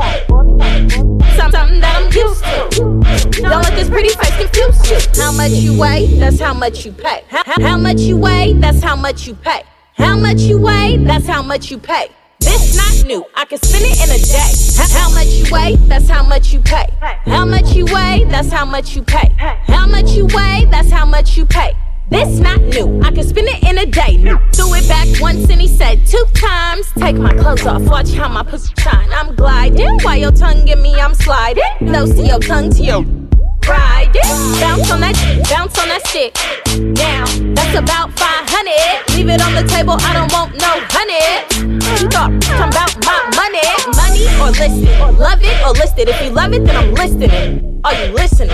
Something 1.35 1.81
that 1.81 1.95
I'm 1.97 2.11
used 2.13 2.43
to. 2.43 3.41
Don't 3.41 3.63
let 3.63 3.75
this 3.75 3.89
pretty 3.89 4.09
face 4.09 4.37
confuse 4.37 4.89
you. 4.89 5.21
How 5.21 5.33
much 5.33 5.51
you 5.51 5.77
weigh, 5.77 6.07
that's 6.19 6.39
how 6.39 6.53
much 6.53 6.85
you 6.85 6.93
pay. 6.93 7.23
How, 7.27 7.43
how 7.45 7.77
much 7.77 7.99
you 7.99 8.17
weigh, 8.17 8.53
that's 8.53 8.81
how 8.81 8.95
much 8.95 9.27
you 9.27 9.35
pay. 9.35 9.63
How 9.99 10.17
much 10.17 10.39
you 10.39 10.57
weigh, 10.57 10.97
that's 10.97 11.27
how 11.27 11.41
much 11.41 11.69
you 11.69 11.77
pay. 11.77 12.07
This 12.39 12.75
not 12.75 13.05
new, 13.05 13.25
I 13.35 13.43
can 13.45 13.59
spend 13.61 13.83
it 13.85 13.97
in 13.99 14.09
a 14.09 14.17
day. 14.17 14.95
How, 14.97 15.09
much 15.13 15.27
you 15.27 15.45
weigh, 15.51 15.75
that's 15.87 16.07
how 16.07 16.23
much 16.23 16.53
you 16.53 16.61
pay. 16.61 16.87
How 17.25 17.45
much 17.45 17.73
you 17.75 17.85
weigh, 17.85 18.25
that's 18.29 18.49
how 18.49 18.65
much 18.65 18.95
you 18.95 19.03
pay. 19.03 19.29
How 19.67 19.85
much 19.85 20.11
you 20.11 20.25
weigh, 20.27 20.65
that's 20.71 20.89
how 20.89 21.05
much 21.05 21.35
you 21.37 21.45
pay. 21.45 21.73
This 22.09 22.39
not 22.39 22.61
new, 22.61 23.01
I 23.03 23.11
can 23.11 23.23
spend 23.27 23.49
it 23.49 23.61
in 23.63 23.77
a 23.77 23.85
day. 23.85 24.17
Threw 24.53 24.73
it 24.73 24.87
back 24.87 25.07
once 25.21 25.49
and 25.49 25.59
he 25.59 25.67
said 25.67 26.07
two 26.07 26.25
times. 26.33 26.87
Take 26.97 27.17
my 27.17 27.33
clothes 27.33 27.65
off, 27.65 27.83
watch 27.83 28.11
how 28.13 28.29
my 28.29 28.43
pussy 28.43 28.73
shine. 28.79 29.09
I'm 29.11 29.35
gliding, 29.35 29.99
while 29.99 30.17
your 30.17 30.31
tongue 30.31 30.65
give 30.65 30.79
me, 30.79 30.99
I'm 30.99 31.13
sliding. 31.13 31.63
Nose 31.81 32.15
to 32.15 32.25
your 32.25 32.39
tongue 32.39 32.71
to 32.71 32.83
your 32.83 33.18
ride 33.69 34.11
it. 34.13 34.25
Bounce 34.59 34.91
on 34.91 34.99
that, 35.01 35.15
bounce 35.49 35.77
on 35.77 35.87
that 35.89 36.01
stick. 36.07 36.33
Now, 36.97 37.25
that's 37.53 37.77
about 37.77 38.11
500. 38.17 39.15
Leave 39.15 39.29
it 39.29 39.41
on 39.41 39.53
the 39.53 39.63
table, 39.69 39.95
I 40.01 40.13
don't 40.17 40.31
want 40.33 40.57
no 40.57 40.71
honey. 40.89 41.21
You 42.01 42.09
thought, 42.09 42.33
come 42.41 42.69
about 42.69 42.93
my 43.05 43.19
money. 43.37 43.61
Money 43.95 44.25
or 44.41 44.49
listed. 44.49 45.19
Love 45.19 45.39
it 45.41 45.57
or 45.65 45.71
listed. 45.73 46.09
If 46.09 46.21
you 46.21 46.31
love 46.31 46.53
it, 46.53 46.65
then 46.65 46.75
I'm 46.75 46.93
listing 46.93 47.29
it. 47.29 47.63
Are 47.83 47.93
you 47.93 48.13
listening? 48.13 48.49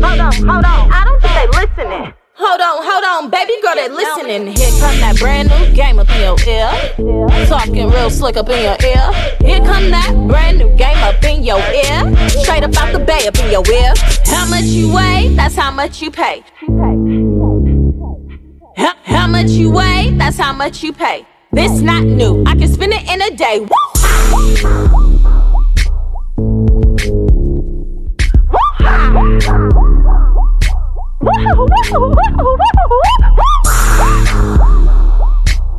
Hold 0.00 0.20
on, 0.20 0.32
hold 0.32 0.64
on. 0.64 0.92
I 0.92 1.04
don't 1.04 1.20
think 1.20 1.34
they 1.34 1.48
listening. 1.60 2.21
Hold 2.34 2.60
on, 2.60 2.82
hold 2.82 3.04
on, 3.04 3.30
baby 3.30 3.52
girl, 3.62 3.74
they 3.74 3.88
listening. 3.88 4.56
Here 4.56 4.70
come 4.80 4.98
that 5.00 5.16
brand 5.18 5.50
new 5.50 5.74
game 5.74 5.98
up 5.98 6.08
in 6.08 6.20
your 6.22 6.38
ear. 6.48 7.46
Talking 7.46 7.90
real 7.90 8.08
slick 8.08 8.36
up 8.36 8.48
in 8.48 8.62
your 8.62 8.76
ear. 8.82 9.36
Here 9.40 9.58
come 9.58 9.90
that 9.90 10.14
brand 10.28 10.58
new 10.58 10.74
game 10.76 10.96
up 10.98 11.22
in 11.22 11.44
your 11.44 11.58
ear. 11.58 12.28
Straight 12.42 12.64
up 12.64 12.74
out 12.78 12.92
the 12.92 13.00
bay 13.00 13.26
up 13.26 13.38
in 13.38 13.50
your 13.50 13.64
ear. 13.70 13.92
How 14.24 14.48
much 14.48 14.64
you 14.64 14.94
weigh? 14.94 15.34
That's 15.36 15.54
how 15.54 15.70
much 15.70 16.00
you 16.00 16.10
pay. 16.10 16.42
How, 18.76 18.94
how 19.02 19.26
much 19.26 19.50
you 19.50 19.70
weigh? 19.70 20.14
That's 20.16 20.38
how 20.38 20.54
much 20.54 20.82
you 20.82 20.94
pay. 20.94 21.26
This 21.52 21.80
not 21.80 22.04
new. 22.04 22.44
I 22.46 22.54
can 22.56 22.68
spend 22.68 22.94
it 22.94 23.08
in 23.10 23.20
a 23.20 23.36
day. 23.36 23.60
Woo! 23.60 25.11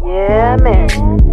Yeah, 0.06 0.56
man. 0.62 1.33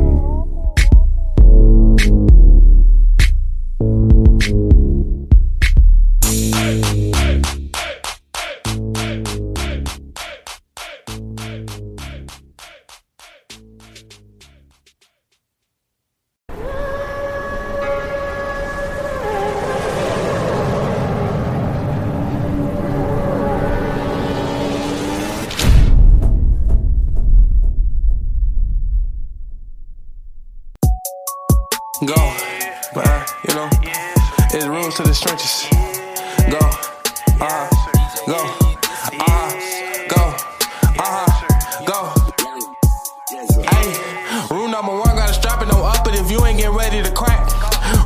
Getting 46.61 46.77
ready 46.77 47.03
to 47.03 47.13
crack. 47.13 47.49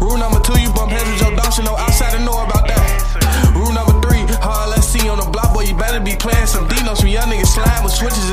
Rule 0.01 0.17
number 0.17 0.39
two, 0.39 0.55
you 0.61 0.71
bump 0.73 0.93
heads 0.93 1.11
with 1.11 1.21
your 1.27 1.35
dog, 1.35 1.51
no 1.65 1.75
outsider 1.75 2.23
know 2.23 2.39
about 2.39 2.71
that. 2.71 2.87
Rule 3.51 3.73
number 3.75 3.99
three, 4.07 4.23
hard 4.39 4.71
let's 4.71 4.87
see 4.87 5.09
on 5.09 5.19
the 5.19 5.27
block, 5.27 5.53
boy, 5.53 5.67
you 5.67 5.75
better 5.75 5.99
be 5.99 6.15
playing 6.15 6.47
some 6.47 6.69
D-Notes. 6.69 7.01
Some 7.01 7.11
young 7.11 7.27
niggas 7.27 7.51
slide 7.51 7.83
with 7.83 7.93
switches 7.93 8.31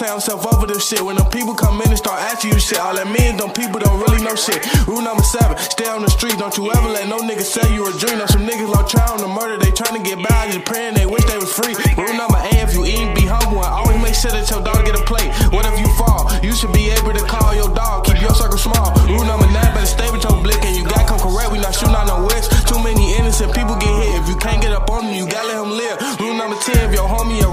say 0.00 0.08
himself 0.08 0.48
over 0.48 0.64
this 0.64 0.88
shit. 0.88 1.04
When 1.04 1.16
them 1.16 1.28
people 1.28 1.52
come 1.52 1.76
in 1.84 1.92
and 1.92 2.00
start 2.00 2.24
asking 2.24 2.56
you 2.56 2.58
shit, 2.58 2.80
all 2.80 2.96
that 2.96 3.04
means 3.04 3.36
them 3.36 3.52
people 3.52 3.76
don't 3.84 4.00
really 4.00 4.24
know 4.24 4.32
shit. 4.32 4.64
Rule 4.88 5.04
number 5.04 5.20
seven, 5.20 5.60
stay 5.60 5.92
on 5.92 6.00
the 6.00 6.08
street. 6.08 6.40
Don't 6.40 6.56
you 6.56 6.72
ever 6.72 6.88
let 6.88 7.04
no 7.04 7.20
nigga 7.20 7.44
sell 7.44 7.68
you 7.68 7.84
a 7.84 7.92
dream. 8.00 8.16
Know 8.16 8.24
some 8.24 8.48
niggas 8.48 8.72
low 8.72 8.80
trying 8.88 9.20
to 9.20 9.28
murder, 9.28 9.60
they 9.60 9.68
trying 9.76 10.00
to 10.00 10.04
get 10.04 10.16
by, 10.24 10.48
just 10.48 10.64
praying 10.64 10.96
they 10.96 11.04
wish 11.04 11.20
they 11.28 11.36
was 11.36 11.52
free. 11.52 11.76
Rule 12.00 12.16
number 12.16 12.40
eight, 12.48 12.64
if 12.64 12.72
you 12.72 12.88
eat, 12.88 13.12
be 13.12 13.28
humble 13.28 13.60
and 13.60 13.68
always 13.76 14.00
make 14.00 14.16
sure 14.16 14.32
that 14.32 14.48
your 14.48 14.64
dog 14.64 14.80
get 14.88 14.96
a 14.96 15.04
plate. 15.04 15.28
What 15.52 15.68
if 15.68 15.76
you 15.76 15.88
fall? 16.00 16.32
You 16.40 16.56
should 16.56 16.72
be 16.72 16.88
able 16.96 17.12
to 17.12 17.24
call 17.28 17.52
your 17.52 17.68
dog, 17.76 18.08
keep 18.08 18.24
your 18.24 18.32
circle 18.32 18.56
small. 18.56 18.96
Rule 19.04 19.28
number 19.28 19.52
nine, 19.52 19.68
better 19.76 19.84
stay 19.84 20.08
with 20.08 20.24
your 20.24 20.40
blick 20.40 20.64
and 20.64 20.72
you 20.72 20.88
got 20.88 21.04
come 21.04 21.20
correct. 21.20 21.52
We 21.52 21.60
not 21.60 21.76
shooting 21.76 21.92
out 21.92 22.08
no 22.08 22.24
west. 22.24 22.48
Too 22.64 22.80
many 22.80 23.20
innocent 23.20 23.52
people 23.52 23.76
get 23.76 23.92
hit. 24.00 24.16
If 24.24 24.32
you 24.32 24.36
can't 24.40 24.64
get 24.64 24.72
up 24.72 24.88
on 24.88 25.12
them, 25.12 25.12
you 25.12 25.28
gotta 25.28 25.44
let 25.52 25.60
them 25.60 25.76
live. 25.76 25.96
Rule 26.24 26.40
number 26.40 26.56
10, 26.56 26.88
if 26.88 26.96
your 26.96 27.04
homie 27.04 27.44
a 27.44 27.50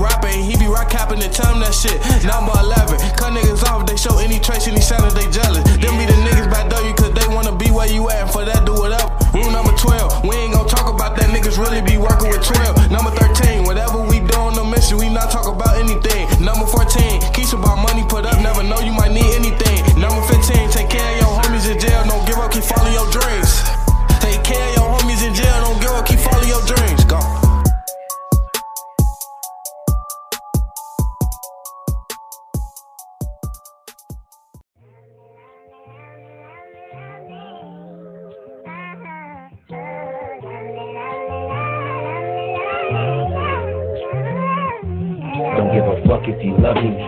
rock 0.77 0.89
capping 0.89 1.21
and 1.21 1.33
tell 1.33 1.49
him 1.49 1.59
that 1.65 1.73
shit. 1.73 1.97
Number 2.21 2.53
11, 2.53 3.01
cut 3.17 3.33
niggas 3.33 3.65
off 3.65 3.81
if 3.81 3.85
they 3.89 3.97
show 3.97 4.17
any 4.21 4.37
trace, 4.37 4.67
any 4.69 4.81
sign 4.81 5.01
they 5.17 5.25
jealous. 5.33 5.65
Them 5.81 5.97
be 5.97 6.05
the 6.05 6.17
niggas 6.21 6.49
back 6.53 6.69
you 6.85 6.93
cause 6.93 7.13
they 7.17 7.27
wanna 7.33 7.55
be 7.55 7.71
where 7.73 7.89
you 7.89 8.09
at 8.09 8.21
and 8.21 8.31
for 8.31 8.45
that 8.45 8.65
do 8.65 8.77
up. 8.77 9.17
Rule 9.33 9.51
number 9.51 9.73
12, 9.73 10.23
we 10.23 10.35
ain't 10.37 10.53
gon' 10.53 10.67
talk 10.67 10.87
about 10.87 11.17
that 11.17 11.29
niggas 11.33 11.57
really 11.57 11.81
be 11.81 11.97
working 11.97 12.29
with 12.29 12.45
12. 12.45 12.91
Number 12.91 13.11
13, 13.11 13.65
whatever 13.65 13.99
we 14.05 14.21
do 14.21 14.37
on 14.37 14.53
the 14.53 14.63
mission, 14.63 14.97
we 14.97 15.09
not 15.09 15.29
talk 15.31 15.47
about 15.47 15.75
anything. 15.77 16.29
Number 16.39 16.65
14, 16.65 17.21
keep 17.33 17.47
about 17.53 17.79
money 17.79 18.03
put 18.07 18.25
up, 18.25 18.39
never 18.41 18.63
know 18.63 18.79
you 18.79 18.93
might 18.93 19.06
fuck 46.73 47.06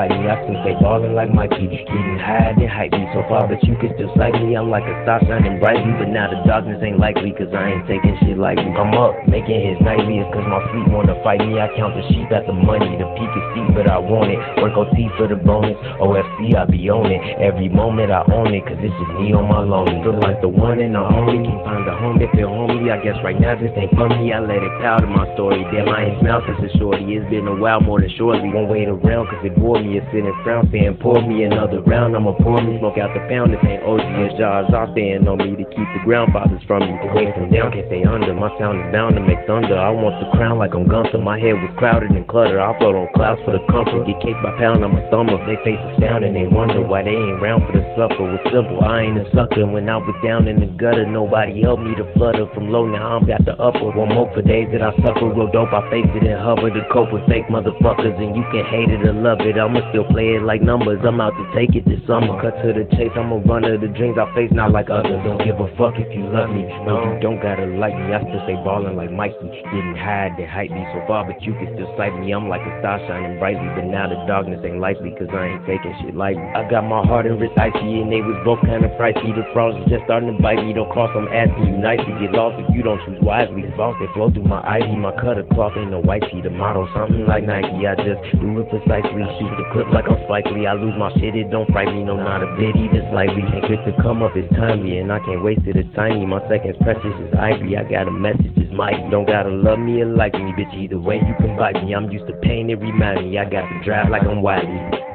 like 0.00 0.16
me. 0.16 0.32
I 0.32 0.40
still 0.40 0.56
stay 0.64 0.76
ballin' 0.80 1.12
like 1.12 1.28
Mikey. 1.28 1.68
Getting 1.68 2.16
high 2.16 2.56
and 2.56 2.64
hype 2.64 2.96
me 2.96 3.04
so 3.12 3.20
far, 3.28 3.44
but 3.44 3.60
you 3.68 3.76
can 3.76 3.92
still 4.00 4.08
sight 4.16 4.32
me. 4.40 4.56
I'm 4.56 4.72
like 4.72 4.88
a 4.88 4.96
star 5.04 5.20
shining 5.28 5.60
brightly, 5.60 5.92
but 6.00 6.08
now 6.08 6.32
the 6.32 6.40
darkness 6.48 6.80
ain't 6.80 6.96
likely, 6.96 7.36
cause 7.36 7.52
I 7.52 7.76
ain't 7.76 7.84
taking 7.84 8.16
shit 8.24 8.40
lightly. 8.40 8.72
I'm 8.72 8.96
up, 8.96 9.12
making 9.28 9.60
his 9.60 9.76
nightly, 9.84 10.24
it's 10.24 10.30
cause 10.32 10.46
my 10.48 10.64
fleet 10.72 10.88
wanna 10.88 11.20
fight 11.20 11.44
me. 11.44 11.60
I 11.60 11.68
count 11.76 11.92
the 11.92 12.04
sheep 12.08 12.32
at 12.32 12.48
the 12.48 12.56
money. 12.56 12.96
The 12.96 13.04
peak 13.20 13.28
is 13.28 13.44
steep, 13.52 13.68
but 13.76 13.92
I 13.92 14.00
want 14.00 14.32
it. 14.32 14.40
Work 14.64 14.80
OT 14.80 15.12
for 15.20 15.28
the 15.28 15.36
bonus. 15.36 15.76
OFC, 16.00 16.56
I 16.56 16.64
be 16.64 16.88
on 16.88 17.12
it. 17.12 17.20
Every 17.36 17.68
moment 17.68 18.08
I 18.08 18.24
own 18.32 18.56
it, 18.56 18.64
cause 18.64 18.80
it's 18.80 18.96
just 18.96 19.12
me 19.20 19.36
on 19.36 19.52
my 19.52 19.60
lonely. 19.60 20.00
Feel 20.00 20.16
like 20.16 20.40
the 20.40 20.48
one 20.48 20.80
and 20.80 20.96
the 20.96 21.04
only. 21.04 21.44
Can't 21.44 21.60
find 21.60 21.84
a 21.84 21.92
home 21.92 22.16
if 22.24 22.32
feel 22.32 22.48
homely. 22.48 22.88
I 22.88 22.96
guess 23.04 23.20
right 23.20 23.36
now 23.36 23.52
this 23.52 23.72
ain't 23.76 23.92
me. 23.92 24.32
I 24.32 24.40
let 24.40 24.64
it 24.64 24.72
powder 24.80 25.12
my 25.12 25.28
story. 25.36 25.60
Damn, 25.68 25.92
I 25.92 26.08
ain't 26.08 26.24
smell 26.24 26.40
since 26.48 26.64
a 26.64 26.70
shorty. 26.80 27.04
It's 27.12 27.28
been 27.28 27.44
a 27.44 27.56
while 27.56 27.84
more 27.84 28.00
than 28.00 28.08
shortly. 28.16 28.48
Won't 28.48 28.72
wait 28.72 28.88
around 28.88 29.28
cause 29.28 29.44
it 29.44 29.52
bore 29.60 29.76
me. 29.76 29.89
It's 29.96 30.06
sitting 30.14 30.30
frown 30.44 30.68
saying 30.70 30.98
pour 31.02 31.18
me 31.20 31.42
another 31.42 31.82
round. 31.82 32.14
I'ma 32.14 32.32
pour 32.38 32.62
me 32.62 32.78
smoke 32.78 32.98
out 32.98 33.10
the 33.10 33.20
pound. 33.26 33.50
This 33.50 33.58
ain't 33.66 33.82
OG 33.82 34.00
and. 34.00 34.70
All 34.70 34.88
staying 34.92 35.26
on 35.26 35.38
me 35.38 35.56
to 35.58 35.66
keep 35.66 35.88
the 35.96 36.02
ground 36.04 36.32
fathers 36.32 36.62
from 36.66 36.86
me. 36.86 36.94
Away 37.10 37.32
from 37.34 37.50
down, 37.50 37.72
can't 37.72 37.86
stay 37.90 38.04
under. 38.04 38.30
My 38.34 38.50
sound 38.58 38.78
is 38.78 38.88
bound 38.92 39.18
to 39.18 39.22
make 39.22 39.42
thunder. 39.46 39.74
I 39.74 39.90
want 39.90 40.14
the 40.22 40.30
crown 40.36 40.58
like 40.58 40.74
I'm 40.74 40.86
Gunther. 40.86 41.18
My 41.18 41.38
head 41.38 41.58
was 41.58 41.72
crowded 41.76 42.14
and 42.14 42.26
cluttered. 42.28 42.62
I 42.62 42.70
float 42.78 42.94
on 42.94 43.08
clouds 43.14 43.42
for 43.42 43.52
the 43.52 43.62
comfort. 43.66 44.06
Get 44.06 44.22
caked 44.22 44.42
by 44.42 44.54
pound 44.58 44.84
on 44.84 44.94
my 44.94 45.02
stomach. 45.10 45.42
They 45.46 45.58
face 45.66 45.80
astound 45.94 46.22
and 46.22 46.34
they 46.36 46.46
wonder 46.46 46.80
why 46.86 47.02
they 47.02 47.16
ain't 47.16 47.42
round 47.42 47.66
for 47.66 47.74
the 47.74 47.84
supper. 47.98 48.30
It's 48.38 48.46
simple. 48.54 48.78
I 48.84 49.10
ain't 49.10 49.18
a 49.18 49.26
sucker. 49.34 49.66
When 49.66 49.90
I 49.90 49.98
was 49.98 50.16
down 50.22 50.46
in 50.46 50.62
the 50.62 50.70
gutter, 50.78 51.04
nobody 51.04 51.62
helped 51.62 51.82
me 51.82 51.98
to 51.98 52.06
flutter 52.14 52.46
from 52.54 52.70
low. 52.70 52.86
Now 52.86 53.18
I'm 53.18 53.26
got 53.26 53.44
the 53.44 53.58
upper. 53.58 53.90
One 53.90 54.14
more 54.14 54.30
for 54.32 54.42
days 54.42 54.70
that 54.70 54.82
I 54.82 54.94
suffer. 55.02 55.28
Real 55.28 55.50
dope. 55.50 55.74
I 55.74 55.82
face 55.90 56.08
it 56.14 56.24
and 56.26 56.40
hover 56.40 56.70
to 56.70 56.82
cope 56.94 57.10
with 57.12 57.26
fake 57.26 57.50
motherfuckers. 57.50 58.16
And 58.16 58.38
you 58.38 58.44
can 58.54 58.64
hate 58.70 58.88
it 58.88 59.02
or 59.02 59.12
love 59.12 59.42
it. 59.42 59.58
I'ma 59.70 59.86
still 59.94 60.02
play 60.10 60.34
it 60.34 60.42
like 60.42 60.66
numbers. 60.66 60.98
I'm 61.06 61.22
out 61.22 61.30
to 61.38 61.46
take 61.54 61.78
it 61.78 61.86
this 61.86 62.02
summer. 62.02 62.34
Cut 62.42 62.58
to 62.66 62.74
the 62.74 62.90
chase. 62.98 63.14
I'm 63.14 63.30
a 63.30 63.38
runner. 63.38 63.78
The 63.78 63.86
dreams 63.86 64.18
I 64.18 64.26
face 64.34 64.50
not 64.50 64.74
like 64.74 64.90
others. 64.90 65.14
Don't 65.22 65.38
give 65.46 65.62
a 65.62 65.70
fuck 65.78 65.94
if 65.94 66.10
you 66.10 66.26
love 66.26 66.50
me. 66.50 66.66
No, 66.82 67.06
you 67.06 67.22
don't 67.22 67.38
gotta 67.38 67.70
like 67.78 67.94
me. 67.94 68.10
I 68.10 68.18
still 68.18 68.42
stay 68.50 68.58
ballin' 68.66 68.98
like 68.98 69.14
Mikey. 69.14 69.38
Didn't 69.70 69.94
hide 69.94 70.34
they 70.34 70.42
hype 70.42 70.74
me 70.74 70.82
so 70.90 71.06
far, 71.06 71.22
but 71.22 71.38
you 71.46 71.54
can 71.54 71.70
still 71.78 71.86
sight 71.94 72.18
me. 72.18 72.34
I'm 72.34 72.50
like 72.50 72.66
a 72.66 72.72
star 72.82 72.98
shining 73.06 73.38
brightly. 73.38 73.62
But 73.78 73.86
now 73.86 74.10
the 74.10 74.18
darkness 74.26 74.58
ain't 74.66 74.82
likely, 74.82 75.14
cause 75.14 75.30
I 75.30 75.54
ain't 75.54 75.62
taking 75.70 75.94
shit 76.02 76.18
lightly. 76.18 76.42
I 76.42 76.66
got 76.66 76.82
my 76.82 77.06
heart 77.06 77.30
and 77.30 77.38
wrist 77.38 77.54
icy, 77.54 78.02
and 78.02 78.10
they 78.10 78.26
was 78.26 78.42
both 78.42 78.58
kinda 78.66 78.90
pricey. 78.98 79.30
The 79.38 79.46
frogs 79.54 79.78
is 79.86 79.86
just 79.86 80.02
starting 80.10 80.34
to 80.34 80.36
bite 80.42 80.58
me. 80.66 80.74
Don't 80.74 80.90
cross, 80.90 81.14
I'm 81.14 81.30
asking 81.30 81.70
you 81.70 81.78
nicely. 81.78 82.10
Get 82.18 82.34
lost 82.34 82.58
if 82.58 82.74
you 82.74 82.82
don't 82.82 82.98
choose 83.06 83.22
wisely. 83.22 83.70
Balls 83.78 83.94
they 84.02 84.10
flow 84.18 84.34
through 84.34 84.50
my 84.50 84.66
ivy. 84.66 84.98
My 84.98 85.14
cutter 85.14 85.46
cloth 85.54 85.78
ain't 85.78 85.94
no 85.94 86.02
white 86.02 86.26
tee. 86.26 86.42
The 86.42 86.50
motto 86.50 86.90
something 86.90 87.22
like 87.30 87.46
Nike. 87.46 87.86
I 87.86 87.94
just 87.94 88.18
do 88.34 88.50
it 88.58 88.66
precisely. 88.66 89.22
Shoot 89.38 89.59
the 89.60 89.68
clip 89.72 89.88
like 89.92 90.08
I'm 90.08 90.16
Spike 90.24 90.48
Lee. 90.56 90.66
I 90.66 90.72
lose 90.72 90.96
my 90.96 91.12
shit, 91.20 91.36
it 91.36 91.50
don't 91.50 91.68
frighten 91.70 91.96
me. 91.96 92.04
No, 92.04 92.16
not 92.16 92.42
a 92.42 92.48
bit, 92.56 92.72
even 92.76 93.04
slightly. 93.12 93.44
Ain't 93.44 93.68
quick 93.68 93.84
to 93.84 93.92
come 94.00 94.22
up, 94.22 94.32
it's 94.34 94.48
timely, 94.56 94.98
and 94.98 95.12
I 95.12 95.20
can't 95.20 95.44
waste 95.44 95.68
it. 95.68 95.76
It's 95.76 95.88
tiny. 95.94 96.24
My 96.24 96.40
seconds 96.48 96.76
precious 96.80 97.12
is 97.20 97.30
ivory. 97.36 97.76
I 97.76 97.84
got 97.84 98.08
a 98.08 98.10
message, 98.10 98.56
it's 98.56 98.72
Mike. 98.72 98.96
Don't 99.10 99.28
gotta 99.28 99.50
love 99.50 99.78
me 99.78 100.00
or 100.00 100.08
like 100.08 100.32
me, 100.32 100.56
bitch. 100.56 100.72
Either 100.72 100.98
way, 100.98 101.20
you 101.20 101.34
can 101.36 101.56
bite 101.56 101.76
me. 101.84 101.94
I'm 101.94 102.10
used 102.10 102.26
to 102.26 102.34
pain, 102.40 102.70
it 102.70 102.80
remind 102.80 103.28
me. 103.28 103.38
I 103.38 103.44
got 103.44 103.68
to 103.68 103.76
drive 103.84 104.08
like 104.08 104.24
I'm 104.24 104.40
Wiley. 104.40 105.09